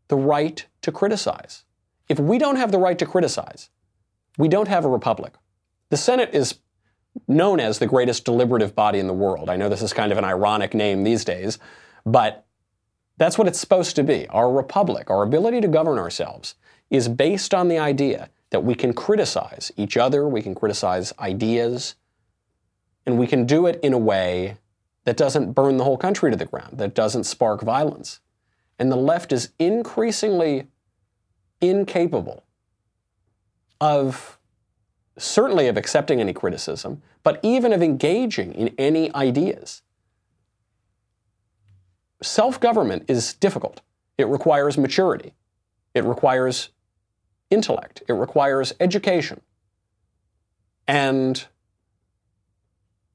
the 0.08 0.16
right 0.16 0.66
to 0.84 0.92
criticize. 0.94 1.66
If 2.08 2.18
we 2.18 2.38
don't 2.38 2.56
have 2.56 2.72
the 2.72 2.80
right 2.80 2.98
to 2.98 3.06
criticize, 3.06 3.70
we 4.38 4.48
don't 4.48 4.70
have 4.70 4.86
a 4.86 4.90
republic. 4.90 5.34
The 5.92 5.98
Senate 5.98 6.30
is 6.34 6.56
known 7.28 7.60
as 7.60 7.78
the 7.78 7.86
greatest 7.86 8.24
deliberative 8.24 8.74
body 8.74 8.98
in 8.98 9.08
the 9.08 9.14
world. 9.14 9.50
I 9.50 9.58
know 9.58 9.68
this 9.68 9.82
is 9.82 9.92
kind 9.92 10.14
of 10.14 10.18
an 10.18 10.24
ironic 10.24 10.74
name 10.74 11.04
these 11.04 11.26
days, 11.26 11.60
but 12.06 12.46
that's 13.18 13.38
what 13.38 13.46
it's 13.46 13.60
supposed 13.60 13.98
to 13.98 14.04
be. 14.04 14.26
Our 14.30 14.50
republic, 14.50 15.10
our 15.10 15.22
ability 15.22 15.60
to 15.60 15.68
govern 15.68 16.00
ourselves, 16.00 16.56
is 16.90 17.10
based 17.10 17.54
on 17.54 17.68
the 17.68 17.78
idea 17.78 18.30
that 18.52 18.64
we 18.64 18.74
can 18.74 18.94
criticize 18.94 19.70
each 19.76 19.98
other, 19.98 20.30
we 20.30 20.42
can 20.42 20.56
criticize 20.56 21.12
ideas, 21.20 21.96
and 23.06 23.20
we 23.20 23.28
can 23.28 23.46
do 23.46 23.66
it 23.66 23.78
in 23.84 23.92
a 23.92 23.98
way 23.98 24.58
that 25.04 25.18
doesn't 25.18 25.52
burn 25.52 25.76
the 25.76 25.84
whole 25.84 25.98
country 25.98 26.32
to 26.32 26.38
the 26.38 26.46
ground, 26.46 26.78
that 26.78 26.96
doesn't 26.96 27.26
spark 27.26 27.64
violence. 27.64 28.22
And 28.80 28.90
the 28.90 28.96
left 28.96 29.34
is 29.34 29.50
increasingly 29.60 30.68
incapable 31.60 32.46
of 33.82 34.38
certainly 35.18 35.68
of 35.68 35.78
accepting 35.78 36.20
any 36.20 36.34
criticism, 36.34 37.02
but 37.24 37.40
even 37.44 37.74
of 37.74 37.82
engaging 37.82 38.54
in 38.54 38.74
any 38.78 39.14
ideas. 39.14 39.82
Self 42.22 42.60
government 42.60 43.06
is 43.08 43.34
difficult. 43.34 43.82
It 44.18 44.28
requires 44.28 44.78
maturity. 44.78 45.34
It 45.94 46.04
requires 46.04 46.70
intellect. 47.50 48.04
It 48.08 48.14
requires 48.14 48.74
education. 48.80 49.42
And 50.88 51.46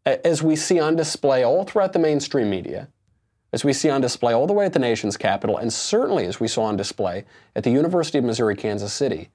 as 0.04 0.42
we 0.42 0.56
see 0.56 0.78
on 0.78 0.96
display 0.96 1.44
all 1.44 1.64
throughout 1.64 1.92
the 1.92 1.98
mainstream 1.98 2.50
media, 2.50 2.88
as 3.52 3.64
we 3.64 3.72
see 3.72 3.88
on 3.88 4.00
display 4.00 4.32
all 4.32 4.46
the 4.46 4.52
way 4.52 4.66
at 4.66 4.72
the 4.72 4.78
nation's 4.78 5.16
capital, 5.16 5.56
and 5.56 5.72
certainly 5.72 6.26
as 6.26 6.38
we 6.38 6.48
saw 6.48 6.64
on 6.64 6.76
display 6.76 7.24
at 7.54 7.64
the 7.64 7.70
University 7.70 8.18
of 8.18 8.24
Missouri 8.24 8.56
Kansas 8.56 8.92
City, 8.92 9.30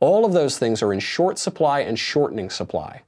all 0.00 0.24
of 0.24 0.32
those 0.32 0.58
things 0.58 0.82
are 0.82 0.92
in 0.92 1.00
short 1.00 1.38
supply 1.38 1.80
and 1.80 1.98
shortening 1.98 2.50
supply. 2.50 3.02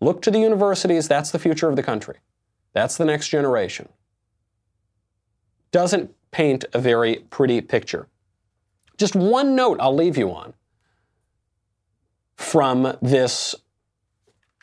Look 0.00 0.22
to 0.22 0.30
the 0.30 0.38
universities, 0.38 1.08
that's 1.08 1.30
the 1.30 1.38
future 1.38 1.68
of 1.68 1.76
the 1.76 1.82
country. 1.82 2.18
That's 2.72 2.96
the 2.96 3.04
next 3.04 3.28
generation. 3.28 3.88
Doesn't 5.70 6.14
paint 6.30 6.64
a 6.72 6.78
very 6.78 7.16
pretty 7.30 7.60
picture. 7.60 8.08
Just 8.98 9.14
one 9.14 9.54
note 9.54 9.78
I'll 9.80 9.94
leave 9.94 10.16
you 10.16 10.30
on 10.30 10.54
from 12.36 12.96
this 13.00 13.54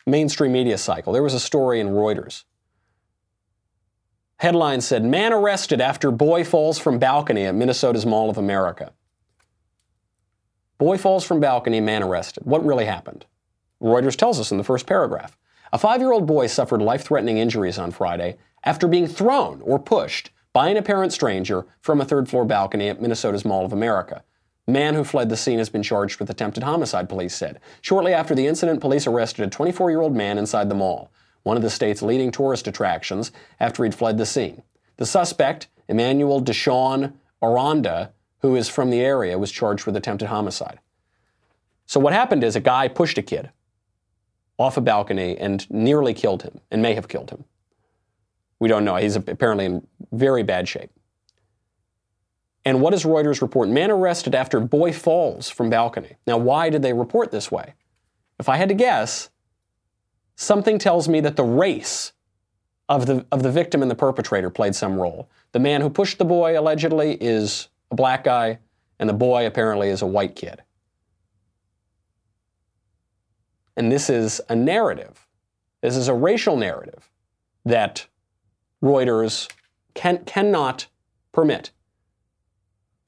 mainstream 0.06 0.52
media 0.52 0.78
cycle. 0.78 1.12
There 1.12 1.22
was 1.22 1.34
a 1.34 1.40
story 1.40 1.80
in 1.80 1.88
Reuters. 1.88 2.44
Headline 4.38 4.80
said 4.80 5.04
Man 5.04 5.32
arrested 5.32 5.80
after 5.80 6.10
boy 6.10 6.44
falls 6.44 6.78
from 6.78 6.98
balcony 6.98 7.44
at 7.44 7.54
Minnesota's 7.54 8.06
Mall 8.06 8.30
of 8.30 8.38
America. 8.38 8.92
Boy 10.80 10.96
falls 10.96 11.26
from 11.26 11.40
balcony, 11.40 11.78
man 11.78 12.02
arrested. 12.02 12.46
What 12.46 12.64
really 12.64 12.86
happened? 12.86 13.26
Reuters 13.82 14.16
tells 14.16 14.40
us 14.40 14.50
in 14.50 14.56
the 14.56 14.64
first 14.64 14.86
paragraph. 14.86 15.36
A 15.74 15.78
five 15.78 16.00
year 16.00 16.10
old 16.10 16.26
boy 16.26 16.46
suffered 16.46 16.80
life 16.80 17.02
threatening 17.02 17.36
injuries 17.36 17.78
on 17.78 17.90
Friday 17.90 18.38
after 18.64 18.88
being 18.88 19.06
thrown 19.06 19.60
or 19.60 19.78
pushed 19.78 20.30
by 20.54 20.70
an 20.70 20.78
apparent 20.78 21.12
stranger 21.12 21.66
from 21.82 22.00
a 22.00 22.06
third 22.06 22.30
floor 22.30 22.46
balcony 22.46 22.88
at 22.88 22.98
Minnesota's 22.98 23.44
Mall 23.44 23.66
of 23.66 23.74
America. 23.74 24.24
Man 24.66 24.94
who 24.94 25.04
fled 25.04 25.28
the 25.28 25.36
scene 25.36 25.58
has 25.58 25.68
been 25.68 25.82
charged 25.82 26.18
with 26.18 26.30
attempted 26.30 26.62
homicide, 26.62 27.10
police 27.10 27.34
said. 27.34 27.60
Shortly 27.82 28.14
after 28.14 28.34
the 28.34 28.46
incident, 28.46 28.80
police 28.80 29.06
arrested 29.06 29.46
a 29.46 29.50
24 29.50 29.90
year 29.90 30.00
old 30.00 30.16
man 30.16 30.38
inside 30.38 30.70
the 30.70 30.74
mall, 30.74 31.12
one 31.42 31.58
of 31.58 31.62
the 31.62 31.68
state's 31.68 32.00
leading 32.00 32.30
tourist 32.30 32.66
attractions, 32.66 33.32
after 33.60 33.84
he'd 33.84 33.94
fled 33.94 34.16
the 34.16 34.24
scene. 34.24 34.62
The 34.96 35.04
suspect, 35.04 35.68
Emmanuel 35.88 36.40
Deshawn 36.40 37.12
Aranda, 37.42 38.12
who 38.40 38.56
is 38.56 38.68
from 38.68 38.90
the 38.90 39.00
area, 39.00 39.38
was 39.38 39.50
charged 39.50 39.86
with 39.86 39.96
attempted 39.96 40.28
homicide. 40.28 40.80
So, 41.86 42.00
what 42.00 42.12
happened 42.12 42.44
is 42.44 42.56
a 42.56 42.60
guy 42.60 42.88
pushed 42.88 43.18
a 43.18 43.22
kid 43.22 43.50
off 44.58 44.76
a 44.76 44.80
balcony 44.80 45.36
and 45.38 45.68
nearly 45.70 46.14
killed 46.14 46.42
him, 46.42 46.60
and 46.70 46.82
may 46.82 46.94
have 46.94 47.08
killed 47.08 47.30
him. 47.30 47.44
We 48.58 48.68
don't 48.68 48.84
know. 48.84 48.96
He's 48.96 49.16
apparently 49.16 49.64
in 49.64 49.86
very 50.12 50.42
bad 50.42 50.68
shape. 50.68 50.90
And 52.64 52.82
what 52.82 52.90
does 52.90 53.04
Reuters 53.04 53.40
report? 53.40 53.70
Man 53.70 53.90
arrested 53.90 54.34
after 54.34 54.60
boy 54.60 54.92
falls 54.92 55.48
from 55.48 55.70
balcony. 55.70 56.16
Now, 56.26 56.36
why 56.36 56.68
did 56.68 56.82
they 56.82 56.92
report 56.92 57.30
this 57.30 57.50
way? 57.50 57.74
If 58.38 58.48
I 58.48 58.56
had 58.56 58.68
to 58.68 58.74
guess, 58.74 59.30
something 60.36 60.78
tells 60.78 61.08
me 61.08 61.20
that 61.20 61.36
the 61.36 61.44
race 61.44 62.12
of 62.88 63.06
the, 63.06 63.24
of 63.32 63.42
the 63.42 63.50
victim 63.50 63.82
and 63.82 63.90
the 63.90 63.94
perpetrator 63.94 64.50
played 64.50 64.74
some 64.74 65.00
role. 65.00 65.30
The 65.52 65.58
man 65.58 65.80
who 65.80 65.88
pushed 65.88 66.18
the 66.18 66.24
boy 66.24 66.58
allegedly 66.58 67.16
is 67.20 67.68
a 67.90 67.94
black 67.94 68.24
guy, 68.24 68.58
and 68.98 69.08
the 69.08 69.14
boy 69.14 69.46
apparently 69.46 69.88
is 69.88 70.02
a 70.02 70.06
white 70.06 70.36
kid. 70.36 70.62
And 73.76 73.90
this 73.90 74.10
is 74.10 74.40
a 74.48 74.56
narrative. 74.56 75.26
This 75.80 75.96
is 75.96 76.08
a 76.08 76.14
racial 76.14 76.56
narrative 76.56 77.10
that 77.64 78.06
Reuters 78.82 79.50
can, 79.94 80.24
cannot 80.24 80.86
permit. 81.32 81.70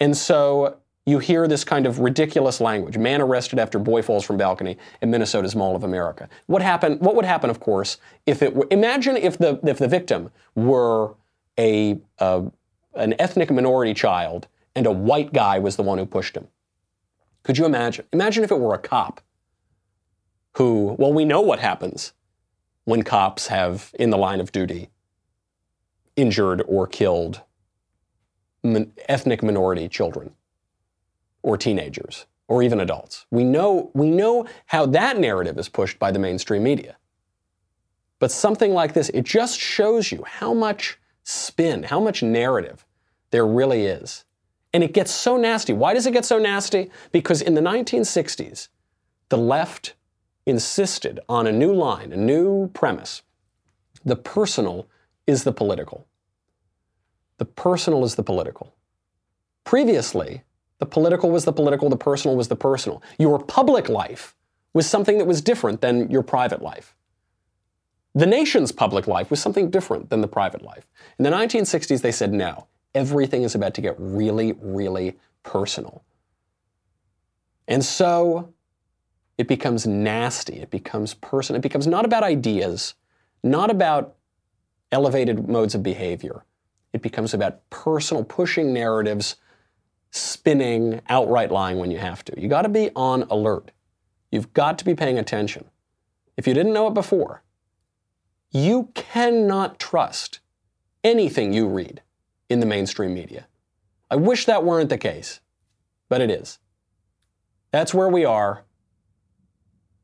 And 0.01 0.17
so 0.17 0.79
you 1.05 1.19
hear 1.19 1.49
this 1.49 1.65
kind 1.65 1.87
of 1.87 1.99
ridiculous 1.99 2.61
language. 2.61 2.97
Man 2.97 3.21
arrested 3.21 3.59
after 3.59 3.79
boy 3.79 4.03
falls 4.03 4.25
from 4.25 4.37
balcony 4.37 4.79
in 5.01 5.11
Minnesota's 5.11 5.57
Mall 5.57 5.75
of 5.75 5.85
America. 5.85 6.29
What 6.47 6.63
happened? 6.63 7.01
What 7.01 7.17
would 7.17 7.25
happen, 7.25 7.51
of 7.51 7.61
course, 7.61 7.99
if 8.25 8.43
it 8.43 8.55
were? 8.55 8.67
Imagine 8.71 9.17
if 9.17 9.39
the 9.39 9.59
if 9.65 9.79
the 9.79 9.89
victim 9.89 10.31
were 10.55 11.15
a 11.59 11.99
uh, 12.19 12.43
an 12.95 13.15
ethnic 13.19 13.51
minority 13.51 13.95
child 13.95 14.47
and 14.75 14.87
a 14.87 14.93
white 14.93 15.33
guy 15.33 15.59
was 15.59 15.77
the 15.77 15.83
one 15.83 15.99
who 15.99 16.07
pushed 16.07 16.37
him. 16.37 16.49
Could 17.43 17.59
you 17.59 17.65
imagine? 17.65 18.07
Imagine 18.13 18.45
if 18.45 18.51
it 18.51 18.61
were 18.61 18.75
a 18.75 18.79
cop 18.79 19.21
who, 20.57 20.97
well, 20.99 21.13
we 21.13 21.25
know 21.25 21.41
what 21.41 21.61
happens 21.61 22.13
when 22.85 23.03
cops 23.03 23.49
have 23.49 23.91
in 23.99 24.11
the 24.11 24.19
line 24.19 24.41
of 24.41 24.53
duty 24.53 24.91
injured 26.17 26.63
or 26.67 26.87
killed 26.87 27.43
ethnic 29.09 29.43
minority 29.43 29.89
children 29.89 30.35
or 31.43 31.57
teenagers 31.57 32.27
or 32.49 32.63
even 32.63 32.81
adults. 32.81 33.27
We 33.31 33.45
know, 33.45 33.91
we 33.95 34.11
know 34.11 34.47
how 34.67 34.87
that 34.87 35.19
narrative 35.19 35.59
is 35.59 35.69
pushed 35.69 35.99
by 35.99 36.13
the 36.13 36.19
mainstream 36.19 36.63
media. 36.63 36.97
But 38.19 38.31
something 38.31 38.73
like 38.73 38.93
this, 38.93 39.09
it 39.09 39.25
just 39.25 39.59
shows 39.59 40.13
you 40.13 40.23
how 40.25 40.55
much 40.55 40.99
spin, 41.25 41.85
how 41.85 41.99
much 41.99 42.23
narrative 42.23 42.87
there 43.31 43.47
really 43.47 43.87
is. 43.87 44.25
And 44.73 44.83
it 44.83 44.93
gets 44.93 45.11
so 45.11 45.37
nasty. 45.37 45.73
Why 45.73 45.95
does 45.95 46.07
it 46.07 46.13
get 46.13 46.25
so 46.25 46.39
nasty? 46.39 46.91
Because 47.11 47.43
in 47.43 47.55
the 47.55 47.61
1960s, 47.61 48.69
the 49.29 49.39
left 49.39 49.95
insisted 50.47 51.21
on 51.29 51.47
a 51.47 51.53
new 51.53 51.73
line, 51.73 52.13
a 52.13 52.17
new 52.17 52.69
premise. 52.69 53.23
The 54.05 54.17
personal 54.17 54.89
is 55.27 55.45
the 55.45 55.53
political. 55.53 56.07
The 57.39 57.45
personal 57.45 58.05
is 58.05 58.15
the 58.15 58.23
political. 58.23 58.75
Previously, 59.65 60.43
the 60.79 60.87
political 60.87 61.31
was 61.31 61.45
the 61.45 61.53
political, 61.53 61.89
the 61.89 61.97
personal 61.97 62.37
was 62.37 62.49
the 62.49 62.57
personal. 62.57 63.03
Your 63.19 63.39
public 63.39 63.89
life 63.89 64.35
was 64.75 64.87
something 64.89 65.19
that 65.19 65.27
was 65.27 65.41
different 65.41 65.81
than 65.81 66.11
your 66.11 66.23
private 66.23 66.63
life. 66.63 66.97
The 68.15 68.27
nation's 68.27 68.73
public 68.73 69.07
life 69.07 69.31
was 69.31 69.41
something 69.41 69.71
different 69.71 70.11
than 70.11 70.21
the 70.21 70.29
private 70.29 70.63
life. 70.63 70.87
In 71.19 71.23
the 71.23 71.31
1960s, 71.31 72.03
they 72.03 72.13
said 72.13 72.33
no, 72.33 72.67
everything 72.95 73.43
is 73.43 73.55
about 73.55 73.75
to 73.75 73.81
get 73.81 73.95
really, 73.99 74.53
really 74.61 75.17
personal. 75.43 76.05
And 77.69 77.85
so 77.85 78.53
it 79.39 79.49
becomes 79.49 79.87
nasty, 79.87 80.61
it 80.61 80.71
becomes 80.71 81.15
personal, 81.15 81.59
it 81.59 81.63
becomes 81.63 81.87
not 81.87 82.05
about 82.05 82.23
ideas, 82.23 82.95
not 83.43 83.71
about 83.71 84.17
elevated 84.91 85.49
modes 85.49 85.75
of 85.75 85.83
behavior. 85.83 86.45
It 86.93 87.01
becomes 87.01 87.33
about 87.33 87.69
personal 87.71 88.25
pushing 88.25 88.75
narratives, 88.75 89.37
spinning, 90.11 91.01
outright 91.09 91.51
lying 91.51 91.79
when 91.79 91.91
you 91.91 91.99
have 91.99 92.23
to. 92.27 92.41
You 92.41 92.49
got 92.49 92.63
to 92.63 92.69
be 92.69 92.91
on 92.95 93.23
alert. 93.25 93.71
You've 94.31 94.53
got 94.53 94.79
to 94.79 94.85
be 94.85 94.95
paying 94.95 95.19
attention. 95.19 95.65
If 96.37 96.47
you 96.47 96.53
didn't 96.53 96.75
know 96.75 96.87
it 96.89 96.95
before, 96.95 97.43
you 98.51 98.91
cannot 98.95 99.79
trust 99.79 100.41
anything 101.03 101.55
you 101.55 101.67
read 101.67 102.03
in 102.49 102.61
the 102.61 102.67
mainstream 102.67 103.15
media. 103.15 103.47
I 104.11 104.17
wish 104.17 104.45
that 104.47 104.65
weren't 104.65 104.91
the 104.91 104.99
case, 104.99 105.41
but 106.09 106.21
it 106.21 106.31
is. 106.31 106.59
That's 107.71 107.95
where 107.95 108.09
we 108.09 108.25
are. 108.25 108.65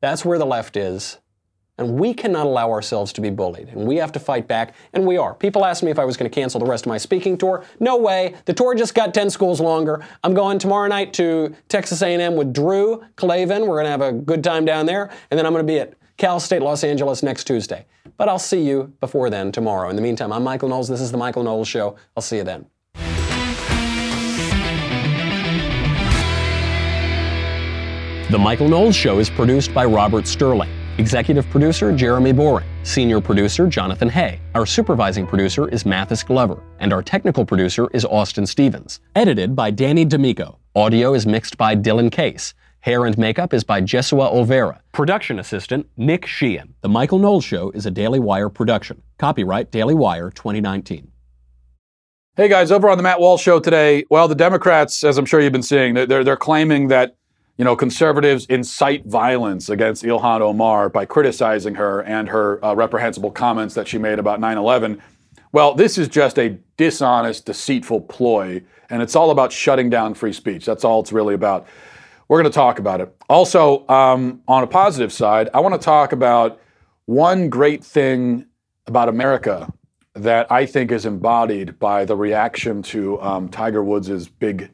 That's 0.01 0.25
where 0.25 0.39
the 0.39 0.45
left 0.45 0.75
is. 0.75 1.19
And 1.77 1.97
we 1.97 2.13
cannot 2.13 2.45
allow 2.45 2.71
ourselves 2.71 3.13
to 3.13 3.21
be 3.21 3.29
bullied. 3.29 3.69
And 3.69 3.87
we 3.87 3.95
have 3.97 4.11
to 4.11 4.19
fight 4.19 4.47
back, 4.49 4.75
and 4.91 5.07
we 5.07 5.17
are. 5.17 5.33
People 5.33 5.63
asked 5.63 5.81
me 5.81 5.91
if 5.91 5.99
I 5.99 6.03
was 6.03 6.17
going 6.17 6.29
to 6.29 6.33
cancel 6.33 6.59
the 6.59 6.65
rest 6.65 6.85
of 6.85 6.89
my 6.89 6.97
speaking 6.97 7.37
tour. 7.37 7.63
No 7.79 7.95
way. 7.95 8.35
The 8.45 8.53
tour 8.53 8.75
just 8.75 8.95
got 8.95 9.13
10 9.13 9.29
schools 9.29 9.61
longer. 9.61 10.05
I'm 10.23 10.33
going 10.33 10.59
tomorrow 10.59 10.89
night 10.89 11.13
to 11.13 11.55
Texas 11.69 12.01
A&M 12.01 12.35
with 12.35 12.51
Drew 12.51 13.05
Klavan. 13.15 13.61
We're 13.61 13.81
going 13.81 13.85
to 13.85 13.91
have 13.91 14.01
a 14.01 14.11
good 14.11 14.43
time 14.43 14.65
down 14.65 14.87
there. 14.87 15.09
And 15.31 15.37
then 15.37 15.45
I'm 15.45 15.53
going 15.53 15.65
to 15.65 15.71
be 15.71 15.79
at 15.79 15.93
Cal 16.19 16.37
State 16.41 16.61
Los 16.61 16.83
Angeles 16.83 17.23
next 17.23 17.45
Tuesday. 17.45 17.85
But 18.17 18.27
I'll 18.27 18.37
see 18.37 18.61
you 18.61 18.91
before 18.99 19.29
then 19.29 19.53
tomorrow. 19.53 19.89
In 19.89 19.95
the 19.95 20.01
meantime, 20.01 20.33
I'm 20.33 20.43
Michael 20.43 20.67
Knowles. 20.67 20.89
This 20.89 20.99
is 20.99 21.13
The 21.13 21.17
Michael 21.17 21.43
Knowles 21.43 21.69
Show. 21.69 21.95
I'll 22.15 22.21
see 22.21 22.35
you 22.35 22.43
then. 22.43 22.65
The 28.29 28.37
Michael 28.37 28.67
Knowles 28.67 28.97
Show 28.97 29.19
is 29.19 29.29
produced 29.29 29.73
by 29.73 29.85
Robert 29.85 30.27
Sterling. 30.27 30.69
Executive 30.97 31.49
producer 31.49 31.95
Jeremy 31.95 32.33
Boring. 32.33 32.67
Senior 32.83 33.21
producer 33.21 33.67
Jonathan 33.67 34.09
Hay. 34.09 34.41
Our 34.55 34.65
supervising 34.65 35.25
producer 35.25 35.69
is 35.69 35.85
Mathis 35.85 36.21
Glover. 36.21 36.61
And 36.79 36.91
our 36.91 37.01
technical 37.01 37.45
producer 37.45 37.87
is 37.93 38.03
Austin 38.03 38.45
Stevens. 38.45 38.99
Edited 39.15 39.55
by 39.55 39.71
Danny 39.71 40.03
D'Amico. 40.03 40.59
Audio 40.75 41.13
is 41.13 41.25
mixed 41.25 41.57
by 41.57 41.77
Dylan 41.77 42.11
Case. 42.11 42.53
Hair 42.81 43.05
and 43.05 43.17
makeup 43.17 43.53
is 43.53 43.65
by 43.65 43.81
Jesua 43.81 44.33
Olvera. 44.33 44.79
Production 44.93 45.37
assistant 45.37 45.89
Nick 45.97 46.25
Sheehan. 46.25 46.75
The 46.79 46.87
Michael 46.87 47.19
Knowles 47.19 47.43
Show 47.43 47.71
is 47.71 47.85
a 47.85 47.91
Daily 47.91 48.19
Wire 48.19 48.47
production. 48.47 49.01
Copyright 49.17 49.69
Daily 49.69 49.93
Wire 49.93 50.29
2019. 50.29 51.11
Hey 52.37 52.47
guys, 52.47 52.71
over 52.71 52.89
on 52.89 52.95
the 52.95 53.03
Matt 53.03 53.19
Walsh 53.19 53.43
Show 53.43 53.59
today, 53.59 54.05
well, 54.09 54.29
the 54.29 54.35
Democrats, 54.35 55.03
as 55.03 55.17
I'm 55.17 55.25
sure 55.25 55.41
you've 55.41 55.51
been 55.51 55.61
seeing, 55.61 55.93
they're, 55.93 56.23
they're 56.23 56.37
claiming 56.37 56.87
that 56.87 57.17
you 57.57 57.65
know, 57.65 57.75
conservatives 57.75 58.45
incite 58.45 59.05
violence 59.05 59.67
against 59.67 60.05
Ilhan 60.05 60.39
Omar 60.39 60.87
by 60.87 61.03
criticizing 61.03 61.75
her 61.75 62.01
and 62.03 62.29
her 62.29 62.63
uh, 62.63 62.73
reprehensible 62.73 63.31
comments 63.31 63.75
that 63.75 63.89
she 63.89 63.97
made 63.97 64.19
about 64.19 64.39
9 64.39 64.57
11. 64.57 65.01
Well, 65.51 65.73
this 65.73 65.97
is 65.97 66.07
just 66.07 66.39
a 66.39 66.57
dishonest, 66.77 67.45
deceitful 67.45 68.01
ploy, 68.01 68.63
and 68.89 69.01
it's 69.01 69.17
all 69.17 69.31
about 69.31 69.51
shutting 69.51 69.89
down 69.89 70.13
free 70.13 70.31
speech. 70.31 70.65
That's 70.65 70.85
all 70.85 71.01
it's 71.01 71.11
really 71.11 71.33
about. 71.33 71.67
We're 72.29 72.41
going 72.41 72.51
to 72.51 72.55
talk 72.55 72.77
about 72.77 73.01
it. 73.01 73.13
Also, 73.27 73.87
um, 73.89 74.41
on 74.47 74.63
a 74.63 74.67
positive 74.67 75.11
side, 75.11 75.49
I 75.53 75.59
want 75.59 75.73
to 75.73 75.83
talk 75.83 76.11
about 76.11 76.61
one 77.05 77.49
great 77.49 77.83
thing 77.83 78.45
about 78.85 79.09
America 79.09 79.73
that 80.13 80.51
I 80.51 80.67
think 80.67 80.91
is 80.91 81.07
embodied 81.07 81.79
by 81.79 82.05
the 82.05 82.15
reaction 82.15 82.83
to 82.83 83.19
um, 83.21 83.49
Tiger 83.49 83.83
Woods' 83.83 84.29
big 84.29 84.71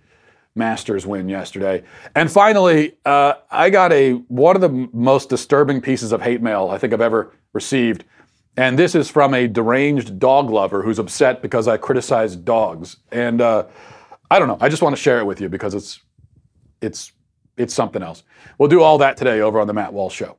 Masters 0.53 1.05
win 1.05 1.29
yesterday. 1.29 1.83
And 2.13 2.29
finally, 2.31 2.97
uh, 3.05 3.35
I 3.51 3.69
got 3.69 3.91
a 3.91 4.13
one 4.13 4.55
of 4.55 4.61
the 4.61 4.89
most 4.93 5.29
disturbing 5.29 5.81
pieces 5.81 6.11
of 6.11 6.21
hate 6.21 6.41
mail 6.41 6.69
I 6.71 6.77
think 6.77 6.93
I've 6.93 7.01
ever 7.01 7.33
received. 7.53 8.03
And 8.57 8.79
this 8.79 8.95
is 8.95 9.09
from 9.09 9.33
a 9.33 9.47
deranged 9.47 10.17
dog 10.17 10.49
lover 10.49 10.81
who's 10.81 10.99
upset 10.99 11.41
because 11.41 11.67
I 11.67 11.75
criticized 11.75 12.45
dogs. 12.45 12.97
And 13.11 13.41
uh, 13.41 13.65
I 14.31 14.39
don't 14.39 14.47
know. 14.47 14.57
I 14.61 14.69
just 14.69 14.81
want 14.81 14.95
to 14.95 15.01
share 15.01 15.19
it 15.19 15.25
with 15.25 15.41
you 15.41 15.49
because 15.49 15.73
it's 15.73 15.99
it's 16.81 17.11
it's 17.57 17.73
something 17.73 18.03
else. 18.03 18.23
We'll 18.57 18.69
do 18.69 18.81
all 18.81 18.97
that 18.99 19.17
today 19.17 19.41
over 19.41 19.59
on 19.59 19.67
the 19.67 19.73
Matt 19.73 19.93
Walsh 19.93 20.15
Show. 20.15 20.37